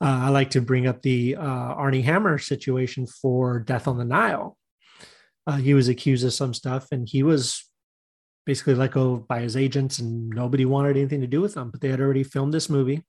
Uh, 0.00 0.22
I 0.24 0.28
like 0.28 0.50
to 0.50 0.60
bring 0.60 0.86
up 0.86 1.02
the 1.02 1.36
uh, 1.36 1.42
Armie 1.42 2.02
Hammer 2.02 2.38
situation 2.38 3.06
for 3.06 3.58
Death 3.58 3.88
on 3.88 3.98
the 3.98 4.04
Nile. 4.04 4.56
Uh, 5.46 5.56
he 5.56 5.74
was 5.74 5.88
accused 5.88 6.24
of 6.24 6.32
some 6.32 6.54
stuff, 6.54 6.86
and 6.92 7.08
he 7.08 7.22
was 7.22 7.70
basically 8.46 8.74
let 8.74 8.92
go 8.92 9.16
by 9.16 9.40
his 9.40 9.56
agents 9.56 9.98
and 9.98 10.28
nobody 10.30 10.64
wanted 10.64 10.96
anything 10.96 11.20
to 11.20 11.26
do 11.26 11.40
with 11.40 11.56
him 11.56 11.70
but 11.70 11.80
they 11.80 11.88
had 11.88 12.00
already 12.00 12.22
filmed 12.24 12.52
this 12.52 12.68
movie 12.68 13.04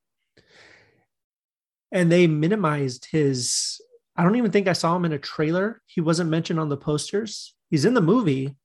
and 1.91 2.12
they 2.12 2.28
minimized 2.28 3.08
his 3.12 3.82
i 4.15 4.24
don't 4.24 4.36
even 4.36 4.52
think 4.52 4.67
i 4.67 4.74
saw 4.74 4.95
him 4.95 5.06
in 5.06 5.13
a 5.13 5.19
trailer. 5.19 5.82
He 5.86 6.02
wasn't 6.02 6.30
mentioned 6.30 6.60
on 6.60 6.69
the 6.69 6.78
posters. 6.78 7.56
He's 7.69 7.86
in 7.86 7.93
the 7.93 8.02
movie 8.02 8.56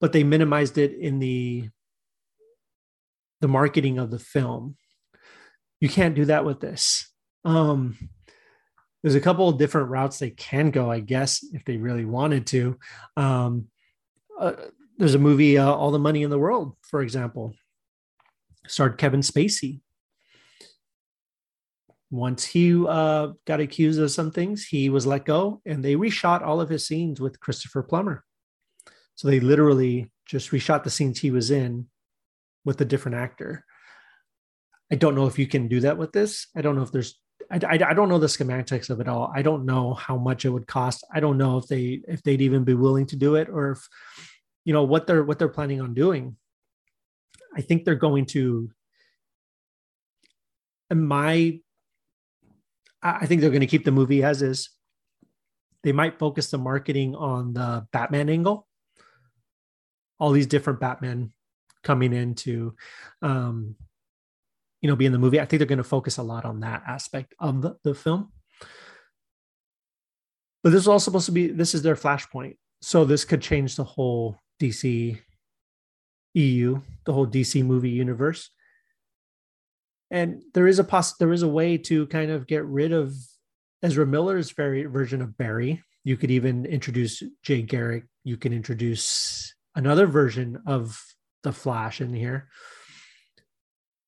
but 0.00 0.12
they 0.12 0.22
minimized 0.22 0.76
it 0.76 0.92
in 0.92 1.18
the 1.18 1.68
the 3.40 3.48
marketing 3.48 3.98
of 3.98 4.10
the 4.10 4.18
film. 4.18 4.76
You 5.80 5.88
can't 5.88 6.14
do 6.14 6.26
that 6.26 6.44
with 6.44 6.60
this. 6.60 7.10
Um 7.44 8.10
there's 9.02 9.14
a 9.14 9.20
couple 9.20 9.48
of 9.48 9.58
different 9.58 9.90
routes 9.90 10.18
they 10.18 10.30
can 10.30 10.70
go 10.70 10.90
i 10.90 10.98
guess 10.98 11.42
if 11.52 11.64
they 11.64 11.76
really 11.76 12.04
wanted 12.04 12.46
to. 12.48 12.78
Um 13.16 13.68
uh, 14.38 14.52
there's 14.98 15.14
a 15.14 15.18
movie, 15.18 15.56
uh, 15.56 15.72
All 15.72 15.90
the 15.90 15.98
Money 15.98 16.22
in 16.22 16.30
the 16.30 16.38
World, 16.38 16.76
for 16.82 17.00
example, 17.00 17.54
starred 18.66 18.98
Kevin 18.98 19.20
Spacey. 19.20 19.80
Once 22.14 22.44
he 22.44 22.86
uh, 22.86 23.28
got 23.44 23.58
accused 23.58 24.00
of 24.00 24.08
some 24.08 24.30
things, 24.30 24.64
he 24.64 24.88
was 24.88 25.04
let 25.04 25.24
go, 25.24 25.60
and 25.66 25.84
they 25.84 25.96
reshot 25.96 26.42
all 26.42 26.60
of 26.60 26.68
his 26.68 26.86
scenes 26.86 27.20
with 27.20 27.40
Christopher 27.40 27.82
Plummer. 27.82 28.24
So 29.16 29.26
they 29.26 29.40
literally 29.40 30.12
just 30.24 30.52
reshot 30.52 30.84
the 30.84 30.90
scenes 30.90 31.18
he 31.18 31.32
was 31.32 31.50
in 31.50 31.88
with 32.64 32.80
a 32.80 32.84
different 32.84 33.16
actor. 33.16 33.64
I 34.92 34.94
don't 34.94 35.16
know 35.16 35.26
if 35.26 35.40
you 35.40 35.48
can 35.48 35.66
do 35.66 35.80
that 35.80 35.98
with 35.98 36.12
this. 36.12 36.46
I 36.56 36.62
don't 36.62 36.76
know 36.76 36.82
if 36.82 36.92
there's 36.92 37.18
I, 37.50 37.58
I, 37.66 37.90
I, 37.90 37.94
don't 37.94 38.08
know 38.08 38.18
the 38.18 38.28
schematics 38.28 38.90
of 38.90 39.00
it 39.00 39.08
all. 39.08 39.32
I 39.34 39.42
don't 39.42 39.66
know 39.66 39.94
how 39.94 40.16
much 40.16 40.44
it 40.44 40.50
would 40.50 40.68
cost. 40.68 41.04
I 41.12 41.18
don't 41.18 41.36
know 41.36 41.58
if 41.58 41.66
they 41.66 42.00
if 42.06 42.22
they'd 42.22 42.40
even 42.42 42.62
be 42.62 42.74
willing 42.74 43.06
to 43.06 43.16
do 43.16 43.34
it 43.34 43.48
or 43.48 43.72
if 43.72 43.88
you 44.64 44.72
know 44.72 44.84
what 44.84 45.08
they're 45.08 45.24
what 45.24 45.40
they're 45.40 45.48
planning 45.48 45.80
on 45.80 45.94
doing. 45.94 46.36
I 47.56 47.60
think 47.60 47.84
they're 47.84 47.96
going 47.96 48.26
to. 48.26 48.70
And 50.90 51.08
my, 51.08 51.58
I 53.04 53.26
think 53.26 53.40
they're 53.40 53.50
going 53.50 53.60
to 53.60 53.66
keep 53.66 53.84
the 53.84 53.92
movie 53.92 54.22
as 54.22 54.42
is. 54.42 54.70
They 55.82 55.92
might 55.92 56.18
focus 56.18 56.50
the 56.50 56.58
marketing 56.58 57.14
on 57.14 57.52
the 57.52 57.86
Batman 57.92 58.30
angle. 58.30 58.66
All 60.18 60.30
these 60.30 60.46
different 60.46 60.80
Batman 60.80 61.32
coming 61.82 62.14
into 62.14 62.74
um, 63.20 63.76
you 64.84 64.88
know, 64.88 64.96
be 64.96 65.06
in 65.06 65.12
the 65.12 65.18
movie. 65.18 65.40
I 65.40 65.46
think 65.46 65.60
they're 65.60 65.66
going 65.66 65.78
to 65.78 65.82
focus 65.82 66.18
a 66.18 66.22
lot 66.22 66.44
on 66.44 66.60
that 66.60 66.82
aspect 66.86 67.34
of 67.38 67.62
the, 67.62 67.76
the 67.84 67.94
film. 67.94 68.30
But 70.62 70.72
this 70.72 70.82
is 70.82 70.88
all 70.88 71.00
supposed 71.00 71.24
to 71.24 71.32
be 71.32 71.46
this 71.46 71.74
is 71.74 71.80
their 71.80 71.94
flashpoint. 71.94 72.58
so 72.82 73.06
this 73.06 73.24
could 73.24 73.40
change 73.40 73.76
the 73.76 73.84
whole 73.84 74.36
DC 74.60 75.18
EU, 76.34 76.80
the 77.06 77.12
whole 77.14 77.26
DC 77.26 77.64
movie 77.64 77.88
universe. 77.88 78.50
And 80.10 80.42
there 80.52 80.66
is 80.66 80.78
a 80.78 80.84
poss- 80.84 81.16
there 81.16 81.32
is 81.32 81.42
a 81.42 81.48
way 81.48 81.78
to 81.78 82.06
kind 82.08 82.30
of 82.30 82.46
get 82.46 82.64
rid 82.64 82.92
of 82.92 83.14
Ezra 83.82 84.06
Miller's 84.06 84.50
very 84.50 84.84
version 84.84 85.20
of 85.20 85.36
Barry. 85.36 85.82
You 86.04 86.16
could 86.16 86.30
even 86.30 86.66
introduce 86.66 87.22
Jay 87.42 87.62
Garrick. 87.62 88.04
You 88.22 88.36
can 88.36 88.52
introduce 88.52 89.54
another 89.74 90.06
version 90.06 90.62
of 90.66 91.02
the 91.42 91.52
Flash 91.52 92.00
in 92.00 92.14
here. 92.14 92.48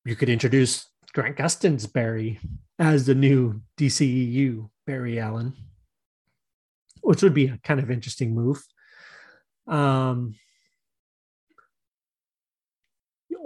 You 0.04 0.16
could 0.16 0.28
introduce 0.28 0.88
Grant 1.12 1.36
Gustin's 1.36 1.86
Barry 1.86 2.38
as 2.78 3.06
the 3.06 3.14
new 3.14 3.62
DCEU 3.78 4.70
Barry 4.86 5.18
Allen, 5.18 5.54
which 7.00 7.22
would 7.22 7.34
be 7.34 7.46
a 7.46 7.58
kind 7.64 7.80
of 7.80 7.90
interesting 7.90 8.34
move. 8.34 8.62
Um, 9.66 10.36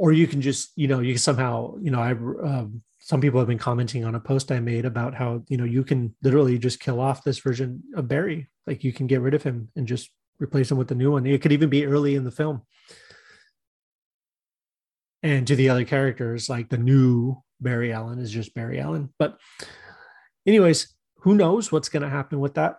or 0.01 0.13
you 0.13 0.27
can 0.27 0.41
just, 0.41 0.73
you 0.77 0.89
know, 0.89 1.01
you 1.01 1.19
somehow, 1.19 1.75
you 1.83 1.91
know, 1.91 2.01
I, 2.01 2.13
um, 2.13 2.81
some 3.01 3.21
people 3.21 3.39
have 3.39 3.49
been 3.49 3.59
commenting 3.59 4.03
on 4.03 4.15
a 4.15 4.21
post 4.21 4.51
I 4.51 4.59
made 4.59 4.87
about 4.87 5.15
how, 5.15 5.43
you 5.49 5.59
know, 5.59 5.65
you 5.65 5.85
can 5.85 6.15
literally 6.23 6.59
just 6.59 6.81
kill 6.81 7.01
off 7.01 7.23
this 7.23 7.39
version 7.39 7.83
of 7.95 8.09
Barry. 8.09 8.49
Like 8.67 8.83
you 8.83 8.95
can 8.95 9.07
get 9.07 9.21
rid 9.21 9.35
of 9.35 9.43
him 9.43 9.69
and 9.77 9.87
just 9.87 10.09
replace 10.39 10.71
him 10.71 10.79
with 10.79 10.89
the 10.89 10.95
new 10.95 11.13
one. 11.13 11.27
It 11.27 11.43
could 11.43 11.53
even 11.53 11.69
be 11.69 11.85
early 11.85 12.15
in 12.15 12.25
the 12.25 12.31
film. 12.31 12.63
And 15.23 15.47
to 15.47 15.55
the 15.55 15.69
other 15.69 15.85
characters, 15.85 16.49
like 16.49 16.71
the 16.71 16.79
new 16.79 17.43
Barry 17.61 17.93
Allen 17.93 18.21
is 18.21 18.31
just 18.31 18.55
Barry 18.55 18.81
Allen. 18.81 19.13
But, 19.19 19.37
anyways, 20.47 20.95
who 21.17 21.35
knows 21.35 21.71
what's 21.71 21.91
going 21.91 22.05
to 22.05 22.09
happen 22.09 22.41
with 22.41 22.55
that? 22.55 22.77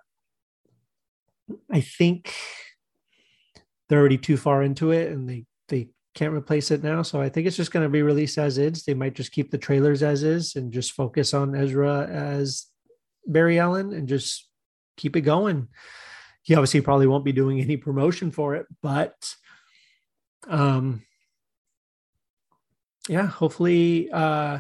I 1.72 1.82
think 1.82 2.34
they're 3.90 4.00
already 4.00 4.18
too 4.18 4.38
far 4.38 4.64
into 4.64 4.90
it 4.90 5.12
and 5.12 5.30
they 5.30 5.46
can't 6.14 6.34
replace 6.34 6.72
it 6.72 6.84
now. 6.84 7.02
So 7.02 7.22
I 7.22 7.30
think 7.30 7.48
it's 7.48 7.56
just 7.56 7.72
going 7.72 7.86
to 7.86 7.90
be 7.90 8.02
released 8.02 8.38
as 8.38 8.58
is. 8.58 8.84
They 8.84 8.94
might 8.94 9.16
just 9.16 9.32
keep 9.32 9.50
the 9.50 9.58
trailers 9.58 10.04
as 10.04 10.24
is 10.24 10.56
and 10.56 10.72
just 10.72 10.92
focus 10.92 11.34
on 11.34 11.56
Ezra 11.56 12.08
as 12.08 12.68
Barry 13.26 13.60
Allen 13.60 13.94
and 13.94 14.08
just 14.08 14.50
keep 14.98 15.16
it 15.16 15.22
going. 15.22 15.68
He 16.42 16.56
obviously 16.56 16.82
probably 16.82 17.08
won't 17.08 17.26
be 17.26 17.32
doing 17.32 17.62
any 17.62 17.78
promotion 17.78 18.32
for 18.32 18.56
it, 18.56 18.66
but 18.82 19.14
um 20.48 21.04
yeah, 23.08 23.28
hopefully 23.28 24.10
uh 24.12 24.60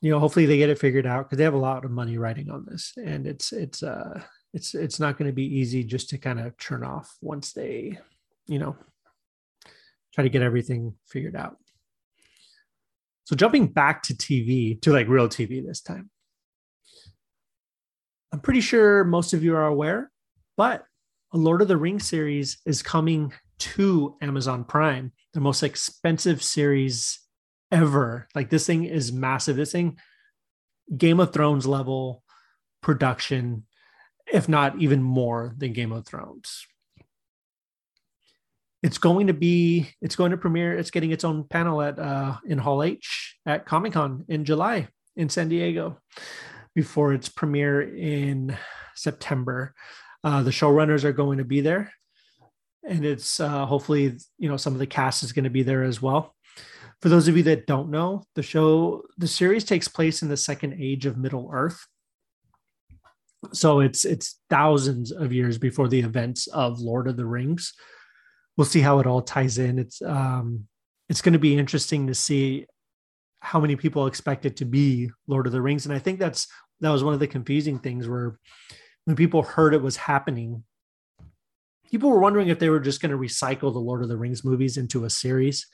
you 0.00 0.10
know, 0.10 0.18
hopefully 0.18 0.46
they 0.46 0.58
get 0.58 0.68
it 0.68 0.78
figured 0.78 1.06
out 1.06 1.24
because 1.24 1.38
they 1.38 1.44
have 1.44 1.54
a 1.54 1.58
lot 1.58 1.84
of 1.84 1.90
money 1.90 2.18
writing 2.18 2.50
on 2.50 2.66
this 2.66 2.92
and 3.02 3.26
it's 3.26 3.52
it's 3.52 3.82
uh 3.82 4.20
it's 4.52 4.74
it's 4.74 5.00
not 5.00 5.16
going 5.16 5.28
to 5.28 5.34
be 5.34 5.58
easy 5.58 5.82
just 5.82 6.10
to 6.10 6.18
kind 6.18 6.38
of 6.38 6.56
turn 6.58 6.84
off 6.84 7.16
once 7.20 7.52
they, 7.52 7.98
you 8.46 8.58
know, 8.58 8.76
try 10.14 10.24
to 10.24 10.30
get 10.30 10.42
everything 10.42 10.94
figured 11.06 11.36
out. 11.36 11.56
So 13.24 13.36
jumping 13.36 13.68
back 13.68 14.02
to 14.04 14.14
TV, 14.14 14.80
to 14.82 14.92
like 14.92 15.08
real 15.08 15.28
TV 15.28 15.64
this 15.64 15.80
time. 15.80 16.10
I'm 18.32 18.40
pretty 18.40 18.60
sure 18.60 19.04
most 19.04 19.32
of 19.32 19.44
you 19.44 19.54
are 19.54 19.66
aware, 19.66 20.10
but 20.56 20.84
a 21.32 21.38
Lord 21.38 21.62
of 21.62 21.68
the 21.68 21.76
Rings 21.76 22.06
series 22.06 22.58
is 22.66 22.82
coming 22.82 23.32
to 23.58 24.16
Amazon 24.20 24.64
Prime, 24.64 25.12
the 25.34 25.40
most 25.40 25.62
expensive 25.62 26.42
series 26.42 27.20
ever. 27.70 28.28
Like 28.34 28.50
this 28.50 28.66
thing 28.66 28.84
is 28.84 29.12
massive. 29.12 29.56
This 29.56 29.72
thing, 29.72 29.98
Game 30.96 31.20
of 31.20 31.32
Thrones 31.32 31.66
level 31.66 32.22
production, 32.82 33.64
if 34.32 34.48
not 34.48 34.80
even 34.80 35.02
more 35.02 35.54
than 35.56 35.72
Game 35.72 35.92
of 35.92 36.06
Thrones. 36.06 36.66
It's 38.82 38.98
going 38.98 39.28
to 39.28 39.34
be, 39.34 39.90
it's 40.00 40.16
going 40.16 40.32
to 40.32 40.36
premiere, 40.36 40.76
it's 40.76 40.90
getting 40.90 41.12
its 41.12 41.24
own 41.24 41.44
panel 41.44 41.80
at 41.82 41.98
uh 41.98 42.36
in 42.46 42.58
Hall 42.58 42.82
H 42.82 43.36
at 43.46 43.66
Comic 43.66 43.92
Con 43.92 44.24
in 44.28 44.44
July 44.44 44.88
in 45.16 45.28
San 45.28 45.48
Diego 45.48 45.98
before 46.74 47.12
its 47.12 47.28
premiere 47.28 47.82
in 47.82 48.56
September. 48.94 49.74
Uh, 50.24 50.42
the 50.42 50.50
showrunners 50.50 51.04
are 51.04 51.12
going 51.12 51.38
to 51.38 51.44
be 51.44 51.60
there, 51.60 51.92
and 52.88 53.04
it's 53.04 53.40
uh, 53.40 53.66
hopefully 53.66 54.16
you 54.38 54.48
know 54.48 54.56
some 54.56 54.72
of 54.72 54.78
the 54.78 54.86
cast 54.86 55.22
is 55.22 55.32
going 55.32 55.44
to 55.44 55.50
be 55.50 55.62
there 55.62 55.82
as 55.82 56.00
well. 56.00 56.34
For 57.00 57.08
those 57.08 57.26
of 57.26 57.36
you 57.36 57.42
that 57.44 57.66
don't 57.66 57.90
know, 57.90 58.22
the 58.36 58.44
show, 58.44 59.02
the 59.18 59.26
series 59.26 59.64
takes 59.64 59.88
place 59.88 60.22
in 60.22 60.28
the 60.28 60.36
second 60.36 60.76
age 60.80 61.04
of 61.04 61.16
Middle 61.16 61.50
Earth, 61.52 61.84
so 63.52 63.80
it's 63.80 64.04
it's 64.04 64.38
thousands 64.48 65.10
of 65.10 65.32
years 65.32 65.58
before 65.58 65.88
the 65.88 66.00
events 66.00 66.46
of 66.48 66.78
Lord 66.78 67.08
of 67.08 67.16
the 67.16 67.26
Rings. 67.26 67.74
We'll 68.56 68.64
see 68.64 68.80
how 68.80 68.98
it 68.98 69.06
all 69.06 69.22
ties 69.22 69.58
in. 69.58 69.78
It's 69.78 70.02
um, 70.02 70.66
it's 71.08 71.22
going 71.22 71.32
to 71.32 71.38
be 71.38 71.56
interesting 71.56 72.06
to 72.06 72.14
see 72.14 72.66
how 73.40 73.60
many 73.60 73.76
people 73.76 74.06
expect 74.06 74.46
it 74.46 74.56
to 74.58 74.64
be 74.64 75.10
Lord 75.26 75.46
of 75.46 75.52
the 75.52 75.62
Rings, 75.62 75.86
and 75.86 75.94
I 75.94 75.98
think 75.98 76.18
that's 76.18 76.46
that 76.80 76.90
was 76.90 77.04
one 77.04 77.14
of 77.14 77.20
the 77.20 77.26
confusing 77.26 77.78
things 77.78 78.08
where 78.08 78.38
when 79.04 79.16
people 79.16 79.42
heard 79.42 79.74
it 79.74 79.82
was 79.82 79.96
happening, 79.96 80.64
people 81.90 82.10
were 82.10 82.20
wondering 82.20 82.48
if 82.48 82.58
they 82.58 82.68
were 82.68 82.80
just 82.80 83.00
going 83.00 83.10
to 83.10 83.18
recycle 83.18 83.72
the 83.72 83.78
Lord 83.78 84.02
of 84.02 84.08
the 84.08 84.16
Rings 84.16 84.44
movies 84.44 84.76
into 84.76 85.04
a 85.04 85.10
series, 85.10 85.66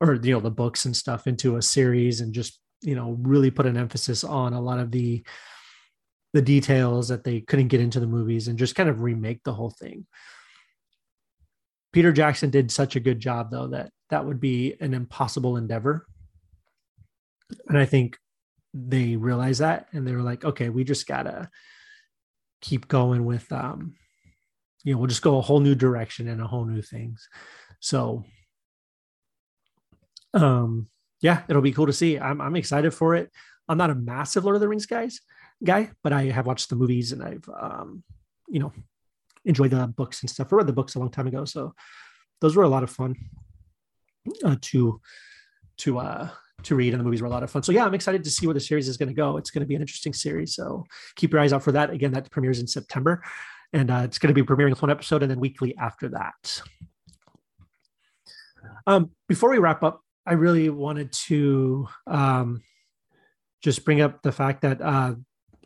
or 0.00 0.14
you 0.14 0.32
know 0.32 0.40
the 0.40 0.50
books 0.50 0.84
and 0.84 0.96
stuff 0.96 1.26
into 1.26 1.56
a 1.56 1.62
series, 1.62 2.20
and 2.20 2.32
just 2.32 2.60
you 2.82 2.94
know 2.94 3.16
really 3.20 3.50
put 3.50 3.66
an 3.66 3.76
emphasis 3.76 4.24
on 4.24 4.52
a 4.52 4.60
lot 4.60 4.78
of 4.78 4.90
the 4.90 5.24
the 6.32 6.42
details 6.42 7.08
that 7.08 7.24
they 7.24 7.40
couldn't 7.40 7.68
get 7.68 7.80
into 7.80 8.00
the 8.00 8.06
movies 8.06 8.48
and 8.48 8.58
just 8.58 8.74
kind 8.74 8.88
of 8.88 9.02
remake 9.02 9.42
the 9.44 9.52
whole 9.52 9.70
thing. 9.70 10.06
Peter 11.92 12.12
Jackson 12.12 12.50
did 12.50 12.70
such 12.70 12.96
a 12.96 13.00
good 13.00 13.20
job 13.20 13.50
though 13.50 13.68
that 13.68 13.90
that 14.10 14.24
would 14.24 14.40
be 14.40 14.76
an 14.80 14.94
impossible 14.94 15.56
endeavor. 15.56 16.06
And 17.68 17.78
I 17.78 17.84
think 17.84 18.18
they 18.74 19.16
realized 19.16 19.60
that 19.60 19.88
and 19.92 20.06
they 20.06 20.12
were 20.12 20.22
like, 20.22 20.44
okay, 20.44 20.70
we 20.70 20.84
just 20.84 21.06
gotta 21.06 21.50
keep 22.60 22.88
going 22.88 23.24
with 23.24 23.50
um, 23.52 23.94
you 24.84 24.92
know, 24.92 24.98
we'll 24.98 25.08
just 25.08 25.22
go 25.22 25.38
a 25.38 25.42
whole 25.42 25.60
new 25.60 25.74
direction 25.74 26.28
and 26.28 26.40
a 26.40 26.46
whole 26.46 26.64
new 26.64 26.82
things. 26.82 27.28
So 27.80 28.24
um 30.34 30.88
yeah, 31.20 31.42
it'll 31.48 31.62
be 31.62 31.72
cool 31.72 31.86
to 31.86 31.92
see. 31.92 32.18
I'm 32.18 32.40
I'm 32.40 32.56
excited 32.56 32.92
for 32.92 33.14
it. 33.14 33.30
I'm 33.68 33.78
not 33.78 33.90
a 33.90 33.94
massive 33.94 34.44
Lord 34.44 34.56
of 34.56 34.60
the 34.60 34.68
Rings 34.68 34.86
guys 34.86 35.20
guy, 35.62 35.90
but 36.02 36.12
I 36.12 36.24
have 36.24 36.46
watched 36.46 36.68
the 36.68 36.76
movies 36.76 37.12
and 37.12 37.22
I've 37.22 37.48
um, 37.48 38.02
you 38.48 38.58
know, 38.58 38.72
enjoyed 39.44 39.70
the 39.70 39.86
books 39.86 40.22
and 40.22 40.30
stuff. 40.30 40.52
I 40.52 40.56
read 40.56 40.66
the 40.66 40.72
books 40.72 40.94
a 40.94 40.98
long 40.98 41.10
time 41.10 41.26
ago, 41.26 41.44
so 41.44 41.74
those 42.40 42.56
were 42.56 42.64
a 42.64 42.68
lot 42.68 42.82
of 42.82 42.90
fun 42.90 43.16
uh, 44.44 44.56
to 44.60 45.00
to 45.78 45.98
uh 45.98 46.28
to 46.64 46.76
read 46.76 46.92
and 46.92 47.00
the 47.00 47.04
movies 47.04 47.20
were 47.20 47.26
a 47.26 47.30
lot 47.30 47.42
of 47.42 47.50
fun. 47.50 47.62
So 47.62 47.72
yeah, 47.72 47.84
I'm 47.84 47.94
excited 47.94 48.22
to 48.24 48.30
see 48.30 48.46
where 48.46 48.54
the 48.54 48.60
series 48.60 48.88
is 48.88 48.96
going 48.96 49.08
to 49.08 49.14
go. 49.14 49.36
It's 49.36 49.50
going 49.50 49.62
to 49.62 49.66
be 49.66 49.74
an 49.74 49.80
interesting 49.80 50.12
series. 50.12 50.54
So 50.54 50.84
keep 51.16 51.32
your 51.32 51.40
eyes 51.40 51.52
out 51.52 51.62
for 51.62 51.72
that. 51.72 51.90
Again, 51.90 52.12
that 52.12 52.30
premieres 52.30 52.60
in 52.60 52.66
September 52.68 53.22
and 53.72 53.90
uh, 53.90 54.02
it's 54.04 54.18
going 54.18 54.32
to 54.32 54.40
be 54.40 54.46
premiering 54.46 54.70
with 54.70 54.82
one 54.82 54.90
episode 54.90 55.22
and 55.22 55.30
then 55.30 55.40
weekly 55.40 55.76
after 55.76 56.08
that. 56.10 56.62
Um, 58.86 59.10
before 59.28 59.50
we 59.50 59.58
wrap 59.58 59.82
up, 59.82 60.02
I 60.26 60.34
really 60.34 60.68
wanted 60.68 61.12
to 61.12 61.88
um, 62.06 62.62
just 63.62 63.84
bring 63.84 64.00
up 64.00 64.22
the 64.22 64.32
fact 64.32 64.62
that 64.62 64.80
uh, 64.80 65.14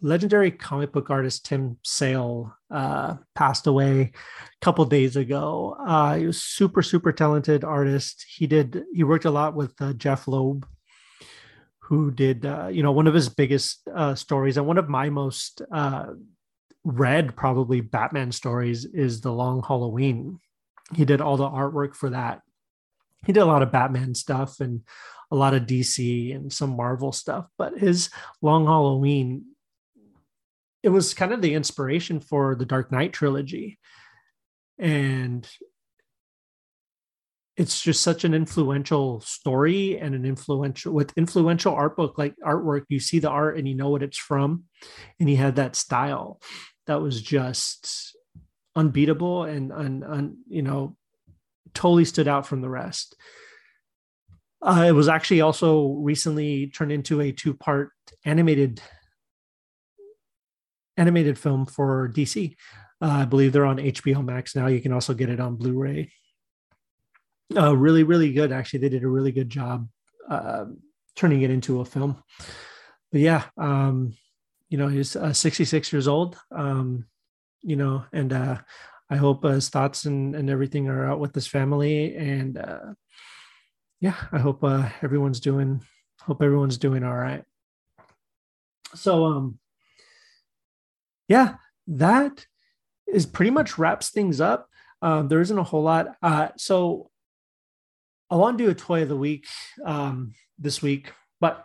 legendary 0.00 0.50
comic 0.50 0.92
book 0.92 1.10
artist 1.10 1.46
Tim 1.46 1.78
Sale 1.82 2.54
uh, 2.70 3.16
passed 3.34 3.66
away 3.66 4.00
a 4.00 4.12
couple 4.60 4.84
days 4.84 5.16
ago. 5.16 5.76
Uh, 5.78 6.16
he 6.16 6.26
was 6.26 6.42
super, 6.42 6.82
super 6.82 7.12
talented 7.12 7.64
artist. 7.64 8.24
He 8.28 8.46
did 8.46 8.84
he 8.92 9.04
worked 9.04 9.24
a 9.24 9.30
lot 9.30 9.54
with 9.54 9.74
uh, 9.80 9.92
Jeph 9.94 10.28
Loeb, 10.28 10.66
who 11.80 12.10
did 12.10 12.44
uh, 12.44 12.68
you 12.68 12.82
know 12.82 12.92
one 12.92 13.06
of 13.06 13.14
his 13.14 13.28
biggest 13.28 13.88
uh, 13.94 14.14
stories 14.14 14.56
and 14.56 14.66
one 14.66 14.78
of 14.78 14.88
my 14.88 15.10
most 15.10 15.62
uh, 15.72 16.06
read 16.84 17.36
probably 17.36 17.80
Batman 17.80 18.32
stories 18.32 18.84
is 18.84 19.20
the 19.20 19.32
Long 19.32 19.62
Halloween. 19.62 20.38
He 20.94 21.04
did 21.04 21.20
all 21.20 21.36
the 21.36 21.48
artwork 21.48 21.94
for 21.94 22.10
that. 22.10 22.42
He 23.24 23.32
did 23.32 23.40
a 23.40 23.46
lot 23.46 23.62
of 23.62 23.72
Batman 23.72 24.14
stuff 24.14 24.60
and 24.60 24.82
a 25.32 25.36
lot 25.36 25.54
of 25.54 25.62
DC 25.62 26.34
and 26.34 26.52
some 26.52 26.76
Marvel 26.76 27.10
stuff, 27.10 27.46
but 27.58 27.76
his 27.76 28.10
Long 28.40 28.66
Halloween 28.66 29.44
it 30.86 30.90
was 30.90 31.14
kind 31.14 31.32
of 31.32 31.42
the 31.42 31.54
inspiration 31.54 32.20
for 32.20 32.54
the 32.54 32.64
Dark 32.64 32.92
Knight 32.92 33.12
trilogy. 33.12 33.76
And 34.78 35.44
it's 37.56 37.80
just 37.80 38.02
such 38.02 38.22
an 38.22 38.34
influential 38.34 39.20
story 39.20 39.98
and 39.98 40.14
an 40.14 40.24
influential 40.24 40.92
with 40.92 41.12
influential 41.16 41.74
art 41.74 41.96
book 41.96 42.18
like 42.18 42.36
artwork 42.44 42.84
you 42.88 43.00
see 43.00 43.18
the 43.18 43.30
art 43.30 43.56
and 43.56 43.66
you 43.66 43.74
know 43.74 43.88
what 43.88 44.02
it's 44.02 44.18
from 44.18 44.64
and 45.18 45.28
he 45.28 45.34
had 45.34 45.56
that 45.56 45.74
style 45.74 46.38
that 46.86 47.00
was 47.00 47.22
just 47.22 48.14
unbeatable 48.76 49.44
and, 49.44 49.72
and, 49.72 50.04
and 50.04 50.36
you 50.48 50.60
know 50.60 50.94
totally 51.72 52.04
stood 52.04 52.28
out 52.28 52.46
from 52.46 52.60
the 52.60 52.68
rest 52.68 53.16
uh, 54.60 54.84
it 54.86 54.92
was 54.92 55.08
actually 55.08 55.40
also 55.40 55.88
recently 55.94 56.66
turned 56.66 56.92
into 56.92 57.22
a 57.22 57.32
two 57.32 57.54
part 57.54 57.90
animated 58.26 58.82
animated 60.96 61.38
film 61.38 61.66
for 61.66 62.08
DC. 62.08 62.56
Uh, 63.00 63.04
I 63.04 63.24
believe 63.24 63.52
they're 63.52 63.66
on 63.66 63.78
HBO 63.78 64.24
Max 64.24 64.56
now. 64.56 64.66
You 64.66 64.80
can 64.80 64.92
also 64.92 65.14
get 65.14 65.28
it 65.28 65.40
on 65.40 65.56
Blu-ray. 65.56 66.10
Uh, 67.54 67.76
really, 67.76 68.02
really 68.02 68.32
good. 68.32 68.52
Actually, 68.52 68.80
they 68.80 68.88
did 68.88 69.04
a 69.04 69.08
really 69.08 69.32
good 69.32 69.50
job 69.50 69.88
uh, 70.28 70.64
turning 71.14 71.42
it 71.42 71.50
into 71.50 71.80
a 71.80 71.84
film. 71.84 72.22
But 73.12 73.20
yeah, 73.20 73.44
um, 73.56 74.14
you 74.68 74.78
know, 74.78 74.88
he's 74.88 75.14
uh, 75.14 75.32
66 75.32 75.92
years 75.92 76.08
old. 76.08 76.38
Um, 76.50 77.06
you 77.62 77.76
know, 77.76 78.04
and 78.12 78.32
uh, 78.32 78.58
I 79.10 79.16
hope 79.16 79.44
his 79.44 79.68
thoughts 79.68 80.04
and, 80.04 80.34
and 80.34 80.50
everything 80.50 80.88
are 80.88 81.10
out 81.10 81.20
with 81.20 81.34
his 81.34 81.46
family. 81.46 82.16
And 82.16 82.58
uh, 82.58 82.94
yeah, 84.00 84.16
I 84.32 84.38
hope 84.38 84.64
uh, 84.64 84.88
everyone's 85.02 85.40
doing. 85.40 85.82
Hope 86.22 86.42
everyone's 86.42 86.78
doing 86.78 87.04
all 87.04 87.16
right. 87.16 87.44
So, 88.94 89.24
um, 89.26 89.58
yeah, 91.28 91.54
that 91.86 92.46
is 93.06 93.26
pretty 93.26 93.50
much 93.50 93.78
wraps 93.78 94.10
things 94.10 94.40
up. 94.40 94.68
Um, 95.02 95.28
there 95.28 95.40
isn't 95.40 95.58
a 95.58 95.62
whole 95.62 95.82
lot. 95.82 96.16
Uh, 96.22 96.48
so 96.56 97.10
I 98.30 98.36
want 98.36 98.58
to 98.58 98.64
do 98.64 98.70
a 98.70 98.74
toy 98.74 99.02
of 99.02 99.08
the 99.08 99.16
week 99.16 99.46
um, 99.84 100.32
this 100.58 100.82
week, 100.82 101.12
but 101.40 101.64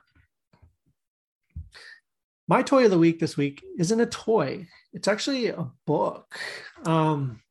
my 2.47 2.61
toy 2.61 2.85
of 2.85 2.91
the 2.91 2.99
week 2.99 3.19
this 3.19 3.37
week 3.37 3.63
isn't 3.79 3.99
a 3.99 4.05
toy. 4.05 4.67
It's 4.93 5.07
actually 5.07 5.47
a 5.47 5.71
book. 5.87 6.37
Um, 6.85 7.41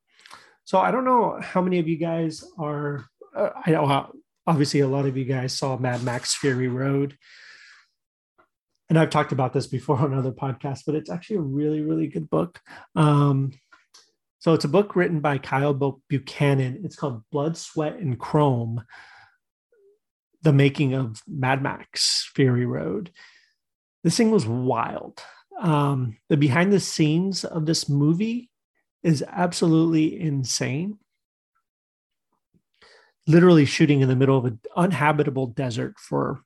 so 0.65 0.79
I 0.79 0.91
don't 0.91 1.05
know 1.05 1.41
how 1.41 1.63
many 1.63 1.79
of 1.79 1.89
you 1.89 1.97
guys 1.97 2.45
are. 2.59 3.07
Uh, 3.35 3.51
I 3.65 3.71
know 3.71 4.13
obviously 4.47 4.81
a 4.81 4.89
lot 4.89 5.07
of 5.07 5.17
you 5.17 5.25
guys 5.25 5.57
saw 5.57 5.77
Mad 5.77 6.03
Max 6.03 6.37
Fury 6.37 6.69
Road, 6.69 7.17
and 8.91 8.99
I've 8.99 9.11
talked 9.11 9.33
about 9.33 9.55
this 9.55 9.69
before 9.69 9.99
on 9.99 10.13
other 10.13 10.33
podcasts, 10.33 10.83
but 10.85 10.97
it's 10.97 11.09
actually 11.09 11.37
a 11.37 11.43
really 11.43 11.81
really 11.81 12.09
good 12.09 12.29
book. 12.29 12.61
Um, 12.95 13.53
so 14.41 14.55
it's 14.55 14.65
a 14.65 14.69
book 14.69 14.97
written 14.97 15.21
by 15.21 15.39
Kyle 15.39 15.75
Buchanan. 16.09 16.81
It's 16.85 16.97
called 16.97 17.23
Blood, 17.31 17.57
Sweat, 17.59 17.97
and 17.97 18.19
Chrome 18.19 18.83
The 20.43 20.53
Making 20.53 20.95
of 20.95 21.23
Mad 21.29 21.63
Max 21.63 22.31
Fury 22.35 22.65
Road. 22.65 23.11
This 24.03 24.17
thing 24.17 24.31
was 24.31 24.47
wild. 24.47 25.23
Um, 25.61 26.17
the 26.31 26.39
behind 26.39 26.73
the 26.73 26.81
scenes 26.81 27.45
of 27.45 27.67
this 27.67 27.87
movie 27.87 28.49
is 29.03 29.23
absolutely 29.29 30.19
insane. 30.19 30.99
Literally 33.27 33.67
shooting 33.67 34.01
in 34.01 34.09
the 34.09 34.17
middle 34.17 34.39
of 34.39 34.47
an 34.47 34.59
uninhabitable 34.75 35.49
desert 35.49 35.99
for 35.99 36.41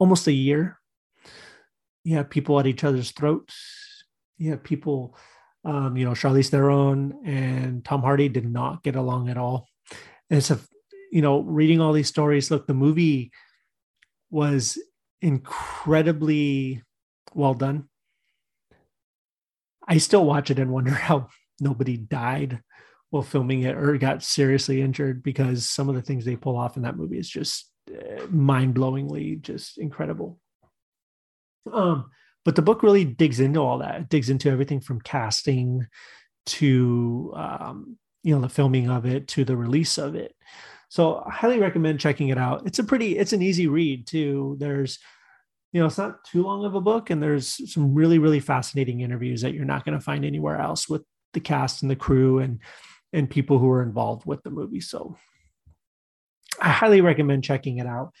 almost 0.00 0.26
a 0.26 0.32
year. 0.32 0.80
You 2.04 2.16
have 2.16 2.30
people 2.30 2.60
at 2.60 2.66
each 2.66 2.84
other's 2.84 3.10
throats. 3.10 4.04
You 4.38 4.52
have 4.52 4.62
people 4.62 5.16
um, 5.64 5.96
you 5.96 6.04
know, 6.04 6.12
Charlize 6.12 6.50
Theron 6.50 7.20
and 7.24 7.84
Tom 7.84 8.02
Hardy 8.02 8.28
did 8.28 8.50
not 8.50 8.82
get 8.82 8.96
along 8.96 9.30
at 9.30 9.38
all. 9.38 9.68
And 10.30 10.50
a, 10.50 10.58
you 11.10 11.22
know, 11.22 11.40
reading 11.40 11.80
all 11.80 11.92
these 11.92 12.08
stories. 12.08 12.50
Look, 12.50 12.66
the 12.66 12.74
movie 12.74 13.32
was 14.30 14.78
incredibly 15.22 16.82
well 17.32 17.54
done. 17.54 17.88
I 19.86 19.98
still 19.98 20.24
watch 20.24 20.50
it 20.50 20.58
and 20.58 20.70
wonder 20.70 20.90
how 20.94 21.28
nobody 21.60 21.96
died 21.96 22.60
while 23.10 23.22
filming 23.22 23.62
it 23.62 23.76
or 23.76 23.96
got 23.96 24.22
seriously 24.22 24.82
injured 24.82 25.22
because 25.22 25.68
some 25.68 25.88
of 25.88 25.94
the 25.94 26.02
things 26.02 26.24
they 26.24 26.36
pull 26.36 26.56
off 26.56 26.76
in 26.76 26.82
that 26.82 26.96
movie 26.96 27.18
is 27.18 27.28
just 27.28 27.70
uh, 27.88 28.26
mind-blowingly 28.28 29.40
just 29.40 29.78
incredible. 29.78 30.40
Um, 31.72 32.10
but 32.44 32.56
the 32.56 32.62
book 32.62 32.82
really 32.82 33.04
digs 33.04 33.40
into 33.40 33.60
all 33.60 33.78
that. 33.78 34.00
It 34.02 34.08
digs 34.08 34.30
into 34.30 34.50
everything 34.50 34.80
from 34.80 35.00
casting 35.00 35.86
to 36.46 37.32
um, 37.34 37.96
you 38.22 38.34
know 38.34 38.40
the 38.40 38.48
filming 38.48 38.90
of 38.90 39.06
it 39.06 39.28
to 39.28 39.44
the 39.44 39.56
release 39.56 39.98
of 39.98 40.14
it. 40.14 40.34
So 40.88 41.24
I 41.26 41.30
highly 41.32 41.58
recommend 41.58 42.00
checking 42.00 42.28
it 42.28 42.38
out. 42.38 42.66
It's 42.66 42.78
a 42.78 42.84
pretty, 42.84 43.18
it's 43.18 43.32
an 43.32 43.42
easy 43.42 43.66
read 43.66 44.06
too. 44.06 44.56
There's, 44.60 44.98
you 45.72 45.80
know, 45.80 45.86
it's 45.86 45.98
not 45.98 46.24
too 46.24 46.44
long 46.44 46.64
of 46.64 46.76
a 46.76 46.80
book, 46.80 47.10
and 47.10 47.20
there's 47.22 47.72
some 47.72 47.94
really, 47.94 48.18
really 48.18 48.38
fascinating 48.38 49.00
interviews 49.00 49.42
that 49.42 49.54
you're 49.54 49.64
not 49.64 49.84
going 49.84 49.98
to 49.98 50.04
find 50.04 50.24
anywhere 50.24 50.60
else 50.60 50.88
with 50.88 51.02
the 51.32 51.40
cast 51.40 51.82
and 51.82 51.90
the 51.90 51.96
crew 51.96 52.38
and 52.38 52.60
and 53.12 53.28
people 53.30 53.58
who 53.58 53.70
are 53.70 53.82
involved 53.82 54.24
with 54.24 54.42
the 54.42 54.50
movie. 54.50 54.80
So 54.80 55.16
I 56.60 56.70
highly 56.70 57.00
recommend 57.00 57.44
checking 57.44 57.78
it 57.78 57.86
out 57.86 58.12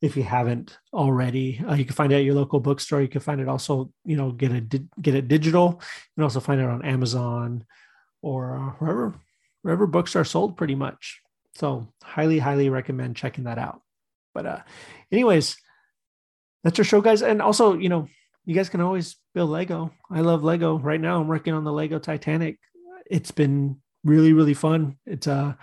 if 0.00 0.16
you 0.16 0.22
haven't 0.22 0.78
already. 0.92 1.62
Uh, 1.68 1.74
you 1.74 1.84
can 1.84 1.94
find 1.94 2.12
it 2.12 2.16
at 2.16 2.24
your 2.24 2.34
local 2.34 2.60
bookstore. 2.60 3.02
You 3.02 3.08
can 3.08 3.20
find 3.20 3.40
it 3.40 3.48
also, 3.48 3.92
you 4.04 4.16
know, 4.16 4.30
get 4.32 4.52
it 4.52 5.02
get 5.02 5.14
it 5.14 5.28
digital. 5.28 5.80
You 5.80 6.14
can 6.16 6.24
also 6.24 6.40
find 6.40 6.60
it 6.60 6.66
on 6.66 6.84
Amazon 6.84 7.64
or 8.22 8.56
uh, 8.56 8.70
wherever 8.78 9.14
wherever 9.62 9.86
books 9.86 10.16
are 10.16 10.24
sold, 10.24 10.56
pretty 10.56 10.74
much. 10.74 11.20
So, 11.56 11.92
highly, 12.02 12.38
highly 12.38 12.70
recommend 12.70 13.16
checking 13.16 13.44
that 13.44 13.58
out. 13.58 13.82
But, 14.32 14.46
uh, 14.46 14.60
anyways, 15.10 15.56
that's 16.62 16.78
our 16.78 16.84
show, 16.84 17.00
guys. 17.00 17.22
And 17.22 17.42
also, 17.42 17.76
you 17.76 17.88
know, 17.88 18.08
you 18.44 18.54
guys 18.54 18.68
can 18.68 18.80
always 18.80 19.16
build 19.34 19.50
Lego. 19.50 19.92
I 20.10 20.20
love 20.20 20.44
Lego. 20.44 20.78
Right 20.78 21.00
now, 21.00 21.20
I'm 21.20 21.26
working 21.26 21.54
on 21.54 21.64
the 21.64 21.72
Lego 21.72 21.98
Titanic. 21.98 22.58
It's 23.10 23.32
been 23.32 23.80
really, 24.04 24.32
really 24.32 24.54
fun. 24.54 24.98
It's 25.04 25.26
uh, 25.26 25.54
a 25.54 25.56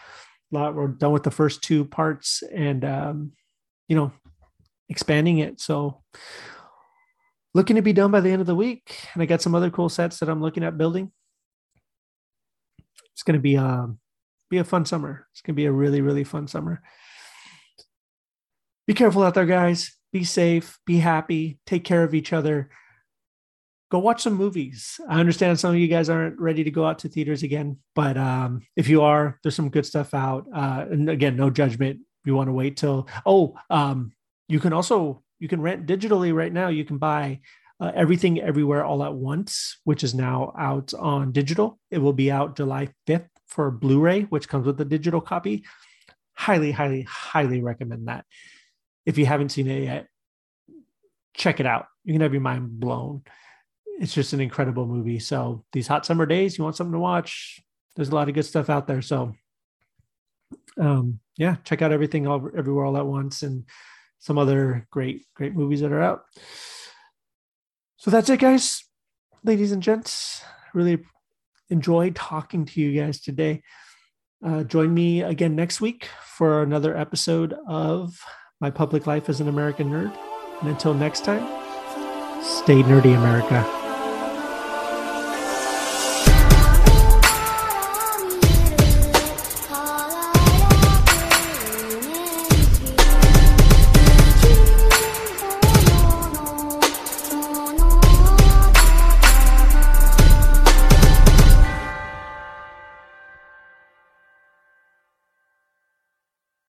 lot. 0.51 0.75
We're 0.75 0.87
done 0.87 1.13
with 1.13 1.23
the 1.23 1.31
first 1.31 1.63
two 1.63 1.85
parts, 1.85 2.43
and 2.53 2.83
um, 2.83 3.31
you 3.87 3.95
know, 3.95 4.11
expanding 4.89 5.39
it. 5.39 5.59
So 5.59 6.01
looking 7.53 7.77
to 7.77 7.81
be 7.81 7.93
done 7.93 8.11
by 8.11 8.21
the 8.21 8.29
end 8.29 8.41
of 8.41 8.47
the 8.47 8.55
week. 8.55 9.07
And 9.13 9.23
I 9.23 9.25
got 9.25 9.41
some 9.41 9.55
other 9.55 9.69
cool 9.69 9.89
sets 9.89 10.19
that 10.19 10.29
I'm 10.29 10.41
looking 10.41 10.63
at 10.63 10.77
building. 10.77 11.11
It's 13.13 13.23
going 13.23 13.35
to 13.35 13.41
be 13.41 13.57
um 13.57 13.99
be 14.49 14.57
a 14.57 14.63
fun 14.63 14.85
summer. 14.85 15.25
It's 15.31 15.41
going 15.41 15.55
to 15.55 15.57
be 15.57 15.65
a 15.65 15.71
really 15.71 16.01
really 16.01 16.23
fun 16.23 16.47
summer. 16.47 16.81
Be 18.87 18.93
careful 18.93 19.23
out 19.23 19.33
there 19.33 19.45
guys. 19.45 19.95
Be 20.11 20.23
safe, 20.23 20.79
be 20.85 20.97
happy, 20.97 21.59
take 21.65 21.83
care 21.83 22.03
of 22.03 22.13
each 22.13 22.31
other. 22.31 22.69
Go 23.91 23.99
watch 23.99 24.23
some 24.23 24.33
movies. 24.33 24.99
I 25.09 25.19
understand 25.19 25.59
some 25.59 25.71
of 25.71 25.79
you 25.79 25.87
guys 25.87 26.09
aren't 26.09 26.39
ready 26.39 26.63
to 26.63 26.71
go 26.71 26.85
out 26.85 26.99
to 26.99 27.09
theaters 27.09 27.43
again, 27.43 27.77
but 27.95 28.17
um, 28.17 28.61
if 28.75 28.87
you 28.87 29.01
are, 29.01 29.39
there's 29.43 29.55
some 29.55 29.69
good 29.69 29.85
stuff 29.85 30.13
out. 30.13 30.45
Uh, 30.53 30.85
and 30.89 31.09
again, 31.09 31.35
no 31.35 31.49
judgment. 31.49 31.99
You 32.23 32.33
want 32.33 32.47
to 32.47 32.53
wait 32.53 32.77
till 32.77 33.07
oh, 33.25 33.55
um, 33.69 34.13
you 34.47 34.59
can 34.59 34.73
also 34.73 35.23
you 35.39 35.47
can 35.47 35.61
rent 35.61 35.85
digitally 35.85 36.33
right 36.33 36.53
now. 36.53 36.69
You 36.69 36.85
can 36.85 36.97
buy 36.97 37.41
uh, 37.79 37.91
everything 37.93 38.41
everywhere 38.41 38.85
all 38.85 39.03
at 39.03 39.13
once, 39.13 39.79
which 39.83 40.03
is 40.03 40.13
now 40.13 40.53
out 40.57 40.93
on 40.93 41.31
digital. 41.31 41.79
It 41.91 41.97
will 41.97 42.13
be 42.13 42.31
out 42.31 42.55
July 42.55 42.89
5th 43.07 43.27
for 43.47 43.69
Blu-ray, 43.69 44.23
which 44.23 44.47
comes 44.47 44.65
with 44.65 44.79
a 44.79 44.85
digital 44.85 45.21
copy. 45.21 45.65
Highly, 46.33 46.71
highly, 46.71 47.01
highly 47.03 47.61
recommend 47.61 48.07
that. 48.07 48.25
If 49.05 49.17
you 49.17 49.25
haven't 49.25 49.49
seen 49.49 49.67
it 49.67 49.83
yet, 49.83 50.07
check 51.35 51.59
it 51.59 51.65
out. 51.65 51.87
You 52.03 52.13
can 52.13 52.21
have 52.21 52.33
your 52.33 52.41
mind 52.41 52.79
blown. 52.79 53.23
It's 53.99 54.13
just 54.13 54.33
an 54.33 54.41
incredible 54.41 54.85
movie. 54.85 55.19
So 55.19 55.63
these 55.73 55.87
hot 55.87 56.05
summer 56.05 56.25
days, 56.25 56.57
you 56.57 56.63
want 56.63 56.75
something 56.75 56.93
to 56.93 56.99
watch. 56.99 57.59
There's 57.95 58.09
a 58.09 58.15
lot 58.15 58.29
of 58.29 58.35
good 58.35 58.45
stuff 58.45 58.69
out 58.69 58.87
there. 58.87 59.01
So 59.01 59.33
um, 60.77 61.19
yeah, 61.37 61.55
check 61.63 61.81
out 61.81 61.91
everything 61.91 62.27
all, 62.27 62.49
everywhere 62.57 62.85
all 62.85 62.97
at 62.97 63.05
once 63.05 63.43
and 63.43 63.65
some 64.25 64.39
other 64.39 64.87
great, 64.89 65.23
great 65.35 65.53
movies 65.53 65.81
that 65.81 65.91
are 65.91 66.01
out. 66.01 66.23
So 67.97 68.09
that's 68.09 68.29
it, 68.29 68.39
guys, 68.39 68.83
ladies 69.43 69.71
and 69.71 69.83
gents. 69.83 70.41
Really 70.73 71.05
enjoyed 71.69 72.15
talking 72.15 72.65
to 72.65 72.81
you 72.81 72.99
guys 72.99 73.21
today. 73.21 73.61
Uh, 74.43 74.63
join 74.63 74.93
me 74.93 75.21
again 75.21 75.55
next 75.55 75.79
week 75.79 76.09
for 76.37 76.63
another 76.63 76.97
episode 76.97 77.53
of 77.67 78.19
My 78.59 78.71
Public 78.71 79.05
Life 79.05 79.29
as 79.29 79.41
an 79.41 79.47
American 79.47 79.91
Nerd. 79.91 80.17
And 80.61 80.69
until 80.69 80.95
next 80.95 81.23
time, 81.23 81.43
stay 82.43 82.81
nerdy, 82.81 83.15
America. 83.15 83.84